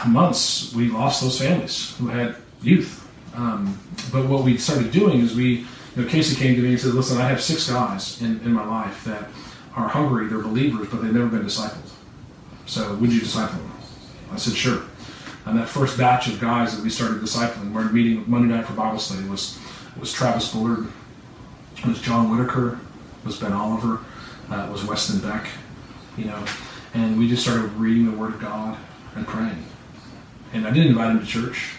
months, 0.08 0.74
we 0.74 0.88
lost 0.88 1.22
those 1.22 1.40
families 1.40 1.96
who 1.98 2.08
had 2.08 2.36
youth. 2.62 3.08
Um, 3.36 3.80
but 4.12 4.28
what 4.28 4.44
we 4.44 4.58
started 4.58 4.92
doing 4.92 5.22
is 5.22 5.36
we, 5.36 5.66
you 5.96 6.02
know, 6.04 6.08
Casey 6.08 6.36
came 6.36 6.56
to 6.56 6.62
me 6.62 6.70
and 6.70 6.80
said, 6.80 6.94
"Listen, 6.94 7.20
I 7.20 7.28
have 7.28 7.42
six 7.42 7.70
guys 7.70 8.22
in, 8.22 8.40
in 8.42 8.54
my 8.54 8.66
life 8.66 9.04
that 9.06 9.30
are 9.76 9.88
hungry. 9.88 10.28
They're 10.28 10.40
believers, 10.40 10.90
but 10.90 11.02
they've 11.02 11.14
never 11.14 11.28
been 11.28 11.44
discipled. 11.44 11.90
So, 12.66 12.94
would 12.96 13.12
you 13.12 13.22
disciple 13.22 13.58
them?" 13.58 13.72
I 14.32 14.38
said, 14.38 14.56
"Sure." 14.56 14.84
And 15.46 15.58
that 15.58 15.68
first 15.68 15.98
batch 15.98 16.28
of 16.28 16.40
guys 16.40 16.76
that 16.76 16.84
we 16.84 16.90
started 16.90 17.22
discipling, 17.22 17.74
we're 17.74 17.92
meeting 17.92 18.24
Monday 18.28 18.54
night 18.54 18.66
for 18.66 18.74
Bible 18.74 19.00
study 19.00 19.28
was 19.28 19.60
was 20.00 20.14
Travis 20.14 20.52
Bullard, 20.54 20.88
was 21.86 22.00
John 22.00 22.30
Whitaker, 22.30 22.80
was 23.26 23.38
Ben 23.38 23.52
Oliver, 23.52 24.00
uh, 24.50 24.70
was 24.72 24.86
Weston 24.86 25.20
Beck, 25.20 25.48
you 26.18 26.26
know, 26.26 26.46
and 26.94 27.18
we 27.18 27.28
just 27.28 27.44
started 27.44 27.72
reading 27.74 28.10
the 28.10 28.18
Word 28.18 28.34
of 28.34 28.40
God 28.40 28.78
and 29.16 29.28
praying. 29.28 29.66
And 30.54 30.68
I 30.68 30.72
didn't 30.72 30.90
invite 30.90 31.12
him 31.12 31.20
to 31.20 31.26
church. 31.26 31.76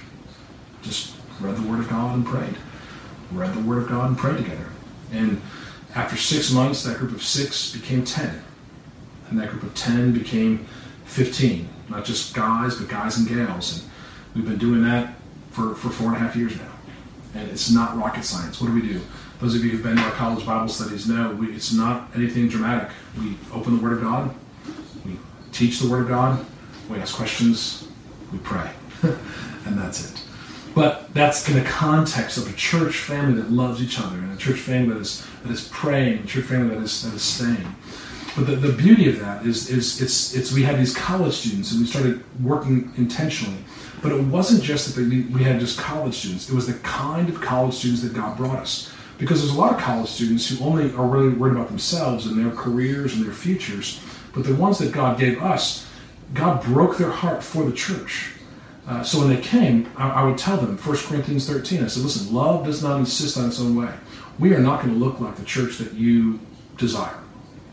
Just 0.83 1.15
read 1.41 1.57
the 1.57 1.69
Word 1.69 1.81
of 1.81 1.89
God 1.89 2.17
and 2.17 2.27
prayed. 2.27 2.57
Read 3.31 3.55
the 3.55 3.61
Word 3.61 3.83
of 3.83 3.89
God 3.89 4.09
and 4.09 4.19
prayed 4.19 4.39
together. 4.39 4.69
And 5.13 5.41
after 5.95 6.17
six 6.17 6.51
months, 6.51 6.83
that 6.85 6.99
group 6.99 7.13
of 7.13 7.23
six 7.23 7.73
became 7.73 8.05
ten. 8.05 8.43
And 9.29 9.39
that 9.39 9.51
group 9.51 9.63
of 9.63 9.75
ten 9.75 10.13
became 10.13 10.67
15. 11.05 11.69
Not 11.93 12.05
just 12.05 12.35
guys, 12.35 12.77
but 12.77 12.89
guys 12.89 13.19
and 13.19 13.29
gals. 13.29 13.79
And 13.79 13.91
we've 14.35 14.45
been 14.45 14.59
doing 14.59 14.83
that 14.83 15.15
for, 15.51 15.75
for 15.75 15.91
four 15.91 16.09
and 16.09 16.17
a 16.17 16.19
half 16.19 16.35
years 16.35 16.57
now. 16.57 16.73
And 17.35 17.51
it's 17.51 17.71
not 17.71 17.97
rocket 17.97 18.25
science. 18.25 18.61
What 18.61 18.69
do 18.69 18.75
we 18.75 18.83
do? 18.83 19.01
Those 19.43 19.55
of 19.57 19.65
you 19.65 19.71
who've 19.71 19.83
been 19.83 19.97
to 19.97 20.03
our 20.03 20.13
college 20.13 20.47
Bible 20.47 20.69
studies 20.69 21.09
know 21.09 21.33
we, 21.33 21.53
it's 21.53 21.73
not 21.73 22.11
anything 22.15 22.49
dramatic. 22.49 22.91
We 23.19 23.37
open 23.53 23.77
the 23.77 23.83
Word 23.83 23.95
of 23.95 24.01
God, 24.01 24.33
we 25.05 25.19
teach 25.51 25.81
the 25.81 25.91
Word 25.91 26.03
of 26.03 26.09
God, 26.09 26.47
we 26.89 26.99
ask 26.99 27.17
questions, 27.17 27.89
we 28.33 28.39
pray, 28.39 28.71
and 29.03 29.77
that's 29.77 30.13
it. 30.13 30.25
But 30.77 31.13
that's 31.13 31.49
in 31.49 31.57
the 31.57 31.65
context 31.65 32.39
of 32.39 32.49
a 32.49 32.53
church 32.57 32.99
family 32.99 33.35
that 33.43 33.51
loves 33.51 33.83
each 33.83 33.99
other, 33.99 34.17
and 34.17 34.33
a 34.33 34.37
church 34.37 34.61
family 34.61 34.95
that 34.95 35.01
is 35.01 35.27
that 35.43 35.51
is 35.51 35.69
praying, 35.69 36.23
a 36.23 36.27
church 36.27 36.45
family 36.45 36.77
that 36.77 36.83
is 36.83 37.03
that 37.03 37.13
is 37.15 37.23
staying. 37.23 37.75
But 38.37 38.47
the, 38.47 38.57
the 38.57 38.73
beauty 38.73 39.09
of 39.09 39.21
that 39.21 39.45
is, 39.45 39.69
is 39.69 40.01
it's, 40.01 40.35
it's 40.35 40.53
we 40.53 40.63
had 40.63 40.79
these 40.79 40.95
college 40.95 41.35
students 41.35 41.73
and 41.73 41.81
we 41.81 41.87
started 41.87 42.25
working 42.43 42.93
intentionally. 42.97 43.59
But 44.03 44.13
it 44.13 44.21
wasn't 44.21 44.63
just 44.63 44.95
that 44.95 45.07
we, 45.07 45.43
had 45.45 45.61
just 45.61 45.79
college 45.79 46.15
students. 46.15 46.49
It 46.49 46.55
was 46.55 46.67
the 46.67 46.75
kind 46.81 47.29
of 47.29 47.41
college 47.41 47.75
students 47.75 48.03
that 48.03 48.15
God 48.15 48.37
brought 48.37 48.59
us. 48.59 48.93
Because 49.19 49.41
there's 49.41 49.55
a 49.55 49.59
lot 49.59 49.73
of 49.73 49.81
college 49.81 50.09
students 50.09 50.49
who 50.49 50.65
only 50.65 50.93
are 50.95 51.07
really 51.07 51.29
worried 51.29 51.55
about 51.55 51.69
themselves 51.69 52.27
and 52.27 52.43
their 52.43 52.51
careers 52.51 53.15
and 53.15 53.25
their 53.25 53.33
futures. 53.33 54.01
But 54.35 54.45
the 54.45 54.55
ones 54.55 54.79
that 54.79 54.93
God 54.93 55.19
gave 55.19 55.41
us, 55.43 55.87
God 56.35 56.65
broke 56.65 56.97
their 56.97 57.11
heart 57.11 57.45
for 57.45 57.65
the 57.65 57.73
church. 57.73 58.33
Uh, 58.87 59.03
so 59.03 59.21
when 59.21 59.29
they 59.29 59.41
came, 59.41 59.91
I, 59.97 60.11
I, 60.11 60.25
would 60.25 60.39
tell 60.39 60.57
them, 60.57 60.77
1 60.77 60.97
Corinthians 60.97 61.49
13, 61.49 61.85
I 61.85 61.87
said, 61.87 62.03
listen, 62.03 62.35
love 62.35 62.65
does 62.65 62.83
not 62.83 62.99
insist 62.99 63.39
on 63.39 63.49
its 63.49 63.61
own 63.61 63.77
way. 63.77 63.93
We 64.39 64.55
are 64.55 64.61
not 64.61 64.83
going 64.83 64.93
to 64.93 64.99
look 64.99 65.21
like 65.21 65.37
the 65.37 65.45
church 65.45 65.79
that 65.79 65.93
you 65.93 66.41
desire, 66.79 67.17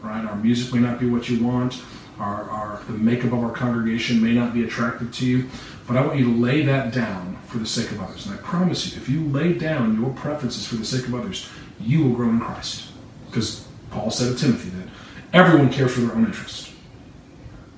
right? 0.02 0.26
Our 0.26 0.36
music 0.36 0.74
may 0.74 0.80
not 0.80 1.00
be 1.00 1.10
what 1.10 1.30
you 1.30 1.43
want. 1.43 1.82
Our, 2.20 2.50
our, 2.50 2.82
the 2.88 2.93
makeup 2.93 3.32
of 3.32 3.43
our 3.43 3.52
congregation 3.52 4.22
may 4.22 4.34
not 4.34 4.54
be 4.54 4.64
attractive 4.64 5.14
to 5.16 5.26
you, 5.26 5.50
but 5.88 5.95
I 5.95 6.06
want 6.06 6.20
you 6.20 6.26
to 6.26 6.41
lay 6.41 6.64
that 6.64 6.93
down 6.93 7.38
for 7.47 7.58
the 7.58 7.66
sake 7.66 7.91
of 7.91 8.02
others. 8.02 8.26
And 8.26 8.36
I 8.36 8.41
promise 8.41 8.91
you, 8.91 9.02
if 9.02 9.08
you 9.08 9.24
lay 9.30 9.54
down 9.54 10.00
your 10.00 10.12
preferences 10.12 10.68
for 10.68 10.76
the 10.76 10.86
sake 10.86 11.08
of 11.08 11.16
others, 11.16 11.50
you 11.80 12.04
will 12.04 12.14
grow 12.14 12.30
in 12.30 12.39
Christ. 12.39 12.91
Because 13.28 13.68
Paul 13.89 14.12
said 14.12 14.36
to 14.36 14.43
Timothy 14.43 14.70
that 14.70 14.89
everyone 15.32 15.72
cares 15.72 15.93
for 15.93 16.02
their 16.02 16.16
own 16.16 16.26
interest 16.26 16.70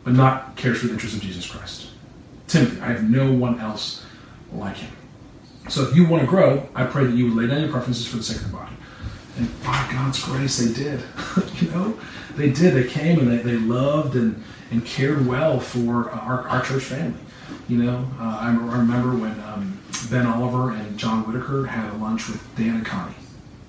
but 0.04 0.14
not 0.14 0.56
cares 0.56 0.80
for 0.80 0.88
the 0.88 0.94
interest 0.94 1.16
of 1.16 1.22
Jesus 1.22 1.50
Christ. 1.50 1.90
Timothy, 2.48 2.82
I 2.82 2.88
have 2.88 3.10
no 3.10 3.32
one 3.32 3.60
else 3.60 4.04
like 4.52 4.78
him. 4.78 4.92
So 5.70 5.84
if 5.84 5.96
you 5.96 6.08
want 6.08 6.22
to 6.24 6.28
grow, 6.28 6.68
I 6.76 6.86
pray 6.86 7.06
that 7.06 7.16
you 7.16 7.26
would 7.26 7.36
lay 7.36 7.48
down 7.48 7.62
your 7.62 7.72
preferences 7.72 8.08
for 8.08 8.18
the 8.18 8.24
sake 8.24 8.38
of 8.38 8.52
the 8.52 8.58
body. 8.58 8.74
And 9.38 9.64
by 9.64 9.88
God's 9.92 10.24
grace, 10.24 10.58
they 10.58 10.74
did. 10.74 11.02
you 11.62 11.70
know, 11.70 12.00
they 12.36 12.50
did. 12.50 12.74
They 12.74 12.88
came 12.88 13.20
and 13.20 13.32
they, 13.32 13.38
they 13.38 13.58
loved 13.58 14.16
and, 14.16 14.44
and 14.72 14.86
cared 14.86 15.26
well 15.26 15.60
for 15.60 16.10
our, 16.12 16.48
our 16.48 16.64
church 16.64 16.84
family. 16.84 17.20
You 17.68 17.84
know, 17.84 18.06
uh, 18.20 18.38
I, 18.42 18.50
remember 18.54 19.16
when 19.16 19.40
um, 19.42 19.80
Ben 20.10 20.26
Oliver 20.26 20.72
and 20.72 20.98
John 20.98 21.24
Whitaker 21.24 21.66
had 21.66 21.94
a 21.94 21.98
lunch 21.98 22.28
with 22.28 22.44
Dan 22.58 22.76
and 22.76 22.86
Connie. 22.86 23.16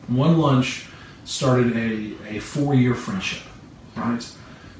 One 0.08 0.38
lunch 0.38 0.86
started 1.24 1.76
a, 1.76 2.36
a 2.36 2.40
four 2.40 2.74
year 2.74 2.94
friendship, 2.94 3.42
right? 3.96 4.24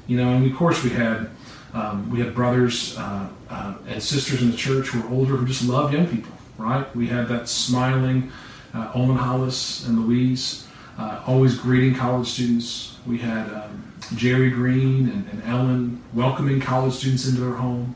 You 0.06 0.16
know, 0.16 0.30
and 0.30 0.50
of 0.50 0.56
course 0.56 0.82
we 0.82 0.90
had 0.90 1.30
um, 1.72 2.10
we 2.10 2.18
had 2.18 2.34
brothers 2.34 2.98
uh, 2.98 3.28
uh, 3.48 3.74
and 3.88 4.02
sisters 4.02 4.42
in 4.42 4.50
the 4.50 4.56
church 4.56 4.88
who 4.88 5.00
were 5.00 5.14
older 5.14 5.36
who 5.36 5.46
just 5.46 5.64
loved 5.64 5.94
young 5.94 6.06
people, 6.06 6.32
right? 6.58 6.94
We 6.94 7.06
had 7.06 7.28
that 7.28 7.48
smiling 7.48 8.30
uh, 8.74 8.90
Olin 8.94 9.16
Hollis 9.16 9.86
and 9.86 10.06
Louise, 10.06 10.66
uh, 10.98 11.22
always 11.26 11.56
greeting 11.56 11.94
college 11.94 12.28
students. 12.28 12.96
We 13.06 13.18
had 13.18 13.48
um, 13.52 13.92
Jerry 14.14 14.50
Green 14.50 15.08
and, 15.08 15.28
and, 15.28 15.42
Ellen 15.44 16.02
welcoming 16.12 16.60
college 16.60 16.94
students 16.94 17.26
into 17.26 17.40
their 17.40 17.54
home. 17.54 17.94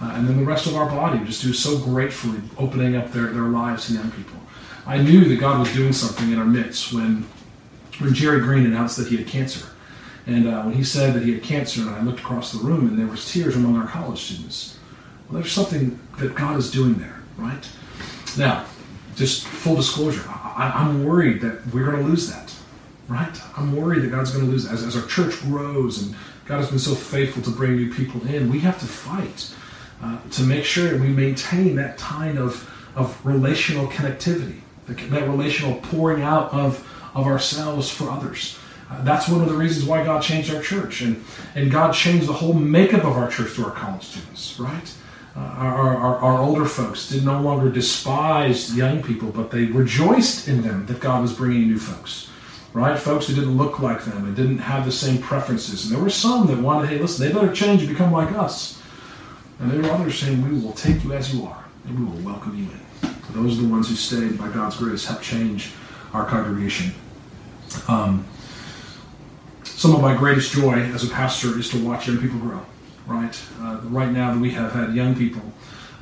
Uh, 0.00 0.12
and 0.14 0.28
then 0.28 0.36
the 0.36 0.44
rest 0.44 0.66
of 0.66 0.76
our 0.76 0.86
body 0.86 1.18
just 1.24 1.42
do 1.42 1.52
so 1.52 1.78
gratefully 1.78 2.40
opening 2.58 2.96
up 2.96 3.12
their, 3.12 3.26
their 3.26 3.44
lives 3.44 3.86
to 3.86 3.94
young 3.94 4.10
people. 4.10 4.36
I 4.86 4.98
knew 4.98 5.24
that 5.24 5.40
God 5.40 5.58
was 5.58 5.72
doing 5.72 5.92
something 5.92 6.30
in 6.30 6.38
our 6.38 6.44
midst 6.44 6.92
when, 6.92 7.26
when 7.98 8.14
Jerry 8.14 8.40
Green 8.40 8.66
announced 8.66 8.96
that 8.98 9.08
he 9.08 9.16
had 9.16 9.26
cancer. 9.26 9.66
And 10.26 10.46
uh, 10.46 10.62
when 10.62 10.74
he 10.74 10.84
said 10.84 11.14
that 11.14 11.22
he 11.22 11.32
had 11.34 11.42
cancer, 11.42 11.82
and 11.82 11.90
I 11.90 12.02
looked 12.02 12.20
across 12.20 12.52
the 12.52 12.58
room, 12.58 12.88
and 12.88 12.98
there 12.98 13.06
was 13.06 13.30
tears 13.30 13.56
among 13.56 13.76
our 13.76 13.86
college 13.86 14.20
students. 14.20 14.78
Well, 15.28 15.40
there's 15.40 15.52
something 15.52 15.98
that 16.18 16.34
God 16.34 16.56
is 16.56 16.70
doing 16.70 16.94
there, 16.94 17.22
right? 17.36 17.68
Now, 18.36 18.64
just 19.14 19.46
full 19.46 19.76
disclosure, 19.76 20.28
I, 20.56 20.88
am 20.88 21.04
worried 21.04 21.42
that 21.42 21.66
we're 21.72 21.84
going 21.84 22.02
to 22.02 22.08
lose 22.08 22.30
that, 22.30 22.54
right? 23.08 23.40
I'm 23.56 23.76
worried 23.76 24.02
that 24.02 24.10
God's 24.10 24.30
going 24.30 24.44
to 24.44 24.50
lose 24.50 24.64
that. 24.64 24.72
As, 24.72 24.82
as, 24.82 24.96
our 24.96 25.06
church 25.06 25.40
grows 25.42 26.02
and 26.02 26.16
God 26.46 26.58
has 26.58 26.70
been 26.70 26.78
so 26.78 26.94
faithful 26.94 27.42
to 27.42 27.50
bring 27.50 27.76
new 27.76 27.92
people 27.92 28.26
in, 28.26 28.50
we 28.50 28.60
have 28.60 28.78
to 28.80 28.86
fight 28.86 29.54
uh, 30.02 30.18
to 30.32 30.42
make 30.42 30.64
sure 30.64 30.90
that 30.90 31.00
we 31.00 31.08
maintain 31.08 31.76
that 31.76 31.98
kind 31.98 32.38
of, 32.38 32.70
of 32.94 33.24
relational 33.24 33.86
connectivity, 33.88 34.60
that 34.86 35.28
relational 35.28 35.76
pouring 35.80 36.22
out 36.22 36.52
of, 36.52 36.88
of 37.14 37.26
ourselves 37.26 37.90
for 37.90 38.10
others. 38.10 38.58
Uh, 38.90 39.02
that's 39.02 39.28
one 39.28 39.40
of 39.40 39.48
the 39.48 39.56
reasons 39.56 39.84
why 39.84 40.04
God 40.04 40.22
changed 40.22 40.54
our 40.54 40.62
church. 40.62 41.02
And, 41.02 41.24
and 41.54 41.70
God 41.70 41.92
changed 41.92 42.26
the 42.26 42.32
whole 42.32 42.52
makeup 42.52 43.04
of 43.04 43.16
our 43.16 43.28
church 43.28 43.50
through 43.50 43.66
our 43.66 43.72
college 43.72 44.04
students, 44.04 44.58
right? 44.60 44.94
Uh, 45.36 45.40
our, 45.40 45.96
our, 45.96 46.16
our, 46.18 46.38
older 46.40 46.64
folks 46.64 47.10
did 47.10 47.22
no 47.22 47.38
longer 47.42 47.70
despise 47.70 48.74
young 48.74 49.02
people, 49.02 49.28
but 49.28 49.50
they 49.50 49.66
rejoiced 49.66 50.48
in 50.48 50.62
them 50.62 50.86
that 50.86 50.98
God 50.98 51.20
was 51.20 51.34
bringing 51.34 51.68
new 51.68 51.78
folks, 51.78 52.30
right? 52.72 52.98
Folks 52.98 53.26
who 53.26 53.34
didn't 53.34 53.58
look 53.58 53.78
like 53.78 54.02
them 54.04 54.24
and 54.24 54.34
didn't 54.34 54.58
have 54.58 54.86
the 54.86 54.92
same 54.92 55.20
preferences. 55.20 55.84
And 55.84 55.94
there 55.94 56.02
were 56.02 56.08
some 56.08 56.46
that 56.46 56.58
wanted, 56.58 56.88
hey, 56.88 56.98
listen, 56.98 57.26
they 57.26 57.34
better 57.34 57.52
change 57.52 57.82
and 57.82 57.90
become 57.90 58.12
like 58.12 58.32
us. 58.32 58.80
And 59.58 59.70
there 59.70 59.82
were 59.82 59.90
others 59.90 60.18
saying, 60.18 60.42
we 60.42 60.58
will 60.58 60.72
take 60.72 61.04
you 61.04 61.12
as 61.12 61.34
you 61.34 61.44
are, 61.44 61.66
and 61.86 61.98
we 61.98 62.06
will 62.06 62.24
welcome 62.24 62.56
you 62.56 62.70
in. 62.70 63.14
Those 63.34 63.58
are 63.58 63.62
the 63.62 63.68
ones 63.68 63.90
who 63.90 63.94
stayed 63.94 64.38
by 64.38 64.48
God's 64.48 64.76
grace, 64.78 65.04
helped 65.04 65.22
change 65.22 65.72
our 66.14 66.24
congregation. 66.24 66.94
Um, 67.88 68.24
some 69.64 69.94
of 69.94 70.00
my 70.00 70.16
greatest 70.16 70.52
joy 70.52 70.72
as 70.72 71.04
a 71.04 71.10
pastor 71.10 71.58
is 71.58 71.68
to 71.70 71.84
watch 71.84 72.08
young 72.08 72.18
people 72.18 72.38
grow. 72.38 72.64
Right? 73.06 73.40
Uh, 73.60 73.80
right 73.84 74.10
now 74.10 74.36
we 74.36 74.50
have 74.50 74.72
had 74.72 74.94
young 74.94 75.14
people 75.14 75.42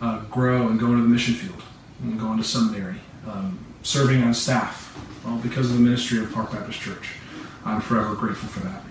uh, 0.00 0.20
grow 0.30 0.68
and 0.68 0.78
go 0.78 0.86
into 0.86 1.02
the 1.02 1.08
mission 1.08 1.34
field 1.34 1.62
and 2.02 2.18
go 2.18 2.32
into 2.32 2.44
seminary, 2.44 2.96
um, 3.26 3.58
serving 3.82 4.22
on 4.22 4.34
staff, 4.34 4.96
well, 5.24 5.36
because 5.38 5.70
of 5.70 5.76
the 5.76 5.82
ministry 5.82 6.18
of 6.18 6.32
Park 6.32 6.52
Baptist 6.52 6.80
Church. 6.80 7.10
I'm 7.64 7.80
forever 7.80 8.14
grateful 8.14 8.48
for 8.48 8.60
that. 8.60 8.82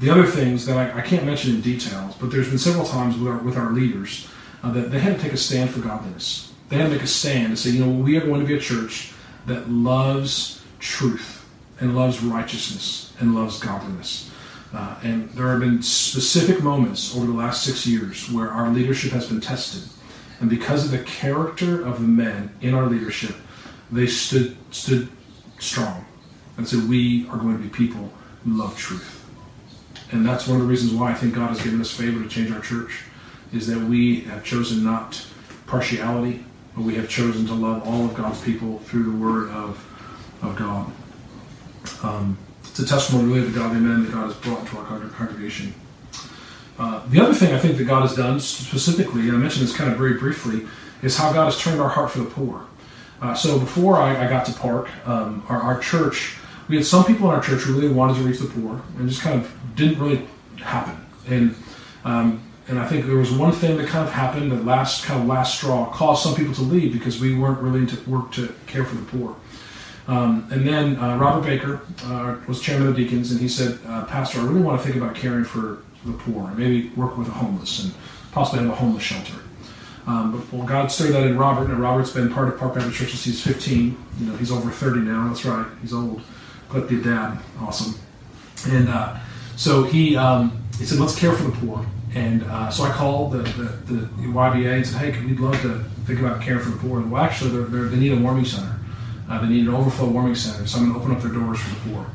The 0.00 0.10
other 0.10 0.26
things 0.26 0.66
that 0.66 0.76
I, 0.76 0.98
I 0.98 1.02
can't 1.02 1.24
mention 1.24 1.54
in 1.54 1.60
details, 1.60 2.16
but 2.16 2.30
there's 2.30 2.48
been 2.48 2.58
several 2.58 2.84
times 2.84 3.16
with 3.16 3.28
our, 3.28 3.38
with 3.38 3.56
our 3.56 3.70
leaders 3.72 4.28
uh, 4.62 4.72
that 4.72 4.90
they 4.90 4.98
had 4.98 5.16
to 5.16 5.22
take 5.22 5.32
a 5.32 5.36
stand 5.36 5.70
for 5.70 5.80
godliness. 5.80 6.52
They 6.68 6.76
had 6.76 6.84
to 6.86 6.90
make 6.90 7.02
a 7.02 7.06
stand 7.06 7.46
and 7.46 7.58
say, 7.58 7.70
you 7.70 7.84
know, 7.84 7.90
we 7.90 8.16
are 8.16 8.26
going 8.26 8.40
to 8.40 8.46
be 8.46 8.54
a 8.54 8.60
church 8.60 9.12
that 9.46 9.70
loves 9.70 10.62
truth 10.78 11.46
and 11.80 11.96
loves 11.96 12.22
righteousness 12.22 13.12
and 13.20 13.34
loves 13.34 13.60
godliness. 13.60 14.30
Uh, 14.74 14.96
and 15.04 15.30
there 15.30 15.48
have 15.48 15.60
been 15.60 15.80
specific 15.82 16.60
moments 16.60 17.16
over 17.16 17.26
the 17.26 17.32
last 17.32 17.62
six 17.62 17.86
years 17.86 18.28
where 18.30 18.50
our 18.50 18.70
leadership 18.70 19.12
has 19.12 19.28
been 19.28 19.40
tested. 19.40 19.88
And 20.40 20.50
because 20.50 20.84
of 20.84 20.90
the 20.90 21.04
character 21.04 21.86
of 21.86 22.00
the 22.00 22.08
men 22.08 22.52
in 22.60 22.74
our 22.74 22.86
leadership, 22.86 23.36
they 23.92 24.08
stood 24.08 24.56
stood 24.72 25.08
strong 25.60 26.04
and 26.56 26.68
said, 26.68 26.88
We 26.88 27.28
are 27.28 27.38
going 27.38 27.56
to 27.56 27.62
be 27.62 27.68
people 27.68 28.10
who 28.42 28.58
love 28.58 28.76
truth. 28.76 29.24
And 30.10 30.26
that's 30.26 30.48
one 30.48 30.56
of 30.56 30.62
the 30.62 30.68
reasons 30.68 30.92
why 30.92 31.12
I 31.12 31.14
think 31.14 31.34
God 31.34 31.50
has 31.50 31.62
given 31.62 31.80
us 31.80 31.92
favor 31.92 32.20
to 32.20 32.28
change 32.28 32.50
our 32.50 32.60
church, 32.60 33.02
is 33.52 33.68
that 33.68 33.78
we 33.78 34.22
have 34.22 34.44
chosen 34.44 34.82
not 34.82 35.24
partiality, 35.66 36.44
but 36.74 36.82
we 36.82 36.96
have 36.96 37.08
chosen 37.08 37.46
to 37.46 37.54
love 37.54 37.86
all 37.86 38.04
of 38.06 38.14
God's 38.14 38.40
people 38.40 38.80
through 38.80 39.04
the 39.04 39.16
word 39.16 39.50
of, 39.50 39.84
of 40.42 40.56
God. 40.56 40.92
Um, 42.02 42.38
it's 42.68 42.78
a 42.78 42.86
testimony 42.86 43.24
really 43.24 43.46
of 43.46 43.52
the 43.52 43.58
godly 43.58 43.80
men 43.80 44.04
that 44.04 44.12
God 44.12 44.26
has 44.26 44.34
brought 44.36 44.60
into 44.60 44.76
our 44.78 44.98
congregation. 45.10 45.74
Uh, 46.78 47.06
the 47.08 47.20
other 47.20 47.34
thing 47.34 47.54
I 47.54 47.58
think 47.58 47.78
that 47.78 47.84
God 47.84 48.02
has 48.02 48.16
done 48.16 48.40
specifically, 48.40 49.22
and 49.22 49.32
I 49.32 49.36
mentioned 49.36 49.66
this 49.66 49.76
kind 49.76 49.92
of 49.92 49.96
very 49.96 50.14
briefly, 50.14 50.66
is 51.02 51.16
how 51.16 51.32
God 51.32 51.44
has 51.44 51.58
turned 51.58 51.80
our 51.80 51.88
heart 51.88 52.10
for 52.10 52.18
the 52.18 52.30
poor. 52.30 52.66
Uh, 53.20 53.34
so 53.34 53.58
before 53.58 53.96
I, 53.96 54.26
I, 54.26 54.28
got 54.28 54.44
to 54.46 54.52
Park, 54.52 54.90
um, 55.06 55.44
our, 55.48 55.62
our, 55.62 55.78
church, 55.78 56.36
we 56.68 56.76
had 56.76 56.84
some 56.84 57.04
people 57.04 57.28
in 57.28 57.36
our 57.36 57.42
church 57.42 57.62
who 57.62 57.74
really 57.74 57.92
wanted 57.92 58.16
to 58.16 58.22
reach 58.22 58.40
the 58.40 58.46
poor, 58.46 58.82
and 58.98 59.08
just 59.08 59.22
kind 59.22 59.40
of 59.40 59.52
didn't 59.76 60.00
really 60.00 60.26
happen. 60.58 60.96
And 61.28 61.54
um, 62.04 62.42
and 62.66 62.78
I 62.78 62.86
think 62.86 63.04
there 63.04 63.16
was 63.16 63.30
one 63.30 63.52
thing 63.52 63.76
that 63.76 63.88
kind 63.88 64.06
of 64.06 64.12
happened, 64.12 64.50
the 64.50 64.56
last 64.56 65.04
kind 65.04 65.20
of 65.20 65.28
last 65.28 65.58
straw, 65.58 65.90
caused 65.92 66.22
some 66.22 66.34
people 66.34 66.54
to 66.54 66.62
leave 66.62 66.92
because 66.92 67.20
we 67.20 67.38
weren't 67.38 67.60
really 67.60 67.86
to 67.86 68.10
work 68.10 68.32
to 68.32 68.54
care 68.66 68.84
for 68.84 68.96
the 68.96 69.04
poor. 69.04 69.36
Um, 70.06 70.46
and 70.50 70.66
then 70.66 70.96
uh, 70.96 71.16
Robert 71.16 71.46
Baker 71.46 71.80
uh, 72.04 72.36
was 72.46 72.60
chairman 72.60 72.88
of 72.88 72.96
the 72.96 73.04
deacons, 73.04 73.30
and 73.30 73.40
he 73.40 73.48
said, 73.48 73.78
uh, 73.86 74.04
Pastor, 74.04 74.40
I 74.40 74.44
really 74.44 74.60
want 74.60 74.80
to 74.80 74.86
think 74.86 75.02
about 75.02 75.14
caring 75.14 75.44
for 75.44 75.82
the 76.04 76.12
poor, 76.12 76.48
and 76.48 76.58
maybe 76.58 76.90
work 76.90 77.16
with 77.16 77.26
the 77.26 77.32
homeless, 77.32 77.84
and 77.84 77.94
possibly 78.32 78.64
have 78.64 78.70
a 78.70 78.74
homeless 78.74 79.02
shelter. 79.02 79.34
Um, 80.06 80.36
but 80.36 80.52
well, 80.52 80.66
God 80.66 80.92
stirred 80.92 81.12
that 81.12 81.26
in 81.26 81.38
Robert, 81.38 81.70
and 81.70 81.78
Robert's 81.78 82.10
been 82.10 82.30
part 82.30 82.48
of 82.48 82.58
Park 82.58 82.74
Baptist 82.74 82.98
Church 82.98 83.10
since 83.10 83.24
he's 83.24 83.40
15. 83.42 83.96
You 84.20 84.26
know, 84.26 84.36
he's 84.36 84.52
over 84.52 84.70
30 84.70 85.00
now. 85.00 85.28
That's 85.28 85.44
right, 85.46 85.66
he's 85.80 85.94
old. 85.94 86.20
Be 86.88 86.98
a 86.98 87.02
dad. 87.02 87.38
Awesome. 87.60 87.94
And 88.68 88.88
uh, 88.88 89.16
so 89.54 89.84
he 89.84 90.16
um, 90.16 90.64
he 90.76 90.84
said, 90.84 90.98
let's 90.98 91.16
care 91.16 91.32
for 91.32 91.44
the 91.44 91.52
poor. 91.52 91.86
And 92.14 92.42
uh, 92.44 92.70
so 92.70 92.84
I 92.84 92.90
called 92.90 93.32
the, 93.32 93.38
the, 93.38 93.92
the, 93.92 94.06
YBA 94.22 94.76
and 94.76 94.86
said, 94.86 95.14
hey, 95.14 95.24
we'd 95.24 95.40
love 95.40 95.60
to 95.62 95.84
think 96.04 96.20
about 96.20 96.40
caring 96.42 96.62
for 96.62 96.70
the 96.70 96.76
poor. 96.76 97.00
And 97.00 97.10
well, 97.10 97.22
actually, 97.22 97.50
they're, 97.50 97.64
they're, 97.64 97.84
they 97.84 97.96
need 97.96 98.12
a 98.12 98.16
warming 98.16 98.44
center. 98.44 98.78
Uh, 99.34 99.40
they 99.40 99.48
need 99.48 99.66
an 99.66 99.74
overflow 99.74 100.08
warming 100.08 100.34
center, 100.36 100.64
so 100.64 100.78
I'm 100.78 100.84
going 100.84 100.94
to 100.94 101.00
open 101.00 101.16
up 101.16 101.22
their 101.22 101.32
doors 101.32 101.58
for 101.58 101.70
the 101.70 101.90
poor. 101.90 102.06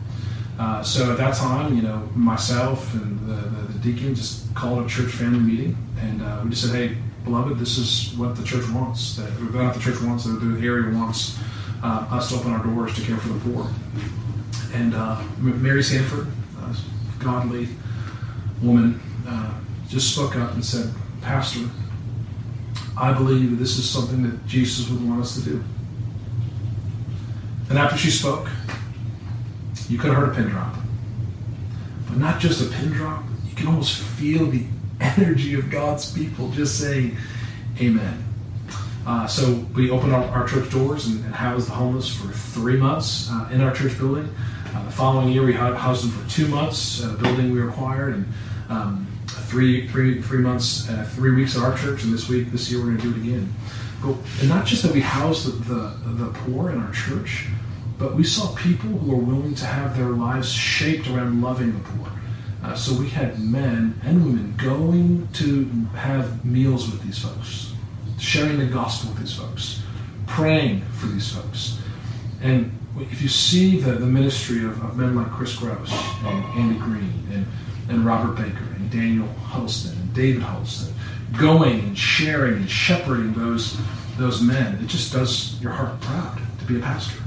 Uh, 0.58 0.82
so 0.82 1.12
at 1.12 1.18
that 1.18 1.36
time, 1.36 1.76
you 1.76 1.82
know, 1.82 1.98
myself 2.16 2.94
and 2.94 3.20
the, 3.28 3.34
the, 3.34 3.74
the, 3.74 3.80
deacon 3.80 4.16
just 4.16 4.54
called 4.56 4.86
a 4.86 4.88
church 4.88 5.12
family 5.12 5.40
meeting, 5.40 5.78
and 6.00 6.22
uh, 6.22 6.40
we 6.44 6.50
just 6.52 6.64
said, 6.66 6.74
"Hey, 6.74 6.98
beloved, 7.26 7.60
this 7.60 7.78
is 7.78 8.18
what 8.18 8.38
the 8.38 8.44
church 8.44 8.70
wants. 8.70 9.18
That 9.18 9.30
not 9.54 9.74
the 9.74 9.82
church 9.82 10.02
wants, 10.02 10.24
that 10.24 10.32
the 10.32 10.66
area 10.66 10.96
wants 10.96 11.38
uh, 11.84 12.08
us 12.10 12.30
to 12.30 12.36
open 12.36 12.54
our 12.54 12.64
doors 12.64 12.96
to 12.96 13.02
care 13.02 13.18
for 13.18 13.28
the 13.28 13.52
poor." 13.52 13.70
And 14.74 14.96
uh, 14.96 15.22
Mary 15.40 15.84
Sanford, 15.84 16.28
godly 17.20 17.68
woman, 18.62 19.02
uh, 19.28 19.60
just 19.90 20.14
spoke 20.14 20.38
up 20.38 20.54
and 20.54 20.64
said, 20.64 20.94
"Pastor, 21.22 21.68
I 22.98 23.12
believe 23.12 23.60
this 23.60 23.78
is 23.78 23.90
something 23.90 24.24
that 24.24 24.48
Jesus 24.48 24.90
would 24.90 25.06
want 25.06 25.20
us 25.20 25.36
to 25.36 25.42
do." 25.42 25.64
And 27.70 27.78
after 27.78 27.98
she 27.98 28.10
spoke, 28.10 28.50
you 29.88 29.98
could 29.98 30.12
have 30.12 30.20
heard 30.20 30.30
a 30.30 30.36
pin 30.36 30.50
drop. 30.50 30.76
But 32.08 32.18
not 32.18 32.40
just 32.40 32.62
a 32.62 32.76
pin 32.76 32.90
drop, 32.90 33.24
you 33.48 33.56
can 33.56 33.68
almost 33.68 34.02
feel 34.02 34.48
the 34.48 34.66
energy 35.00 35.54
of 35.54 35.70
God's 35.70 36.12
people 36.12 36.50
just 36.50 36.80
saying, 36.80 37.16
Amen. 37.80 38.26
Uh, 39.06 39.26
so 39.26 39.54
we 39.74 39.90
opened 39.90 40.14
our, 40.14 40.24
our 40.26 40.48
church 40.48 40.70
doors 40.70 41.08
and, 41.08 41.24
and, 41.26 41.34
housed 41.34 41.68
the 41.68 41.72
homeless 41.72 42.14
for 42.14 42.28
three 42.28 42.76
months 42.76 43.30
uh, 43.32 43.50
in 43.52 43.62
our 43.62 43.74
church 43.74 43.98
building. 43.98 44.30
Uh, 44.76 44.84
the 44.86 44.92
following 44.92 45.30
year, 45.30 45.44
we 45.44 45.54
housed 45.54 46.04
them 46.04 46.12
for 46.12 46.30
two 46.30 46.48
months 46.48 47.04
at 47.04 47.12
a 47.12 47.14
building 47.14 47.52
we 47.52 47.62
acquired, 47.62 48.16
and 48.16 48.26
um, 48.70 49.08
three, 49.28 49.88
three, 49.88 50.22
three 50.22 50.40
months, 50.40 50.90
uh, 50.90 51.08
three 51.16 51.32
weeks 51.32 51.56
at 51.56 51.64
our 51.64 51.76
church, 51.78 52.04
and 52.04 52.14
this 52.14 52.28
week, 52.28 52.52
this 52.52 52.70
year, 52.70 52.80
we're 52.82 52.88
going 52.88 52.98
to 52.98 53.04
do 53.04 53.10
it 53.12 53.18
again. 53.18 53.54
But, 54.04 54.16
and 54.42 54.50
not 54.50 54.66
just 54.66 54.84
that 54.84 54.94
we 54.94 55.02
house 55.02 55.46
the, 55.46 55.52
the, 55.52 55.96
the 56.26 56.32
poor 56.40 56.70
in 56.70 56.80
our 56.80 56.92
church, 56.92 57.48
but 58.00 58.16
we 58.16 58.24
saw 58.24 58.56
people 58.56 58.90
who 58.90 59.12
were 59.12 59.22
willing 59.22 59.54
to 59.54 59.66
have 59.66 59.96
their 59.96 60.08
lives 60.08 60.50
shaped 60.50 61.08
around 61.10 61.42
loving 61.42 61.74
the 61.74 61.80
poor. 61.80 62.08
Uh, 62.64 62.74
so 62.74 62.98
we 62.98 63.10
had 63.10 63.40
men 63.40 64.00
and 64.06 64.26
women 64.26 64.56
going 64.58 65.28
to 65.34 65.66
have 65.98 66.44
meals 66.46 66.90
with 66.90 67.04
these 67.04 67.20
folks, 67.20 67.74
sharing 68.18 68.58
the 68.58 68.66
gospel 68.66 69.12
with 69.12 69.20
these 69.20 69.34
folks, 69.36 69.84
praying 70.28 70.82
for 70.94 71.08
these 71.08 71.30
folks. 71.30 71.80
And 72.42 72.72
if 72.98 73.22
you 73.22 73.28
see 73.28 73.80
the, 73.80 73.94
the 73.94 74.06
ministry 74.06 74.64
of, 74.64 74.82
of 74.82 74.98
men 74.98 75.16
like 75.16 75.30
Chris 75.32 75.56
Gross 75.58 75.92
and 76.24 76.46
Andy 76.58 76.80
Green 76.80 77.28
and, 77.32 77.46
and 77.90 78.06
Robert 78.06 78.36
Baker 78.36 78.64
and 78.76 78.90
Daniel 78.90 79.28
Huddleston 79.28 79.98
and 80.00 80.14
David 80.14 80.42
Huddleston, 80.42 80.94
going 81.38 81.80
and 81.82 81.98
sharing 81.98 82.56
and 82.56 82.70
shepherding 82.70 83.34
those, 83.34 83.78
those 84.18 84.42
men, 84.42 84.76
it 84.82 84.88
just 84.88 85.12
does 85.12 85.62
your 85.62 85.72
heart 85.72 86.00
proud 86.02 86.40
to 86.60 86.66
be 86.66 86.78
a 86.78 86.82
pastor. 86.82 87.22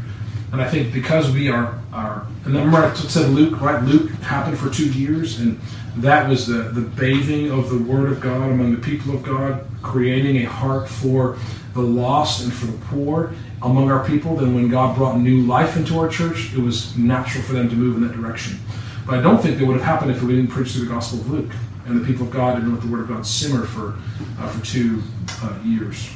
And 0.53 0.61
I 0.61 0.69
think 0.69 0.93
because 0.93 1.31
we 1.31 1.49
are, 1.49 1.79
are 1.93 2.27
and 2.45 2.55
remember 2.55 2.79
I 2.79 2.93
said 2.95 3.31
Luke, 3.31 3.61
right? 3.61 3.83
Luke 3.83 4.11
happened 4.21 4.59
for 4.59 4.69
two 4.69 4.91
years, 4.93 5.41
and 5.41 5.59
that 5.97 6.29
was 6.29 6.47
the, 6.47 6.55
the 6.55 6.83
bathing 6.83 7.51
of 7.51 7.71
the 7.71 7.79
Word 7.79 8.13
of 8.13 8.21
God 8.21 8.51
among 8.51 8.73
the 8.73 8.81
people 8.81 9.15
of 9.15 9.23
God, 9.23 9.65
creating 9.81 10.37
a 10.39 10.45
heart 10.45 10.89
for 10.89 11.39
the 11.75 11.81
lost 11.81 12.45
and 12.45 12.53
for 12.53 12.67
the 12.67 12.79
poor 12.87 13.33
among 13.63 13.91
our 13.91 14.07
people. 14.07 14.37
Then 14.37 14.55
when 14.55 14.69
God 14.69 14.97
brought 14.97 15.19
new 15.19 15.41
life 15.43 15.77
into 15.77 15.99
our 15.99 16.09
church, 16.09 16.53
it 16.55 16.61
was 16.61 16.97
natural 16.99 17.43
for 17.45 17.55
them 17.55 17.71
to 17.71 17.75
move 17.75 17.97
in 17.97 18.07
that 18.07 18.15
direction. 18.15 18.59
But 19.07 19.19
I 19.19 19.23
don't 19.23 19.43
think 19.43 19.59
that 19.59 19.67
would 19.67 19.79
have 19.79 19.87
happened 19.87 20.11
if 20.11 20.23
we 20.23 20.37
didn't 20.37 20.51
preach 20.51 20.73
through 20.73 20.85
the 20.85 20.93
Gospel 20.93 21.21
of 21.21 21.31
Luke 21.31 21.51
and 21.87 22.01
the 22.01 22.07
people 22.07 22.27
of 22.27 22.33
God 22.33 22.55
didn't 22.55 22.73
let 22.73 22.83
the 22.83 22.89
Word 22.89 23.01
of 23.01 23.09
God 23.09 23.27
simmer 23.27 23.65
for, 23.65 23.97
uh, 24.39 24.49
for 24.49 24.65
two 24.65 25.03
uh, 25.43 25.59
years. 25.65 26.11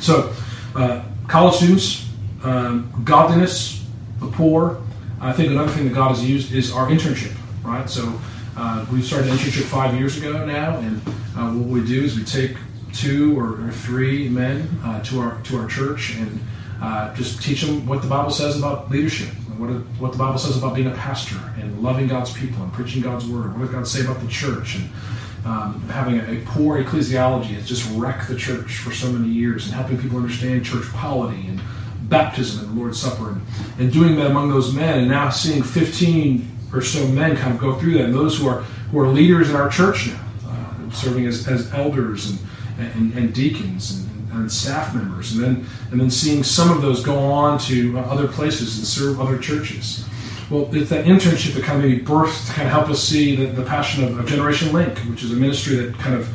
So, 0.00 0.32
uh, 0.74 1.04
college 1.28 1.56
students, 1.56 2.08
um, 2.44 2.92
godliness, 3.04 3.84
the 4.20 4.28
poor. 4.28 4.80
I 5.20 5.32
think 5.32 5.50
another 5.50 5.72
thing 5.72 5.88
that 5.88 5.94
God 5.94 6.10
has 6.10 6.24
used 6.24 6.52
is 6.52 6.72
our 6.72 6.88
internship, 6.88 7.34
right? 7.62 7.88
So 7.88 8.20
uh, 8.56 8.86
we 8.92 9.02
started 9.02 9.30
an 9.30 9.36
internship 9.36 9.64
five 9.64 9.94
years 9.98 10.18
ago 10.18 10.44
now, 10.44 10.76
and 10.78 11.00
uh, 11.36 11.50
what 11.50 11.68
we 11.68 11.84
do 11.84 12.04
is 12.04 12.16
we 12.16 12.24
take 12.24 12.56
two 12.92 13.38
or, 13.38 13.66
or 13.66 13.70
three 13.70 14.28
men 14.28 14.68
uh, 14.84 15.02
to 15.02 15.20
our 15.20 15.40
to 15.42 15.58
our 15.58 15.66
church 15.66 16.16
and 16.16 16.40
uh, 16.80 17.14
just 17.14 17.42
teach 17.42 17.62
them 17.62 17.86
what 17.86 18.02
the 18.02 18.08
Bible 18.08 18.30
says 18.30 18.58
about 18.58 18.90
leadership, 18.90 19.28
what, 19.56 19.68
what 19.98 20.12
the 20.12 20.18
Bible 20.18 20.38
says 20.38 20.56
about 20.56 20.74
being 20.74 20.86
a 20.86 20.94
pastor 20.94 21.38
and 21.58 21.82
loving 21.82 22.06
God's 22.06 22.32
people 22.32 22.62
and 22.62 22.72
preaching 22.72 23.02
God's 23.02 23.26
word. 23.26 23.58
What 23.58 23.66
does 23.66 23.70
God 23.70 23.88
say 23.88 24.04
about 24.04 24.20
the 24.20 24.28
church 24.28 24.76
and 24.76 24.90
um, 25.44 25.80
having 25.88 26.18
a, 26.20 26.40
a, 26.40 26.44
poor 26.46 26.82
ecclesiology 26.82 27.54
has 27.54 27.68
just 27.68 27.90
wrecked 27.92 28.28
the 28.28 28.36
church 28.36 28.78
for 28.78 28.92
so 28.92 29.10
many 29.12 29.32
years 29.32 29.66
and 29.66 29.74
helping 29.74 30.00
people 30.00 30.16
understand 30.16 30.64
church 30.64 30.86
polity 30.92 31.48
and 31.48 31.60
baptism 32.08 32.64
and 32.64 32.76
the 32.76 32.80
Lord's 32.80 33.00
Supper 33.00 33.30
and, 33.30 33.42
and 33.78 33.92
doing 33.92 34.16
that 34.16 34.30
among 34.30 34.50
those 34.50 34.72
men 34.72 35.00
and 35.00 35.08
now 35.08 35.30
seeing 35.30 35.62
15 35.62 36.50
or 36.72 36.80
so 36.80 37.06
men 37.08 37.36
kind 37.36 37.54
of 37.54 37.60
go 37.60 37.78
through 37.78 37.94
that. 37.94 38.04
And 38.04 38.14
those 38.14 38.38
who 38.38 38.48
are 38.48 38.62
who 38.90 38.98
are 39.00 39.08
leaders 39.08 39.50
in 39.50 39.56
our 39.56 39.68
church 39.68 40.08
now 40.08 40.20
uh, 40.48 40.90
serving 40.90 41.26
as, 41.26 41.48
as 41.48 41.72
elders 41.72 42.30
and, 42.30 42.38
and, 42.78 43.14
and 43.14 43.34
deacons 43.34 43.98
and, 43.98 44.32
and, 44.32 44.52
staff 44.52 44.94
members. 44.94 45.32
And 45.32 45.42
then 45.42 45.66
and 45.90 46.00
then 46.00 46.10
seeing 46.10 46.42
some 46.42 46.70
of 46.70 46.82
those 46.82 47.02
go 47.02 47.18
on 47.18 47.58
to 47.60 47.98
uh, 47.98 48.02
other 48.02 48.28
places 48.28 48.78
and 48.78 48.86
serve 48.86 49.20
other 49.20 49.38
churches. 49.38 50.06
Well 50.50 50.68
it's 50.74 50.90
that 50.90 51.06
internship 51.06 51.54
that 51.54 51.64
kind 51.64 51.82
of 51.82 51.88
maybe 51.88 52.04
birthed 52.04 52.48
to 52.48 52.52
kind 52.52 52.66
of 52.66 52.72
help 52.72 52.88
us 52.90 53.02
see 53.02 53.36
the, 53.36 53.46
the 53.46 53.64
passion 53.64 54.04
of, 54.04 54.18
of 54.18 54.26
Generation 54.26 54.72
Link 54.72 54.98
which 55.10 55.22
is 55.22 55.32
a 55.32 55.36
ministry 55.36 55.76
that 55.76 55.94
kind 55.94 56.14
of 56.14 56.28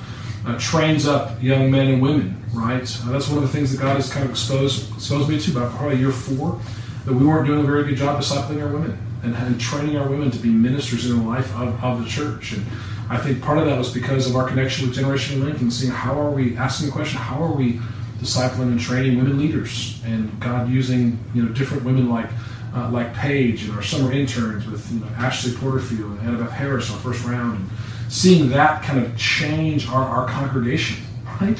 uh, 0.46 0.58
trains 0.58 1.08
up 1.08 1.42
young 1.42 1.70
men 1.70 1.88
and 1.88 2.02
women, 2.02 2.39
right? 2.54 2.84
Uh, 3.04 3.12
that's 3.12 3.28
one 3.28 3.38
of 3.38 3.44
the 3.44 3.50
things 3.50 3.72
that 3.72 3.82
God 3.82 3.96
has 3.96 4.12
kind 4.12 4.26
of 4.26 4.32
exposed 4.32 4.94
exposed 4.94 5.30
me 5.30 5.40
to 5.40 5.52
about 5.52 5.76
probably 5.76 5.98
year 5.98 6.12
four, 6.12 6.60
that 7.06 7.14
we 7.14 7.26
weren't 7.26 7.48
doing 7.48 7.60
a 7.60 7.68
very 7.68 7.84
good 7.84 7.98
job 7.98 8.22
discipling 8.22 8.62
our 8.62 8.72
women 8.72 8.98
and, 9.24 9.36
and 9.36 9.60
training 9.60 9.98
our 9.98 10.08
women 10.08 10.32
to 10.32 10.40
be 10.40 10.50
ministers 10.50 11.10
in 11.10 11.18
the 11.18 11.28
life 11.28 11.54
of, 11.56 11.84
of 11.84 12.04
the 12.04 12.10
church. 12.10 12.54
And 12.54 12.66
I 13.10 13.18
think 13.18 13.42
part 13.42 13.58
of 13.58 13.66
that 13.66 13.78
was 13.78 13.94
because 13.94 14.30
of 14.30 14.36
our 14.36 14.48
connection 14.48 14.88
with 14.88 14.96
Generation 14.96 15.44
Link 15.44 15.60
and 15.62 15.72
seeing 15.72 15.92
how 15.92 16.20
are 16.20 16.32
we 16.32 16.56
asking 16.58 16.88
the 16.88 16.94
question, 16.94 17.20
how 17.20 17.44
are 17.44 17.52
we 17.52 17.80
discipling 18.20 18.64
and 18.64 18.80
training 18.80 19.18
women 19.18 19.38
leaders, 19.38 20.02
and 20.06 20.40
God 20.40 20.70
using 20.70 21.18
you 21.34 21.44
know 21.44 21.50
different 21.54 21.84
women 21.84 22.10
like 22.10 22.30
uh, 22.76 22.90
like 22.92 23.14
Paige 23.14 23.64
and 23.64 23.74
our 23.74 23.82
summer 23.82 24.12
interns 24.12 24.68
with 24.68 24.92
you 24.92 25.00
know, 25.00 25.08
Ashley 25.18 25.54
Porterfield 25.54 26.20
and 26.20 26.20
Annabeth 26.20 26.52
Harris, 26.52 26.92
our 26.92 27.00
first 27.00 27.24
round, 27.26 27.60
and 27.60 27.70
seeing 28.12 28.50
that 28.50 28.84
kind 28.84 29.04
of 29.04 29.18
change 29.18 29.88
our, 29.88 30.04
our 30.04 30.28
congregation, 30.28 31.04
right? 31.42 31.60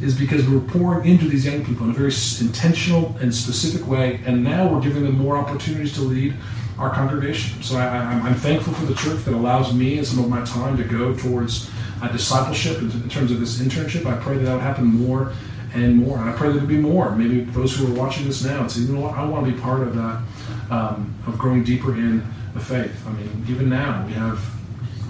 Is 0.00 0.16
because 0.16 0.48
we're 0.48 0.60
pouring 0.60 1.08
into 1.08 1.28
these 1.28 1.44
young 1.44 1.64
people 1.64 1.84
in 1.84 1.90
a 1.90 1.92
very 1.92 2.12
intentional 2.40 3.16
and 3.20 3.34
specific 3.34 3.86
way, 3.86 4.20
and 4.24 4.44
now 4.44 4.72
we're 4.72 4.80
giving 4.80 5.02
them 5.02 5.18
more 5.18 5.36
opportunities 5.36 5.92
to 5.94 6.02
lead 6.02 6.34
our 6.78 6.90
congregation. 6.90 7.62
So 7.62 7.76
I, 7.76 8.12
am 8.12 8.34
thankful 8.36 8.72
for 8.72 8.86
the 8.86 8.94
church 8.94 9.24
that 9.24 9.34
allows 9.34 9.74
me 9.74 9.98
and 9.98 10.06
some 10.06 10.20
of 10.20 10.30
my 10.30 10.44
time 10.44 10.76
to 10.76 10.84
go 10.84 11.14
towards 11.14 11.68
uh, 12.00 12.08
discipleship 12.08 12.78
in, 12.78 13.08
terms 13.08 13.32
of 13.32 13.40
this 13.40 13.58
internship. 13.58 14.06
I 14.06 14.16
pray 14.22 14.36
that 14.38 14.44
that 14.44 14.54
would 14.54 14.62
happen 14.62 14.84
more 14.84 15.32
and 15.74 15.96
more. 15.96 16.18
And 16.18 16.30
I 16.30 16.32
pray 16.32 16.50
there 16.50 16.60
would 16.60 16.68
be 16.68 16.76
more. 16.76 17.14
Maybe 17.16 17.40
those 17.40 17.76
who 17.76 17.92
are 17.92 17.98
watching 17.98 18.26
this 18.26 18.44
now 18.44 18.60
and 18.60 18.70
say, 18.70 18.82
you 18.82 18.92
know 18.92 19.00
what, 19.00 19.14
I 19.14 19.24
want 19.24 19.46
to 19.46 19.52
be 19.52 19.58
part 19.58 19.82
of 19.82 19.96
that, 19.96 20.22
um, 20.70 21.14
of 21.26 21.36
growing 21.36 21.64
deeper 21.64 21.94
in 21.94 22.24
the 22.54 22.60
faith. 22.60 22.94
I 23.06 23.10
mean, 23.12 23.44
even 23.48 23.68
now 23.68 24.06
we 24.06 24.12
have 24.12 24.38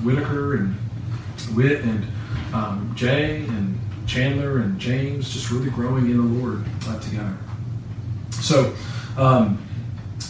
Whitaker 0.03 0.57
and 0.57 0.75
Witt 1.55 1.83
and 1.83 2.07
um, 2.55 2.93
Jay 2.97 3.45
and 3.45 3.79
Chandler 4.09 4.59
and 4.59 4.81
James 4.81 5.33
just 5.33 5.51
really 5.51 5.71
growing 5.71 6.11
in 6.11 6.17
the 6.17 6.41
Lord 6.41 6.65
uh, 6.87 6.99
together. 6.99 7.37
So, 8.33 8.75
um, 9.17 9.63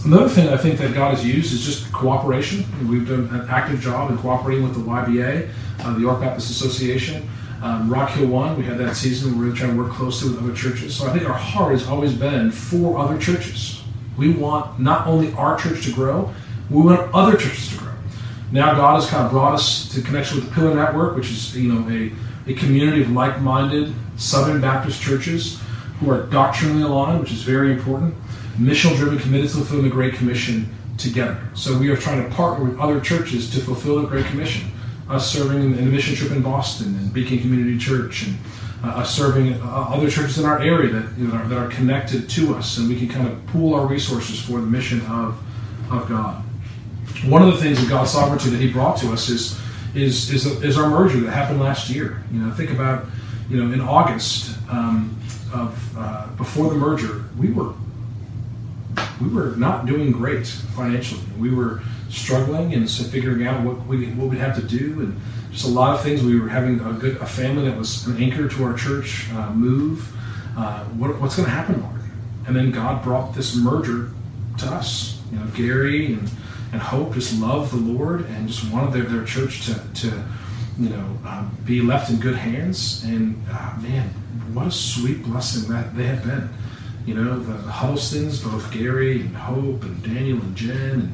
another 0.05 0.29
thing 0.29 0.49
I 0.49 0.57
think 0.57 0.79
that 0.81 0.93
God 0.93 1.15
has 1.15 1.25
used 1.25 1.53
is 1.53 1.65
just 1.65 1.91
cooperation. 1.93 2.65
We've 2.89 3.09
done 3.09 3.29
an 3.33 3.49
active 3.49 3.81
job 3.81 4.11
in 4.11 4.19
cooperating 4.19 4.65
with 4.65 4.75
the 4.75 4.81
YBA, 4.81 5.49
uh, 5.81 5.95
the 5.95 6.01
York 6.01 6.21
Baptist 6.21 6.51
Association. 6.51 7.29
Um, 7.63 7.89
Rock 7.89 8.11
Hill 8.11 8.27
One, 8.27 8.57
we 8.57 8.65
had 8.65 8.79
that 8.79 8.97
season 8.97 9.39
were 9.39 9.53
trying 9.53 9.77
to 9.77 9.83
work 9.83 9.93
closely 9.93 10.31
with 10.31 10.43
other 10.43 10.55
churches. 10.55 10.97
So 10.97 11.07
I 11.09 11.13
think 11.13 11.29
our 11.29 11.35
heart 11.35 11.73
has 11.73 11.89
always 11.89 12.15
been 12.15 12.51
for 12.51 12.99
other 12.99 13.19
churches. 13.19 13.83
We 14.17 14.33
want 14.33 14.79
not 14.81 15.07
only 15.07 15.33
our 15.33 15.59
church 15.59 15.85
to 15.87 15.93
grow, 15.93 16.33
we 16.71 16.83
want 16.83 17.13
other 17.13 17.37
churches 17.37 17.71
to 17.71 17.79
grow. 17.79 17.93
Now 18.53 18.75
God 18.75 19.01
has 19.01 19.11
kind 19.11 19.25
of 19.25 19.31
brought 19.31 19.55
us 19.55 19.93
to 19.95 20.03
connection 20.03 20.39
with 20.39 20.49
the 20.49 20.55
Pillar 20.55 20.75
Network, 20.75 21.17
which 21.17 21.31
is 21.31 21.57
you 21.57 21.73
know 21.73 21.89
a, 21.91 22.13
a 22.49 22.55
community 22.55 23.03
of 23.03 23.11
like-minded 23.13 23.95
Southern 24.17 24.61
Baptist 24.61 25.01
churches 25.01 25.61
who 26.01 26.11
are 26.11 26.23
doctrinally 26.27 26.83
aligned, 26.83 27.21
which 27.21 27.33
is 27.33 27.43
very 27.43 27.73
important, 27.73 28.15
mission 28.59 28.95
driven, 28.95 29.19
committed 29.19 29.51
to 29.51 29.57
fulfilling 29.57 29.85
the 29.85 29.91
Great 29.91 30.15
Commission 30.15 30.75
together. 30.97 31.41
So 31.55 31.79
we 31.79 31.91
are 31.91 31.97
trying 31.97 32.29
to 32.29 32.35
partner 32.35 32.65
with 32.65 32.79
other 32.81 33.01
churches 33.01 33.51
to 33.55 33.61
fulfill 33.61 34.01
the 34.01 34.09
Great 34.09 34.27
Commission 34.27 34.71
us 35.09 35.31
serving 35.31 35.63
in, 35.63 35.77
the 35.77 35.83
mission 35.83 36.15
trip 36.15 36.33
in 36.33 36.43
Boston 36.43 36.95
and 36.97 37.13
Beacon 37.13 37.39
Community 37.39 37.79
Church, 37.79 38.27
and 38.27 38.37
uh, 38.85 38.99
us 38.99 39.15
serving 39.15 39.55
uh, 39.55 39.87
other 39.89 40.11
churches 40.11 40.39
in 40.39 40.45
our 40.45 40.61
area 40.61 40.93
that, 40.93 41.19
you 41.19 41.27
know, 41.27 41.35
are, 41.35 41.49
that 41.49 41.59
are 41.59 41.69
connected 41.69 42.29
to 42.31 42.55
us, 42.55 42.79
and 42.79 42.89
we 42.89 42.99
can 42.99 43.09
kind 43.09 43.27
of 43.27 43.47
pool 43.47 43.75
our 43.75 43.87
resources 43.87 44.41
for 44.41 44.61
the 44.61 44.67
mission 44.67 45.01
of, 45.07 45.41
of 45.91 46.09
God. 46.09 46.43
One 47.25 47.43
of 47.43 47.49
the 47.49 47.57
things 47.57 47.83
of 47.83 47.89
God's 47.89 48.11
sovereignty 48.11 48.51
that 48.51 48.61
He 48.61 48.71
brought 48.71 48.99
to 48.99 49.13
us 49.13 49.29
is 49.29 49.59
is 49.95 50.31
is, 50.31 50.47
is 50.63 50.79
our 50.79 50.89
merger 50.89 51.21
that 51.21 51.33
happened 51.33 51.61
last 51.61 51.91
year. 51.91 52.23
You 52.33 52.41
know, 52.41 52.55
think 52.55 52.71
about 52.71 53.07
you 53.49 53.63
know 53.63 53.73
in 53.73 53.81
August 53.81 54.57
um, 54.71 55.17
of 55.53 55.99
uh, 55.99 56.27
before 56.37 56.71
the 56.71 56.77
merger, 56.77 57.25
we 57.39 57.51
were 57.51 57.75
we 59.21 59.29
were 59.29 59.57
not 59.57 59.87
doing 59.87 60.13
great 60.13 60.47
financially. 60.47 61.23
We 61.39 61.51
were 61.51 61.81
struggling 62.09 62.75
and 62.75 62.89
so 62.89 63.05
figuring 63.05 63.47
out 63.47 63.65
what 63.65 63.87
we 63.87 64.07
what 64.13 64.29
we'd 64.29 64.39
have 64.39 64.57
to 64.57 64.63
do 64.63 65.01
and 65.01 65.21
just 65.51 65.67
a 65.67 65.71
lot 65.71 65.95
of 65.95 66.03
things. 66.03 66.23
We 66.23 66.39
were 66.39 66.49
having 66.49 66.81
a 66.81 66.93
good 66.93 67.17
a 67.17 67.27
family 67.27 67.69
that 67.69 67.77
was 67.77 68.07
an 68.07 68.23
anchor 68.23 68.49
to 68.49 68.65
our 68.65 68.75
church 68.75 69.31
uh, 69.33 69.51
move. 69.53 70.15
Uh, 70.57 70.85
what, 70.85 71.21
what's 71.21 71.37
going 71.37 71.47
to 71.47 71.55
happen, 71.55 71.81
Lord? 71.81 72.01
And 72.47 72.57
then 72.57 72.73
God 72.73 73.05
brought 73.05 73.35
this 73.35 73.55
merger 73.55 74.11
to 74.59 74.67
us. 74.67 75.21
You 75.31 75.39
know, 75.39 75.47
Gary 75.55 76.15
and, 76.15 76.31
and 76.73 76.81
Hope 76.81 77.15
just 77.15 77.39
loved 77.41 77.73
the 77.73 77.77
Lord 77.77 78.27
and 78.27 78.49
just 78.49 78.71
wanted 78.73 78.93
their, 78.93 79.05
their 79.05 79.25
church 79.25 79.67
to, 79.67 79.81
to 80.03 80.25
you 80.79 80.91
know 80.91 81.19
um, 81.27 81.57
be 81.65 81.81
left 81.81 82.11
in 82.11 82.17
good 82.21 82.37
hands. 82.37 83.05
And 83.05 83.43
uh, 83.51 83.77
man, 83.81 84.09
what 84.53 84.67
a 84.67 84.71
sweet 84.71 85.23
blessing 85.25 85.71
that 85.73 85.97
they 85.97 86.05
have 86.05 86.25
been. 86.25 86.49
You 87.07 87.15
know, 87.15 87.39
the, 87.39 87.53
the 87.55 87.73
Huddlestons, 87.73 88.45
both 88.45 88.71
Gary 88.71 89.23
and 89.23 89.35
Hope 89.35 89.83
and 89.83 90.03
Daniel 90.03 90.39
and 90.39 90.55
Jen 90.55 90.91
and 91.01 91.13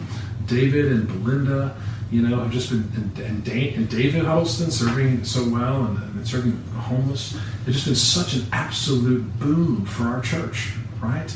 David 0.49 0.91
and 0.91 1.07
Belinda, 1.07 1.77
you 2.11 2.23
know, 2.23 2.41
have 2.41 2.51
just 2.51 2.71
been, 2.71 2.91
and, 2.97 3.19
and, 3.19 3.49
and 3.49 3.89
David 3.89 4.25
Huddleston 4.25 4.71
serving 4.71 5.25
so 5.25 5.49
well 5.49 5.85
and, 5.85 5.99
and 5.99 6.27
serving 6.27 6.53
the 6.73 6.81
homeless. 6.81 7.37
It's 7.67 7.75
just 7.75 7.87
been 7.87 7.95
such 7.95 8.35
an 8.35 8.47
absolute 8.53 9.39
boom 9.39 9.85
for 9.85 10.05
our 10.05 10.21
church, 10.21 10.73
right? 11.01 11.35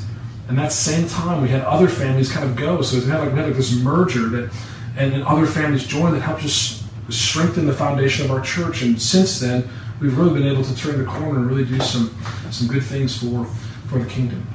And 0.48 0.58
that 0.58 0.72
same 0.72 1.06
time, 1.08 1.42
we 1.42 1.48
had 1.48 1.62
other 1.62 1.88
families 1.88 2.32
kind 2.32 2.48
of 2.48 2.56
go. 2.56 2.80
So 2.80 2.98
we 2.98 3.06
had 3.06 3.20
like, 3.20 3.32
we 3.32 3.38
had 3.38 3.46
like 3.48 3.56
this 3.56 3.72
merger 3.72 4.28
that, 4.30 4.50
and 4.96 5.12
then 5.12 5.22
other 5.22 5.46
families 5.46 5.86
joined 5.86 6.14
that 6.16 6.20
helped 6.20 6.44
us 6.44 6.84
strengthen 7.10 7.66
the 7.66 7.72
foundation 7.72 8.24
of 8.24 8.30
our 8.30 8.40
church. 8.40 8.82
And 8.82 9.00
since 9.00 9.40
then, 9.40 9.68
we've 10.00 10.16
really 10.16 10.40
been 10.40 10.50
able 10.50 10.64
to 10.64 10.74
turn 10.76 10.98
the 10.98 11.04
corner 11.04 11.38
and 11.38 11.46
really 11.46 11.64
do 11.64 11.78
some 11.80 12.16
some 12.50 12.66
good 12.66 12.82
things 12.82 13.16
for 13.16 13.44
for 13.88 13.98
the 13.98 14.08
kingdom. 14.08 14.46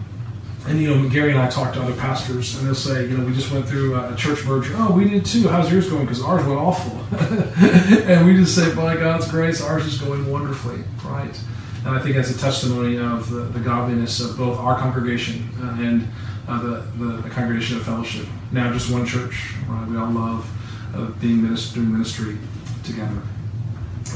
And 0.66 0.82
you 0.82 0.96
know, 0.96 1.10
Gary 1.10 1.32
and 1.32 1.40
I 1.40 1.50
talk 1.50 1.74
to 1.74 1.82
other 1.82 1.96
pastors, 1.96 2.58
and 2.58 2.66
they'll 2.66 2.74
say, 2.74 3.04
you 3.08 3.18
know, 3.18 3.26
we 3.26 3.34
just 3.34 3.52
went 3.52 3.68
through 3.68 3.96
a 3.96 4.16
church 4.16 4.46
merger. 4.46 4.74
Oh, 4.78 4.94
we 4.94 5.10
did 5.10 5.26
too. 5.26 5.48
How's 5.50 5.72
yours 5.72 5.90
going? 5.90 6.06
Because 6.06 6.24
ours 6.24 6.46
went 6.46 6.58
awful. 6.58 6.98
and 8.10 8.26
we 8.26 8.36
just 8.36 8.56
say, 8.56 8.74
by 8.74 8.96
God's 8.96 9.30
grace, 9.30 9.62
ours 9.62 9.86
is 9.86 10.00
going 10.00 10.30
wonderfully, 10.32 10.82
right? 11.04 11.38
And 11.86 11.96
I 11.96 12.00
think 12.00 12.16
that's 12.16 12.30
a 12.30 12.38
testimony 12.38 12.98
of 12.98 13.30
the, 13.30 13.42
the 13.42 13.60
godliness 13.60 14.22
of 14.22 14.38
both 14.38 14.58
our 14.58 14.78
congregation 14.80 15.50
uh, 15.62 15.76
and 15.80 16.08
uh, 16.48 16.62
the, 16.62 16.70
the, 16.98 17.22
the, 17.22 17.30
congregation 17.30 17.78
of 17.78 17.84
fellowship. 17.84 18.26
Now, 18.52 18.72
just 18.72 18.92
one 18.92 19.06
church, 19.06 19.54
right? 19.68 19.88
We 19.88 19.98
all 19.98 20.12
love 20.12 20.50
uh, 20.96 21.08
being 21.20 21.44
ministry, 21.44 21.82
doing 21.82 21.94
ministry 21.94 22.38
together. 22.84 23.22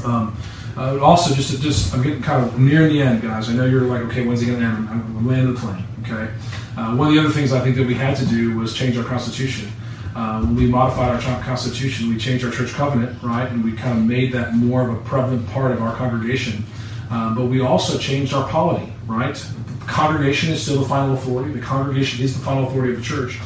Um, 0.04 0.36
uh, 0.76 0.98
also, 1.00 1.34
just 1.34 1.60
just 1.60 1.92
I'm 1.92 2.02
getting 2.02 2.22
kind 2.22 2.44
of 2.44 2.58
near 2.58 2.88
the 2.88 3.02
end, 3.02 3.22
guys. 3.22 3.48
I 3.48 3.52
know 3.52 3.64
you're 3.64 3.82
like, 3.82 4.02
okay, 4.02 4.24
when's 4.24 4.42
it 4.42 4.46
going 4.46 4.60
to 4.60 4.66
end? 4.66 4.88
I'm, 4.88 5.16
I'm 5.16 5.26
landing 5.26 5.54
the 5.54 5.60
plane. 5.60 5.84
Okay. 6.02 6.32
Uh, 6.76 6.94
one 6.94 7.08
of 7.08 7.14
the 7.14 7.20
other 7.20 7.30
things 7.30 7.52
I 7.52 7.60
think 7.60 7.76
that 7.76 7.86
we 7.86 7.94
had 7.94 8.16
to 8.18 8.26
do 8.26 8.56
was 8.56 8.72
change 8.72 8.96
our 8.96 9.04
constitution. 9.04 9.72
Uh, 10.14 10.40
when 10.40 10.54
we 10.54 10.66
modified 10.66 11.10
our 11.10 11.42
constitution, 11.42 12.08
we 12.08 12.16
changed 12.16 12.44
our 12.44 12.50
church 12.50 12.72
covenant, 12.72 13.20
right, 13.22 13.50
and 13.50 13.64
we 13.64 13.72
kind 13.72 13.98
of 13.98 14.04
made 14.04 14.32
that 14.32 14.54
more 14.54 14.88
of 14.88 14.96
a 14.96 15.00
prevalent 15.02 15.46
part 15.48 15.72
of 15.72 15.82
our 15.82 15.94
congregation. 15.96 16.64
Uh, 17.10 17.34
but 17.34 17.46
we 17.46 17.60
also 17.60 17.98
changed 17.98 18.34
our 18.34 18.48
polity, 18.48 18.92
right? 19.06 19.34
The 19.34 19.86
congregation 19.86 20.52
is 20.52 20.62
still 20.62 20.80
the 20.82 20.88
final 20.88 21.14
authority. 21.14 21.52
The 21.52 21.64
congregation 21.64 22.24
is 22.24 22.38
the 22.38 22.44
final 22.44 22.68
authority 22.68 22.92
of 22.92 22.98
the 22.98 23.04
church. 23.04 23.38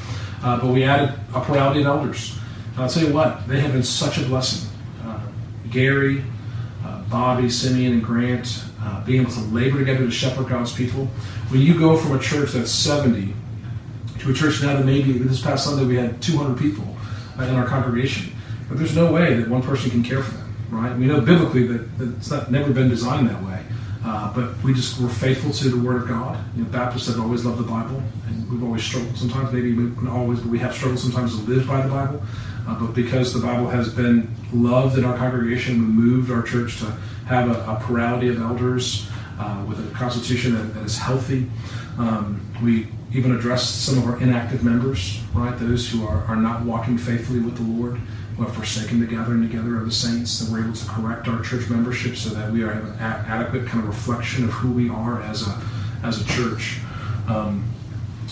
Uh, 0.43 0.61
but 0.61 0.69
we 0.69 0.85
added 0.85 1.15
a 1.35 1.41
plurality 1.41 1.81
of 1.81 1.87
elders. 1.87 2.39
I'll 2.77 2.89
tell 2.89 3.05
you 3.05 3.13
what, 3.13 3.47
they 3.47 3.61
have 3.61 3.73
been 3.73 3.83
such 3.83 4.19
a 4.19 4.23
blessing. 4.23 4.69
Uh, 5.05 5.21
Gary, 5.71 6.25
Bobby, 7.13 7.51
Simeon, 7.51 7.93
and 7.93 8.03
Grant, 8.03 8.65
uh, 8.81 9.05
being 9.05 9.21
able 9.21 9.31
to 9.33 9.41
labor 9.41 9.79
together 9.79 10.07
to 10.07 10.11
shepherd 10.11 10.49
God's 10.49 10.73
people. 10.73 11.05
When 11.51 11.61
you 11.61 11.79
go 11.79 11.95
from 11.95 12.17
a 12.17 12.19
church 12.19 12.53
that's 12.53 12.73
70 12.73 13.35
to 14.21 14.31
a 14.31 14.35
church 14.35 14.63
now 14.63 14.75
that 14.77 14.87
maybe 14.87 15.13
this 15.13 15.43
past 15.43 15.67
Sunday 15.67 15.85
we 15.85 15.97
had 15.97 16.23
200 16.23 16.59
people 16.59 16.85
uh, 17.39 17.43
in 17.43 17.55
our 17.55 17.67
congregation, 17.67 18.33
but 18.67 18.79
there's 18.79 18.97
no 18.97 19.13
way 19.13 19.35
that 19.35 19.47
one 19.47 19.63
person 19.63 19.91
can 19.91 20.03
care 20.03 20.23
for 20.23 20.33
them, 20.33 20.41
right? 20.73 20.97
We 20.97 21.07
know 21.07 21.20
biblically 21.20 21.66
that, 21.66 22.16
it's 22.16 22.31
not 22.31 22.51
never 22.51 22.73
been 22.73 22.89
designed 22.89 23.29
that 23.29 23.43
way. 23.45 23.62
Uh, 24.05 24.35
but 24.35 24.61
we 24.64 24.75
just 24.75 25.01
were 25.01 25.09
faithful 25.09 25.53
to 25.53 25.68
the 25.68 25.81
Word 25.81 26.03
of 26.03 26.09
God. 26.09 26.45
You 26.57 26.64
know, 26.64 26.70
Baptists 26.70 27.07
have 27.07 27.20
always 27.20 27.45
loved 27.45 27.59
the 27.59 27.70
Bible, 27.70 28.03
and 28.27 28.51
we've 28.51 28.64
always 28.64 28.83
struggled 28.83 29.16
sometimes, 29.16 29.53
maybe 29.53 29.75
not 29.75 30.12
always, 30.12 30.41
but 30.41 30.49
we 30.51 30.59
have 30.59 30.75
struggled 30.75 30.99
sometimes 30.99 31.39
to 31.39 31.43
live 31.49 31.68
by 31.68 31.83
the 31.83 31.89
Bible. 31.89 32.20
Uh, 32.66 32.79
but 32.81 32.95
because 32.95 33.33
the 33.33 33.41
Bible 33.41 33.68
has 33.68 33.93
been 33.95 34.35
loved 34.53 34.99
in 34.99 35.05
our 35.05 35.16
congregation, 35.16 35.79
we 35.79 35.87
moved 35.87 36.33
our 36.33 36.43
church 36.43 36.81
to 36.81 36.87
have 37.27 37.49
a, 37.49 37.61
a 37.70 37.81
plurality 37.85 38.29
of 38.29 38.41
elders 38.41 39.09
uh, 39.39 39.64
with 39.68 39.79
a 39.79 39.95
constitution 39.95 40.55
that, 40.55 40.75
that 40.75 40.85
is 40.85 40.99
healthy. 40.99 41.49
Um, 41.99 42.41
we 42.62 42.89
even 43.14 43.37
addressed 43.37 43.85
some 43.85 43.99
of 43.99 44.07
our 44.07 44.20
inactive 44.20 44.64
members, 44.64 45.20
right? 45.35 45.57
Those 45.59 45.89
who 45.89 46.07
are, 46.07 46.25
are 46.25 46.37
not 46.37 46.62
walking 46.62 46.99
faithfully 46.99 47.41
with 47.41 47.57
the 47.57 47.62
Lord, 47.62 48.01
who 48.37 48.45
have 48.45 48.55
forsaken 48.55 49.01
the 49.01 49.07
gathering 49.07 49.43
together 49.43 49.76
of 49.78 49.85
the 49.85 49.93
saints, 49.93 50.39
that 50.41 50.51
we're 50.51 50.64
able 50.64 50.72
to 50.74 50.87
correct 50.87 51.28
our 51.28 51.43
church 51.43 51.68
membership 51.68 52.16
so 52.16 52.30
that 52.30 52.51
we 52.51 52.62
are 52.62 52.72
an 52.72 52.97
adequate 52.99 53.66
kind 53.66 53.83
of 53.83 53.89
reflection 53.89 54.45
of 54.45 54.51
who 54.51 54.72
we 54.72 54.89
are 54.89 55.22
as 55.22 55.47
a 55.47 55.62
as 56.03 56.20
a 56.20 56.24
church. 56.24 56.78
Um, 57.28 57.64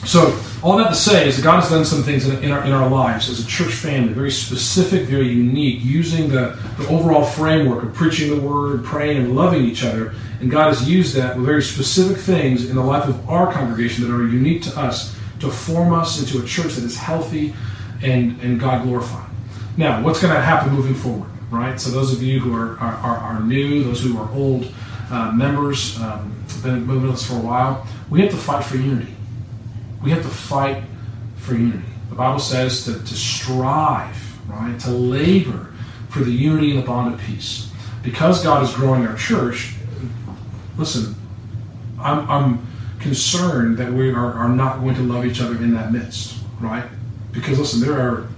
so, 0.05 0.39
all 0.63 0.79
that 0.79 0.89
to 0.89 0.95
say 0.95 1.29
is 1.29 1.37
that 1.37 1.43
God 1.43 1.61
has 1.61 1.69
done 1.69 1.85
some 1.85 2.03
things 2.03 2.27
in, 2.27 2.43
in, 2.43 2.51
our, 2.51 2.65
in 2.65 2.73
our 2.73 2.89
lives 2.89 3.29
as 3.29 3.45
a 3.45 3.47
church 3.47 3.75
family, 3.75 4.15
very 4.15 4.31
specific, 4.31 5.07
very 5.07 5.29
unique, 5.29 5.85
using 5.85 6.31
the, 6.31 6.59
the 6.79 6.89
overall 6.89 7.23
framework 7.23 7.85
of 7.85 7.93
preaching 7.93 8.31
the 8.31 8.41
word, 8.41 8.83
praying, 8.83 9.19
and 9.19 9.37
loving 9.37 9.63
each 9.63 9.85
other. 9.85 10.15
And 10.41 10.51
God 10.51 10.69
has 10.69 10.89
used 10.89 11.15
that 11.17 11.37
with 11.37 11.45
very 11.45 11.63
specific 11.63 12.17
things 12.17 12.71
in 12.71 12.77
the 12.77 12.83
life 12.83 13.09
of 13.09 13.29
our 13.29 13.53
congregation 13.53 14.05
that 14.05 14.15
are 14.15 14.27
unique 14.27 14.63
to 14.63 14.81
us 14.81 15.15
to 15.41 15.51
form 15.51 15.93
us 15.93 16.19
into 16.19 16.43
a 16.43 16.47
church 16.47 16.75
that 16.75 16.85
is 16.85 16.97
healthy 16.97 17.55
and, 18.03 18.41
and 18.41 18.59
God 18.59 18.85
glorifying. 18.85 19.30
Now, 19.77 20.03
what's 20.03 20.21
going 20.21 20.35
to 20.35 20.41
happen 20.41 20.73
moving 20.73 20.95
forward? 20.95 21.31
right? 21.51 21.81
So 21.81 21.91
those 21.91 22.13
of 22.13 22.23
you 22.23 22.41
who 22.41 22.55
are, 22.55 22.79
are, 22.79 23.19
are, 23.19 23.41
new, 23.41 23.85
those 23.85 24.03
who 24.03 24.17
are 24.19 24.31
old 24.33 24.73
uh, 25.11 25.33
members, 25.33 26.01
um, 26.01 26.37
been 26.63 26.87
with 26.87 27.11
us 27.11 27.27
for 27.27 27.35
a 27.35 27.41
while, 27.41 27.87
we 28.09 28.21
have 28.21 28.31
to 28.31 28.37
fight 28.37 28.65
for 28.65 28.77
unity. 28.77 29.15
We 30.03 30.11
have 30.11 30.23
to 30.23 30.29
fight 30.29 30.85
for 31.37 31.55
unity. 31.55 31.85
The 32.09 32.15
Bible 32.15 32.39
says 32.39 32.85
to, 32.85 32.95
to 32.95 33.15
strive, 33.15 34.49
right? 34.49 34.79
To 34.81 34.91
labor 34.91 35.73
for 36.09 36.21
the 36.21 36.31
unity 36.31 36.71
and 36.71 36.83
the 36.83 36.87
bond 36.87 37.15
of 37.15 37.21
peace. 37.21 37.71
Because 38.03 38.43
God 38.43 38.63
is 38.63 38.73
growing 38.75 39.07
our 39.07 39.17
church, 39.17 39.75
listen, 40.77 41.15
I'm, 42.01 42.29
I'm 42.31 42.67
concerned 42.99 43.79
that 43.79 43.93
we 43.93 44.11
are, 44.11 44.33
are 44.33 44.49
not 44.49 44.81
going 44.81 44.95
to 44.97 45.03
love 45.03 45.25
each 45.25 45.41
other 45.41 45.55
in 45.57 45.75
that 45.75 45.93
midst, 45.93 46.39
right? 46.61 46.85
Because 47.33 47.59
listen, 47.59 47.81
there 47.81 47.99
are 48.01 48.29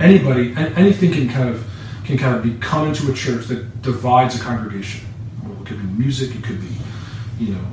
anybody, 0.00 0.54
anything 0.56 1.12
can 1.12 1.28
kind 1.28 1.48
of 1.48 1.66
can 2.04 2.18
kind 2.18 2.34
of 2.34 2.42
be 2.42 2.54
come 2.58 2.88
into 2.88 3.10
a 3.10 3.14
church 3.14 3.46
that 3.46 3.82
divides 3.82 4.34
a 4.34 4.42
congregation. 4.42 5.06
Well, 5.44 5.60
it 5.62 5.66
could 5.66 5.78
be 5.78 6.02
music, 6.02 6.34
it 6.34 6.42
could 6.42 6.60
be, 6.60 6.74
you 7.38 7.52
know, 7.52 7.64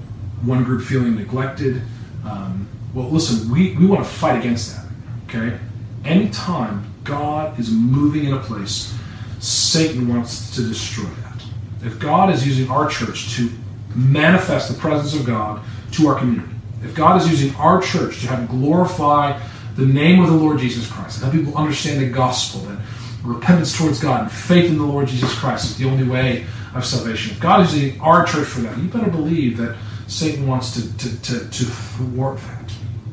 one 0.44 0.64
group 0.64 0.84
feeling 0.84 1.16
neglected. 1.16 1.82
Um, 2.26 2.68
well, 2.94 3.10
listen, 3.10 3.52
we, 3.52 3.76
we 3.76 3.86
want 3.86 4.04
to 4.04 4.10
fight 4.10 4.38
against 4.38 4.76
that. 4.76 4.86
Okay? 5.28 5.58
Anytime 6.06 6.94
God 7.04 7.60
is 7.60 7.72
moving 7.72 8.26
in 8.26 8.34
a 8.34 8.40
place, 8.40 8.94
Satan 9.40 10.08
wants 10.08 10.56
to 10.56 10.62
destroy 10.68 11.06
that. 11.06 11.44
If 11.84 12.00
God 12.00 12.30
is 12.34 12.46
using 12.46 12.70
our 12.70 12.90
church 12.90 13.36
to 13.36 13.50
manifest 13.96 14.72
the 14.72 14.78
presence 14.80 15.14
of 15.20 15.26
God 15.26 15.64
to 15.94 16.08
our 16.08 16.18
community, 16.18 16.54
if 16.84 16.96
God 16.96 17.22
is 17.22 17.30
using 17.30 17.56
our 17.56 17.82
church 17.82 18.22
to 18.22 18.28
have 18.28 18.48
glorify 18.50 19.40
the 19.78 19.86
name 19.86 20.22
of 20.22 20.30
the 20.30 20.36
Lord 20.36 20.60
Jesus 20.60 20.90
Christ, 20.90 21.22
and 21.22 21.32
help 21.32 21.46
people 21.46 21.58
understand 21.58 22.02
the 22.02 22.10
gospel, 22.10 22.62
that 22.62 22.80
repentance 23.24 23.78
towards 23.78 24.00
God 24.00 24.24
and 24.24 24.32
faith 24.32 24.70
in 24.70 24.78
the 24.78 24.84
Lord 24.84 25.08
Jesus 25.08 25.34
Christ 25.38 25.66
is 25.66 25.78
the 25.78 25.86
only 25.86 26.04
way 26.04 26.46
of 26.74 26.84
salvation. 26.84 27.34
If 27.34 27.40
God 27.40 27.62
is 27.62 27.76
using 27.76 28.02
our 28.02 28.26
church 28.26 28.48
for 28.48 28.62
that, 28.62 28.78
you 28.78 28.90
better 28.90 29.12
believe 29.12 29.58
that 29.58 29.78
Satan 30.08 30.48
wants 30.48 30.74
to, 30.74 30.98
to, 30.98 31.22
to, 31.22 31.50
to 31.50 31.66
thwart 31.66 32.40
that. 32.40 32.72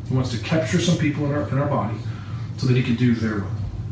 He 0.09 0.15
wants 0.15 0.31
to 0.31 0.39
capture 0.39 0.81
some 0.81 0.97
people 0.97 1.27
in 1.27 1.33
our, 1.33 1.49
in 1.49 1.59
our 1.59 1.69
body 1.69 1.97
so 2.57 2.67
that 2.67 2.77
he 2.77 2.83
can 2.83 2.95
do 2.95 3.15
their 3.15 3.41
will. 3.41 3.51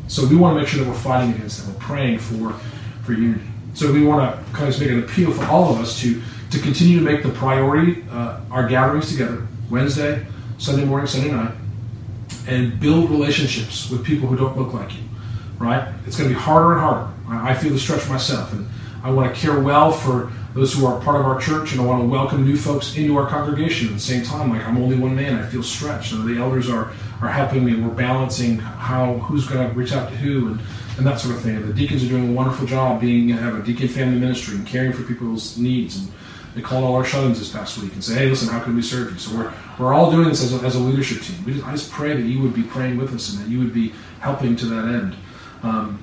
So 0.09 0.27
we 0.27 0.37
want 0.37 0.57
to 0.57 0.61
make 0.61 0.69
sure 0.69 0.85
that 0.85 0.91
we're 0.91 0.97
fighting 0.97 1.35
against 1.35 1.65
them. 1.65 1.75
We're 1.75 1.81
praying 1.81 2.19
for, 2.21 2.53
for 3.03 3.13
unity. 3.13 3.45
So 3.75 3.93
we 3.93 4.05
want 4.05 4.35
to 4.35 4.53
kind 4.53 4.73
of 4.73 4.81
make 4.81 4.91
an 4.91 5.03
appeal 5.03 5.33
for 5.33 5.45
all 5.47 5.73
of 5.75 5.81
us 5.81 6.01
to, 6.01 6.23
to 6.51 6.59
continue 6.59 6.99
to 6.99 7.05
make 7.05 7.23
the 7.23 7.31
priority 7.31 8.05
uh, 8.11 8.41
our 8.51 8.69
gatherings 8.69 9.11
together, 9.11 9.47
Wednesday, 9.71 10.27
Sunday 10.59 10.85
morning, 10.85 11.07
Sunday 11.07 11.31
night, 11.31 11.55
and 12.47 12.79
build 12.81 13.11
relationships 13.11 13.91
with 13.91 14.05
people 14.05 14.29
who 14.29 14.37
don't 14.37 14.57
look 14.57 14.73
like 14.73 14.93
you, 14.95 15.03
right? 15.59 15.93
It's 16.07 16.17
going 16.17 16.29
to 16.29 16.35
be 16.35 16.41
harder 16.41 16.73
and 16.73 16.81
harder. 16.81 17.09
I 17.29 17.55
feel 17.55 17.73
the 17.73 17.79
stretch 17.79 18.09
myself, 18.09 18.53
and 18.53 18.69
I 19.03 19.11
want 19.11 19.35
to 19.35 19.41
care 19.41 19.59
well 19.61 19.93
for 19.93 20.33
those 20.55 20.75
who 20.75 20.85
are 20.85 21.01
part 21.01 21.19
of 21.19 21.27
our 21.27 21.41
church, 21.41 21.73
and 21.73 21.81
I 21.81 21.85
want 21.85 22.03
to 22.03 22.09
welcome 22.09 22.45
new 22.45 22.57
folks 22.57 22.95
into 22.97 23.17
our 23.17 23.27
congregation. 23.27 23.89
At 23.89 23.95
the 23.95 24.01
same 24.01 24.23
time, 24.23 24.51
like 24.51 24.67
I'm 24.67 24.77
only 24.77 24.97
one 24.97 25.17
man, 25.17 25.39
I 25.39 25.47
feel 25.47 25.63
stretched. 25.63 26.13
And 26.13 26.29
the 26.29 26.41
elders 26.41 26.69
are 26.69 26.93
are 27.23 27.29
helping 27.29 27.65
me. 27.65 27.73
And 27.73 27.89
we're 27.89 27.95
balancing 27.95 28.59
how 28.59 29.15
who's 29.15 29.47
going 29.47 29.67
to 29.67 29.75
reach 29.75 29.93
out 29.93 30.11
to 30.11 30.17
who 30.17 30.49
and, 30.49 30.61
and 30.99 31.07
that 31.07 31.21
sort 31.21 31.37
of 31.37 31.43
thing. 31.43 31.57
And 31.57 31.65
the 31.65 31.73
deacons 31.73 32.05
are 32.05 32.09
doing 32.09 32.31
a 32.31 32.33
wonderful 32.33 32.67
job 32.67 33.01
being 33.01 33.33
uh, 33.33 33.39
have 33.39 33.59
a 33.59 33.63
deacon 33.63 33.89
family 33.89 34.19
ministry 34.19 34.57
and 34.57 34.67
caring 34.67 34.93
for 34.93 35.05
people's 35.05 35.57
needs. 35.57 35.97
And 35.97 36.13
they 36.55 36.61
called 36.61 36.85
all 36.85 36.95
our 36.95 37.05
shut-ins 37.05 37.39
this 37.39 37.51
past 37.51 37.79
week 37.79 37.93
and 37.95 38.05
say, 38.05 38.15
"Hey, 38.15 38.29
listen, 38.29 38.49
how 38.49 38.61
can 38.61 38.75
we 38.75 38.83
serve 38.83 39.13
you?" 39.13 39.19
So 39.19 39.37
we're 39.37 39.53
we're 39.79 39.95
all 39.95 40.11
doing 40.11 40.29
this 40.29 40.43
as 40.43 40.53
a, 40.53 40.65
as 40.65 40.75
a 40.75 40.79
leadership 40.79 41.23
team. 41.23 41.45
Just, 41.47 41.67
I 41.67 41.71
just 41.73 41.91
pray 41.91 42.15
that 42.15 42.23
you 42.23 42.41
would 42.43 42.55
be 42.55 42.63
praying 42.63 42.99
with 42.99 43.15
us 43.15 43.33
and 43.33 43.43
that 43.43 43.51
you 43.51 43.59
would 43.59 43.73
be 43.73 43.93
helping 44.21 44.57
to 44.57 44.67
that 44.67 44.85
end. 44.85 45.17
Um, 45.63 46.03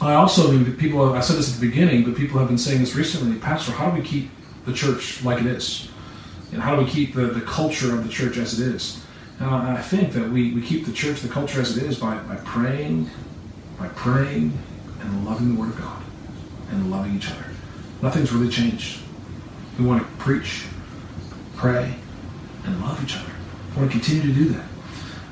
I 0.00 0.14
also, 0.14 0.48
I 0.48 0.52
mean, 0.52 0.76
people, 0.76 1.12
I 1.12 1.20
said 1.20 1.36
this 1.36 1.54
at 1.54 1.60
the 1.60 1.68
beginning, 1.68 2.04
but 2.04 2.16
people 2.16 2.38
have 2.38 2.48
been 2.48 2.58
saying 2.58 2.80
this 2.80 2.94
recently, 2.94 3.38
Pastor, 3.38 3.72
how 3.72 3.90
do 3.90 4.00
we 4.00 4.06
keep 4.06 4.30
the 4.64 4.72
church 4.72 5.22
like 5.22 5.40
it 5.40 5.46
is? 5.46 5.88
And 6.52 6.62
how 6.62 6.74
do 6.76 6.84
we 6.84 6.90
keep 6.90 7.14
the, 7.14 7.26
the 7.26 7.40
culture 7.42 7.94
of 7.94 8.04
the 8.04 8.10
church 8.10 8.36
as 8.36 8.58
it 8.58 8.74
is? 8.74 9.04
And 9.38 9.48
I 9.48 9.82
think 9.82 10.12
that 10.12 10.30
we, 10.30 10.52
we 10.52 10.62
keep 10.62 10.86
the 10.86 10.92
church, 10.92 11.20
the 11.20 11.28
culture 11.28 11.60
as 11.60 11.76
it 11.76 11.82
is 11.84 11.98
by, 11.98 12.18
by 12.18 12.36
praying, 12.36 13.10
by 13.78 13.88
praying 13.88 14.56
and 15.00 15.24
loving 15.24 15.54
the 15.54 15.60
Word 15.60 15.70
of 15.70 15.78
God 15.78 16.02
and 16.70 16.90
loving 16.90 17.16
each 17.16 17.30
other. 17.30 17.44
Nothing's 18.02 18.32
really 18.32 18.50
changed. 18.50 19.00
We 19.78 19.84
want 19.84 20.02
to 20.02 20.16
preach, 20.16 20.64
pray, 21.56 21.94
and 22.64 22.80
love 22.80 23.02
each 23.02 23.16
other. 23.16 23.32
We 23.72 23.82
want 23.82 23.92
to 23.92 23.98
continue 23.98 24.22
to 24.22 24.32
do 24.32 24.48
that. 24.50 24.66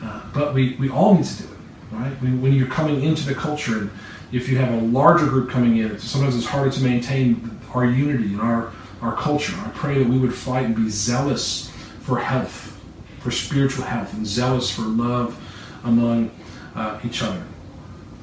Uh, 0.03 0.23
but 0.35 0.55
we, 0.55 0.75
we 0.77 0.91
all 0.91 1.15
need 1.15 1.25
to 1.25 1.43
do 1.45 1.49
it, 1.49 1.59
right? 1.93 2.13
When, 2.21 2.43
when 2.43 2.53
you're 2.53 2.67
coming 2.67 3.03
into 3.03 3.25
the 3.25 3.35
culture 3.35 3.79
and 3.79 3.91
if 4.33 4.49
you 4.49 4.59
have 4.59 4.73
a 4.73 4.85
larger 4.87 5.27
group 5.27 5.51
coming 5.51 5.77
in, 5.77 5.99
sometimes 5.99 6.37
it's 6.37 6.47
harder 6.47 6.71
to 6.71 6.83
maintain 6.83 7.61
our 7.75 7.85
unity 7.85 8.33
and 8.33 8.41
our, 8.41 8.73
our 9.01 9.15
culture. 9.15 9.55
I 9.59 9.71
pray 9.71 9.99
that 9.99 10.09
we 10.09 10.19
would 10.19 10.35
fight 10.35 10.65
and 10.65 10.75
be 10.75 10.89
zealous 10.89 11.71
for 12.01 12.19
health, 12.19 12.81
for 13.21 13.31
spiritual 13.31 13.85
health, 13.85 14.13
and 14.15 14.27
zealous 14.27 14.71
for 14.71 14.83
love 14.83 15.39
among 15.85 16.31
uh, 16.75 16.99
each 17.05 17.23
other. 17.23 17.43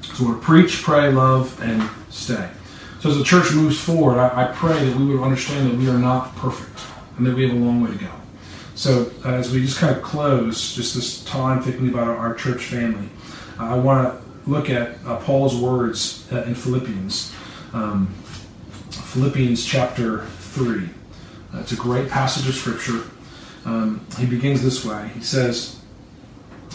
So 0.02 0.26
we're 0.26 0.38
preach, 0.38 0.82
pray, 0.82 1.10
love, 1.10 1.58
and 1.62 1.88
stay. 2.10 2.50
So 3.00 3.08
as 3.08 3.16
the 3.16 3.24
church 3.24 3.52
moves 3.54 3.80
forward, 3.80 4.18
I, 4.18 4.44
I, 4.44 4.52
pray 4.52 4.84
that 4.84 4.94
we 4.94 5.06
would 5.06 5.22
understand 5.22 5.70
that 5.70 5.76
we 5.78 5.88
are 5.88 5.98
not 5.98 6.36
perfect 6.36 6.84
and 7.16 7.26
that 7.26 7.34
we 7.34 7.48
have 7.48 7.56
a 7.56 7.58
long 7.58 7.80
way 7.80 7.92
to 7.92 7.96
go. 7.96 8.10
So 8.74 9.10
uh, 9.24 9.30
as 9.32 9.50
we 9.50 9.62
just 9.62 9.78
kind 9.78 9.96
of 9.96 10.02
close, 10.02 10.74
just 10.74 10.94
this 10.94 11.24
time 11.24 11.62
thinking 11.62 11.88
about 11.88 12.08
our, 12.08 12.16
our 12.16 12.34
church 12.34 12.66
family, 12.66 13.08
I 13.58 13.74
want 13.74 14.06
to 14.06 14.50
look 14.50 14.68
at 14.68 14.98
uh, 15.06 15.16
Paul's 15.16 15.56
words 15.56 16.30
uh, 16.30 16.42
in 16.42 16.54
Philippians. 16.54 17.34
Um, 17.72 18.08
Philippians 18.90 19.64
chapter 19.64 20.26
3. 20.26 20.84
Uh, 21.54 21.58
it's 21.58 21.72
a 21.72 21.76
great 21.76 22.10
passage 22.10 22.46
of 22.46 22.54
Scripture. 22.54 23.10
Um, 23.64 24.04
he 24.18 24.26
begins 24.26 24.62
this 24.62 24.84
way. 24.84 25.10
He 25.14 25.22
says, 25.22 25.80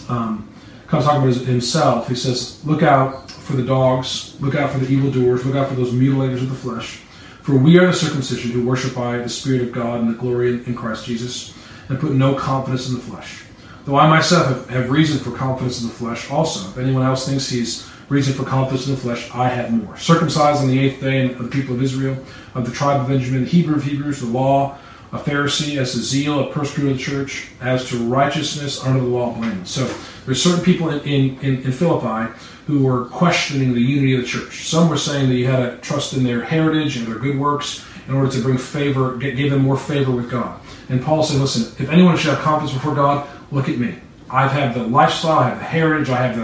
um, 0.10 0.50
kind 0.88 1.04
of 1.04 1.08
talking 1.08 1.30
about 1.30 1.46
himself, 1.46 2.08
he 2.08 2.16
says, 2.16 2.66
Look 2.66 2.82
out 2.82 3.25
for 3.46 3.54
the 3.54 3.64
dogs, 3.64 4.36
look 4.41 4.56
out 4.56 4.72
for 4.72 4.80
the 4.80 4.91
evildoers, 4.91 5.46
look 5.46 5.56
out 5.56 5.70
for 5.70 5.76
those 5.76 5.93
mutilators 5.93 6.41
of 6.41 6.50
the 6.50 6.56
flesh. 6.56 7.02
For 7.41 7.56
we 7.56 7.78
are 7.78 7.88
the 7.88 7.93
circumcision 7.93 8.52
who 8.52 8.66
worship 8.66 8.96
by 8.96 9.18
the 9.20 9.30
Spirit 9.30 9.62
of 9.62 9.72
God 9.72 10.02
and 10.02 10.10
the 10.10 10.18
glory 10.18 10.66
in 10.66 10.76
Christ 10.76 11.06
Jesus, 11.06 11.56
and 11.89 12.00
put 12.00 12.12
no 12.14 12.34
confidence 12.34 12.89
in 12.89 12.96
the 12.96 13.02
flesh 13.02 13.46
Though 13.86 13.98
I 13.98 14.10
myself 14.10 14.68
have, 14.70 14.89
reason 14.89 15.20
for 15.20 15.38
confidence 15.38 15.82
in 15.82 15.88
the 15.88 15.93
flesh 15.93 16.32
also. 16.32 16.68
If 16.70 16.78
anyone 16.80 17.04
else 17.04 17.28
thinks 17.28 17.48
he's 17.48 17.88
reason 18.10 18.34
for 18.34 18.43
confidence 18.43 18.88
in 18.88 18.96
the 18.96 19.00
flesh, 19.00 19.30
I 19.32 19.48
have 19.48 19.72
more. 19.72 19.96
Circumcised 19.96 20.62
on 20.62 20.68
the 20.68 20.80
eighth 20.80 21.02
day 21.02 21.32
of 21.32 21.43
the 21.43 21.50
people 21.50 21.76
of 21.76 21.84
Israel, 21.84 22.18
of 22.56 22.66
the 22.68 22.72
tribe 22.72 23.02
of 23.02 23.08
Benjamin, 23.08 23.46
Hebrew 23.46 23.76
of 23.76 23.84
Hebrews, 23.84 24.22
the 24.22 24.26
law, 24.26 24.78
a 25.16 25.24
Pharisee, 25.24 25.78
as 25.78 25.93
to 25.93 25.99
zeal, 25.99 26.39
a 26.39 26.51
persecutor 26.51 26.91
of 26.91 26.97
the 26.97 27.03
church, 27.03 27.47
as 27.61 27.88
to 27.89 27.97
righteousness 27.97 28.84
under 28.84 28.99
the 28.99 29.07
law 29.07 29.34
blameless. 29.34 29.72
So 29.72 29.86
there's 30.26 30.41
certain 30.41 30.63
people 30.63 30.89
in, 30.89 30.99
in, 31.01 31.39
in, 31.39 31.63
in 31.63 31.72
Philippi 31.72 32.34
who 32.68 32.84
were 32.84 33.05
questioning 33.05 33.74
the 33.74 33.82
unity 33.82 34.16
of 34.16 34.22
the 34.22 34.28
church. 34.28 34.68
Some 34.68 34.89
were 34.89 34.97
saying 34.97 35.30
that 35.30 35.36
you 35.36 35.47
had 35.47 35.57
to 35.70 35.78
trust 35.78 36.13
in 36.13 36.24
their 36.24 36.43
heritage 36.43 36.97
and 36.97 37.07
their 37.07 37.20
good 37.20 37.38
works 37.38 37.86
in 38.07 38.13
order 38.13 38.32
to 38.32 38.41
bring 38.41 38.57
favor, 38.57 39.18
give 39.18 39.51
them 39.51 39.61
more 39.61 39.78
favor 39.78 40.11
with 40.11 40.30
God. 40.30 40.59
And 40.89 41.01
Paul 41.01 41.24
said, 41.24 41.39
listen, 41.39 41.63
if 41.84 41.89
anyone 41.89 42.18
should 42.18 42.32
have 42.32 42.39
confidence 42.39 42.74
before 42.74 42.95
God, 42.95 43.28
look 43.51 43.70
at 43.70 43.78
me. 43.78 43.95
I've 44.30 44.51
had 44.51 44.74
the 44.74 44.84
lifestyle, 44.84 45.39
I 45.39 45.49
have 45.49 45.59
the 45.59 45.66
heritage, 45.66 46.09
I 46.09 46.28
have 46.28 46.36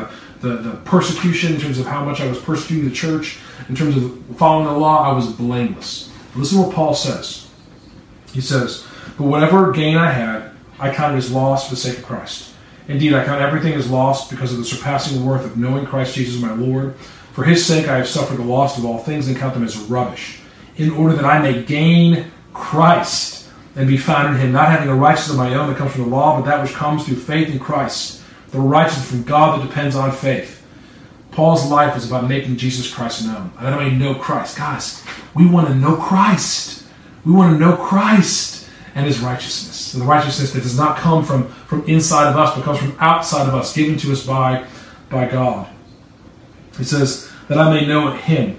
the, 0.42 0.48
the, 0.48 0.56
the 0.58 0.76
persecution 0.78 1.54
in 1.54 1.60
terms 1.60 1.80
of 1.80 1.86
how 1.86 2.04
much 2.04 2.22
I 2.22 2.28
was 2.28 2.40
persecuting 2.40 2.88
the 2.88 2.96
church, 2.96 3.40
in 3.70 3.76
terms 3.76 3.98
of 3.98 4.38
following 4.38 4.68
the 4.68 4.74
law, 4.74 5.10
I 5.10 5.14
was 5.14 5.32
blameless. 5.32 6.12
Listen 6.36 6.60
to 6.60 6.68
what 6.68 6.76
Paul 6.76 6.94
says. 6.94 7.41
He 8.34 8.42
says, 8.42 8.86
But 9.18 9.26
whatever 9.26 9.72
gain 9.72 9.98
I 9.98 10.12
had, 10.12 10.52
I 10.80 10.94
counted 10.94 11.18
as 11.18 11.32
loss 11.32 11.68
for 11.68 11.76
the 11.76 11.82
sake 11.82 12.00
of 12.00 12.06
Christ. 12.06 12.54
Indeed, 12.88 13.14
I 13.14 13.24
count 13.24 13.42
everything 13.42 13.74
as 13.74 13.90
lost 13.90 14.30
because 14.30 14.52
of 14.52 14.58
the 14.58 14.66
surpassing 14.66 15.26
worth 15.26 15.46
of 15.46 15.58
knowing 15.58 15.86
Christ 15.86 16.16
Jesus 16.16 16.42
my 16.42 16.54
Lord. 16.54 16.96
For 17.34 17.44
his 17.44 17.66
sake 17.66 17.88
I 17.88 17.98
have 17.98 18.08
suffered 18.08 18.38
the 18.38 18.44
loss 18.44 18.78
of 18.78 18.86
all 18.86 18.98
things 18.98 19.28
and 19.28 19.38
count 19.38 19.54
them 19.54 19.64
as 19.64 19.78
rubbish, 19.78 20.42
in 20.76 20.92
order 20.92 21.16
that 21.16 21.26
I 21.26 21.42
may 21.42 21.64
gain 21.64 22.32
Christ 22.54 23.48
and 23.76 23.88
be 23.88 23.98
found 23.98 24.36
in 24.36 24.42
him, 24.42 24.52
not 24.52 24.68
having 24.68 24.90
a 24.90 24.96
righteousness 24.96 25.32
of 25.32 25.38
my 25.38 25.54
own 25.56 25.70
that 25.70 25.78
comes 25.78 25.94
from 25.94 26.04
the 26.04 26.10
law, 26.10 26.38
but 26.38 26.46
that 26.46 26.62
which 26.62 26.74
comes 26.74 27.06
through 27.06 27.16
faith 27.16 27.50
in 27.50 27.60
Christ, 27.60 28.22
the 28.50 28.60
righteousness 28.60 29.10
from 29.10 29.24
God 29.24 29.60
that 29.60 29.68
depends 29.68 29.96
on 29.96 30.12
faith. 30.12 30.66
Paul's 31.32 31.66
life 31.72 31.96
is 31.96 32.06
about 32.06 32.28
making 32.28 32.58
Jesus 32.58 32.94
Christ 32.94 33.26
known. 33.26 33.54
I 33.58 33.70
don't 33.70 33.82
mean 33.82 33.98
know 33.98 34.16
Christ. 34.16 34.58
Guys, 34.58 35.06
we 35.34 35.48
want 35.48 35.70
to 35.70 35.76
know 35.76 35.96
Christ. 35.96 36.81
We 37.26 37.32
want 37.32 37.54
to 37.54 37.60
know 37.60 37.76
Christ 37.76 38.70
and 38.96 39.06
his 39.06 39.20
righteousness. 39.20 39.94
And 39.94 40.02
the 40.02 40.08
righteousness 40.08 40.52
that 40.54 40.64
does 40.64 40.78
not 40.78 40.98
come 40.98 41.24
from, 41.24 41.48
from 41.48 41.84
inside 41.88 42.30
of 42.30 42.38
us, 42.38 42.56
but 42.56 42.64
comes 42.64 42.80
from 42.80 42.96
outside 43.00 43.48
of 43.48 43.56
us, 43.56 43.76
given 43.76 43.98
to 43.98 44.12
us 44.12 44.26
by, 44.26 44.66
by 45.10 45.28
God. 45.28 45.68
He 46.78 46.84
says, 46.84 47.32
that 47.48 47.58
I 47.58 47.70
may 47.70 47.86
know 47.86 48.12
him 48.12 48.58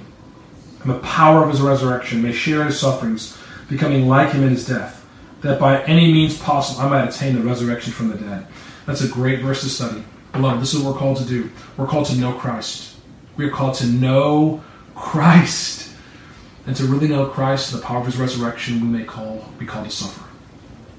and 0.82 0.90
the 0.90 0.98
power 0.98 1.42
of 1.42 1.50
his 1.50 1.60
resurrection, 1.60 2.22
may 2.22 2.32
share 2.32 2.64
his 2.64 2.78
sufferings, 2.78 3.38
becoming 3.68 4.08
like 4.08 4.32
him 4.32 4.42
in 4.42 4.50
his 4.50 4.66
death 4.66 5.02
that 5.42 5.58
by 5.58 5.82
any 5.82 6.12
means 6.12 6.38
possible 6.38 6.80
I 6.80 6.88
might 6.88 7.08
attain 7.08 7.34
the 7.34 7.40
resurrection 7.40 7.92
from 7.92 8.08
the 8.08 8.16
dead. 8.16 8.46
That's 8.86 9.02
a 9.02 9.08
great 9.08 9.40
verse 9.40 9.60
to 9.62 9.68
study. 9.68 10.02
Beloved, 10.32 10.62
this 10.62 10.72
is 10.72 10.80
what 10.80 10.94
we're 10.94 10.98
called 10.98 11.18
to 11.18 11.24
do. 11.24 11.50
We're 11.76 11.86
called 11.86 12.06
to 12.06 12.16
know 12.16 12.32
Christ. 12.32 12.96
We 13.36 13.44
are 13.44 13.50
called 13.50 13.74
to 13.74 13.86
know 13.86 14.62
Christ. 14.94 15.91
And 16.66 16.76
to 16.76 16.84
really 16.84 17.08
know 17.08 17.26
Christ 17.26 17.72
and 17.72 17.82
the 17.82 17.86
power 17.86 17.98
of 17.98 18.06
his 18.06 18.16
resurrection, 18.16 18.80
we 18.80 18.98
may 18.98 19.04
call 19.04 19.48
be 19.58 19.66
called 19.66 19.86
to 19.86 19.90
suffer. 19.90 20.24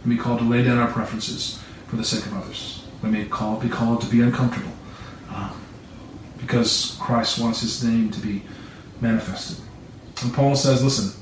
We 0.03 0.09
may 0.09 0.15
be 0.15 0.21
called 0.21 0.39
to 0.39 0.45
lay 0.45 0.63
down 0.63 0.77
our 0.77 0.91
preferences 0.91 1.61
for 1.87 1.95
the 1.95 2.03
sake 2.03 2.25
of 2.25 2.33
others. 2.33 2.83
We 3.01 3.09
may 3.09 3.25
call, 3.25 3.59
be 3.59 3.69
called 3.69 4.01
to 4.01 4.07
be 4.07 4.21
uncomfortable 4.21 4.71
um, 5.29 5.61
because 6.37 6.97
Christ 7.01 7.39
wants 7.39 7.61
his 7.61 7.83
name 7.83 8.11
to 8.11 8.19
be 8.19 8.43
manifested. 8.99 9.57
And 10.21 10.33
Paul 10.33 10.55
says, 10.55 10.83
listen, 10.83 11.21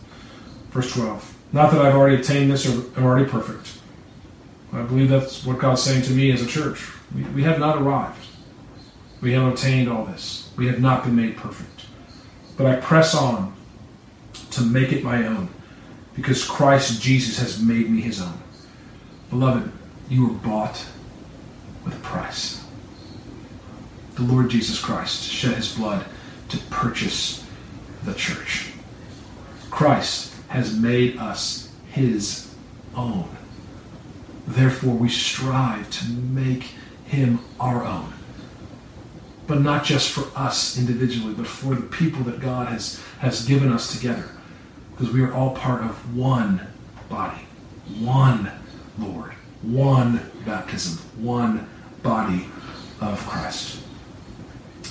verse 0.70 0.94
12, 0.94 1.38
not 1.54 1.72
that 1.72 1.82
I've 1.82 1.96
already 1.96 2.22
attained 2.22 2.52
this 2.52 2.68
or 2.68 2.98
am 2.98 3.06
already 3.06 3.30
perfect. 3.30 3.80
I 4.74 4.84
believe 4.84 5.10
that's 5.10 5.46
what 5.46 5.60
God's 5.60 5.82
saying 5.82 6.04
to 6.04 6.12
me 6.12 6.32
as 6.32 6.42
a 6.42 6.48
church. 6.48 6.90
We, 7.14 7.24
we 7.24 7.44
have 7.44 7.60
not 7.60 7.82
arrived. 7.82 8.26
We 9.22 9.34
have 9.34 9.44
obtained 9.44 9.90
all 9.90 10.06
this. 10.06 10.50
We 10.56 10.68
have 10.68 10.80
not 10.80 11.04
been 11.04 11.16
made 11.16 11.38
perfect. 11.38 11.86
But 12.58 12.68
I 12.68 12.78
press 12.78 13.14
on 13.14 13.54
to 14.52 14.62
make 14.62 14.92
it 14.92 15.04
my 15.04 15.26
own 15.26 15.50
because 16.16 16.44
Christ 16.44 17.02
Jesus 17.02 17.40
has 17.40 17.62
made 17.62 17.90
me 17.90 18.02
his 18.02 18.22
own. 18.22 18.40
Beloved, 19.30 19.72
you 20.10 20.28
were 20.28 20.34
bought 20.34 20.86
with 21.86 21.96
a 21.96 22.00
price. 22.00 22.64
The 24.16 24.24
Lord 24.24 24.50
Jesus 24.50 24.80
Christ 24.80 25.24
shed 25.24 25.56
his 25.56 25.74
blood 25.74 26.06
to 26.50 26.58
purchase 26.70 27.46
the 28.04 28.14
church. 28.14 28.72
Christ 29.70 30.36
has 30.50 30.78
made 30.78 31.18
us 31.18 31.72
his 31.92 32.54
own. 32.96 33.30
Therefore, 34.46 34.96
we 34.96 35.08
strive 35.08 35.90
to 35.92 36.10
make 36.10 36.72
him 37.06 37.40
our 37.60 37.86
own. 37.86 38.12
But 39.48 39.62
not 39.62 39.86
just 39.86 40.12
for 40.12 40.28
us 40.38 40.78
individually, 40.78 41.34
but 41.34 41.48
for 41.48 41.74
the 41.74 41.82
people 41.82 42.24
that 42.24 42.42
God 42.42 42.68
has, 42.68 43.02
has 43.20 43.46
given 43.46 43.72
us 43.72 43.96
together. 43.96 44.30
Because 45.02 45.16
we 45.16 45.24
are 45.24 45.34
all 45.34 45.56
part 45.56 45.82
of 45.82 46.16
one 46.16 46.62
body, 47.10 47.42
one 48.02 48.52
Lord, 49.00 49.32
one 49.64 50.30
baptism, 50.46 51.04
one 51.18 51.68
body 52.04 52.46
of 53.00 53.18
Christ. 53.26 53.82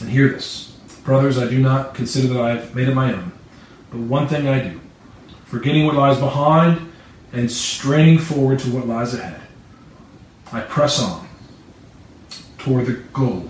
And 0.01 0.11
hear 0.11 0.29
this. 0.29 0.73
Brothers, 1.05 1.39
I 1.39 1.49
do 1.49 1.61
not 1.61 1.95
consider 1.95 2.27
that 2.35 2.41
I 2.41 2.57
have 2.57 2.75
made 2.75 2.89
it 2.89 2.95
my 2.97 3.13
own. 3.13 3.31
But 3.93 4.01
one 4.01 4.27
thing 4.27 4.49
I 4.49 4.71
do, 4.71 4.81
forgetting 5.45 5.87
what 5.87 5.95
lies 5.95 6.19
behind 6.19 6.91
and 7.33 7.49
straining 7.49 8.19
forward 8.19 8.59
to 8.61 8.71
what 8.71 8.89
lies 8.89 9.15
ahead, 9.15 9.41
I 10.51 10.63
press 10.63 11.01
on 11.01 11.29
toward 12.59 12.87
the 12.87 12.95
goal 13.13 13.49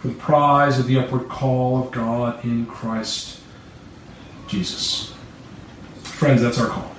for 0.00 0.08
the 0.08 0.14
prize 0.14 0.78
of 0.78 0.86
the 0.86 0.98
upward 0.98 1.30
call 1.30 1.82
of 1.82 1.90
God 1.90 2.44
in 2.44 2.66
Christ 2.66 3.40
Jesus. 4.46 5.14
Friends, 6.20 6.42
that's 6.42 6.60
our 6.60 6.66
call. 6.66 6.94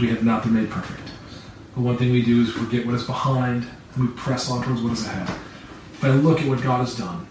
We 0.00 0.06
have 0.10 0.22
not 0.22 0.44
been 0.44 0.54
made 0.54 0.70
perfect. 0.70 1.10
But 1.74 1.80
one 1.80 1.96
thing 1.96 2.12
we 2.12 2.22
do 2.22 2.42
is 2.42 2.52
forget 2.52 2.86
what 2.86 2.94
is 2.94 3.02
behind 3.02 3.66
and 3.96 4.08
we 4.08 4.14
press 4.14 4.48
on 4.48 4.62
towards 4.62 4.82
what 4.82 4.92
is 4.92 5.04
ahead. 5.04 5.28
If 5.94 6.04
I 6.04 6.10
look 6.10 6.40
at 6.40 6.46
what 6.46 6.62
God 6.62 6.78
has 6.78 6.94
done 6.94 7.26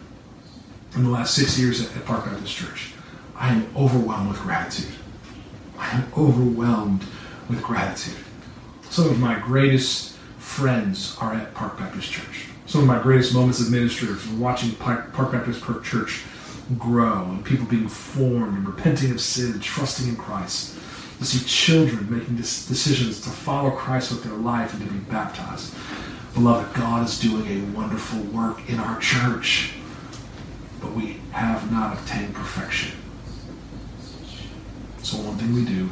in 0.93 1.05
the 1.05 1.09
last 1.09 1.36
six 1.36 1.57
years 1.57 1.79
at 1.79 2.03
Park 2.03 2.25
Baptist 2.25 2.53
Church, 2.53 2.91
I 3.38 3.53
am 3.53 3.65
overwhelmed 3.77 4.27
with 4.27 4.41
gratitude. 4.41 4.91
I 5.79 5.89
am 5.91 6.11
overwhelmed 6.17 7.05
with 7.47 7.63
gratitude. 7.63 8.21
Some 8.89 9.05
of 9.05 9.21
my 9.21 9.39
greatest 9.39 10.17
friends 10.38 11.15
are 11.21 11.34
at 11.34 11.53
Park 11.53 11.79
Baptist 11.79 12.11
Church. 12.11 12.47
Some 12.65 12.81
of 12.81 12.88
my 12.88 13.01
greatest 13.01 13.34
moments 13.34 13.61
of 13.61 13.71
ministry 13.71 14.09
are 14.09 14.15
from 14.15 14.38
watching 14.38 14.71
Park 14.73 15.13
Baptist 15.13 15.63
Church 15.86 16.23
grow 16.78 17.24
and 17.30 17.45
people 17.45 17.66
being 17.66 17.88
formed 17.88 18.57
and 18.57 18.68
repenting 18.68 19.11
of 19.11 19.22
sin 19.22 19.53
and 19.53 19.61
trusting 19.61 20.07
in 20.07 20.16
Christ. 20.16 20.78
To 21.20 21.26
see 21.26 21.45
children 21.45 22.09
making 22.09 22.36
decisions 22.36 23.22
to 23.22 23.30
follow 23.30 23.72
Christ 23.72 24.11
with 24.11 24.24
their 24.24 24.34
life 24.34 24.74
and 24.74 24.86
to 24.86 24.93
be 24.93 24.99
baptized. 24.99 25.74
Beloved, 26.34 26.74
God 26.74 27.05
is 27.05 27.20
doing 27.20 27.45
a 27.47 27.78
wonderful 27.78 28.20
work 28.24 28.68
in 28.68 28.80
our 28.80 28.99
church, 28.99 29.74
but 30.82 30.91
we 30.91 31.20
have 31.32 31.72
not 31.72 31.97
obtained 31.97 32.34
perfection. 32.34 32.97
So, 35.03 35.18
one 35.18 35.38
thing 35.38 35.53
we 35.53 35.64
do 35.64 35.89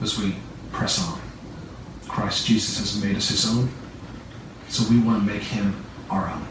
is 0.00 0.18
we 0.18 0.36
press 0.72 1.06
on. 1.06 1.20
Christ 2.06 2.46
Jesus 2.46 2.78
has 2.78 3.02
made 3.02 3.16
us 3.16 3.28
his 3.28 3.46
own, 3.46 3.68
so 4.68 4.88
we 4.88 5.00
want 5.00 5.26
to 5.26 5.32
make 5.32 5.42
him 5.42 5.84
our 6.08 6.28
own. 6.30 6.46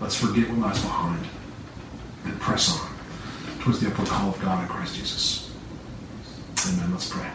Let's 0.00 0.16
forget 0.16 0.50
what 0.50 0.58
lies 0.58 0.82
behind 0.82 1.26
and 2.28 2.40
press 2.40 2.78
on 2.78 2.88
towards 3.60 3.80
the 3.80 3.88
upward 3.88 4.08
call 4.08 4.30
of 4.30 4.40
God 4.40 4.62
in 4.62 4.68
Christ 4.68 4.96
Jesus. 4.96 5.52
Amen. 6.68 6.90
Let's 6.90 7.10
pray. 7.10 7.28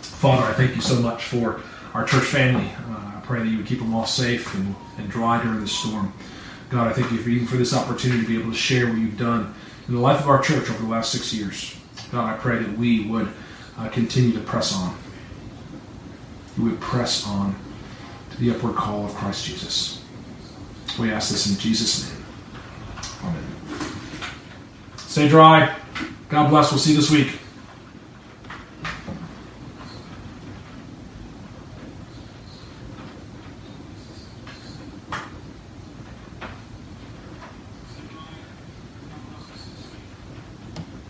Father, 0.00 0.42
I 0.42 0.52
thank 0.52 0.74
you 0.74 0.82
so 0.82 0.96
much 0.96 1.24
for 1.24 1.60
our 1.94 2.04
church 2.04 2.24
family. 2.24 2.70
Uh, 2.88 3.16
I 3.16 3.20
pray 3.24 3.40
that 3.40 3.46
you 3.46 3.58
would 3.58 3.66
keep 3.66 3.78
them 3.78 3.94
all 3.94 4.06
safe 4.06 4.54
and, 4.54 4.74
and 4.98 5.08
dry 5.08 5.42
during 5.42 5.60
the 5.60 5.68
storm. 5.68 6.12
God, 6.70 6.88
I 6.88 6.92
thank 6.92 7.10
you 7.12 7.18
for 7.18 7.30
even 7.30 7.46
for 7.46 7.56
this 7.56 7.74
opportunity 7.74 8.22
to 8.22 8.28
be 8.28 8.38
able 8.38 8.50
to 8.50 8.56
share 8.56 8.88
what 8.88 8.98
you've 8.98 9.18
done 9.18 9.54
in 9.86 9.94
the 9.94 10.00
life 10.00 10.20
of 10.20 10.28
our 10.28 10.42
church 10.42 10.68
over 10.68 10.82
the 10.82 10.88
last 10.88 11.12
six 11.12 11.32
years. 11.32 11.74
God, 12.12 12.34
I 12.34 12.36
pray 12.36 12.58
that 12.58 12.76
we 12.76 13.06
would 13.06 13.28
uh, 13.78 13.88
continue 13.88 14.32
to 14.32 14.40
press 14.40 14.74
on. 14.74 14.96
We 16.58 16.70
would 16.70 16.80
press 16.80 17.26
on 17.26 17.54
to 18.30 18.40
the 18.40 18.50
upward 18.50 18.74
call 18.74 19.04
of 19.04 19.14
Christ 19.14 19.46
Jesus. 19.46 20.04
We 20.98 21.12
ask 21.12 21.30
this 21.30 21.48
in 21.48 21.58
Jesus' 21.58 22.10
name. 22.10 22.24
Amen. 23.22 23.57
Stay 25.08 25.26
dry. 25.26 25.74
God 26.28 26.50
bless. 26.50 26.70
We'll 26.70 26.78
see 26.78 26.90
you 26.90 26.98
this 26.98 27.10
week. 27.10 27.38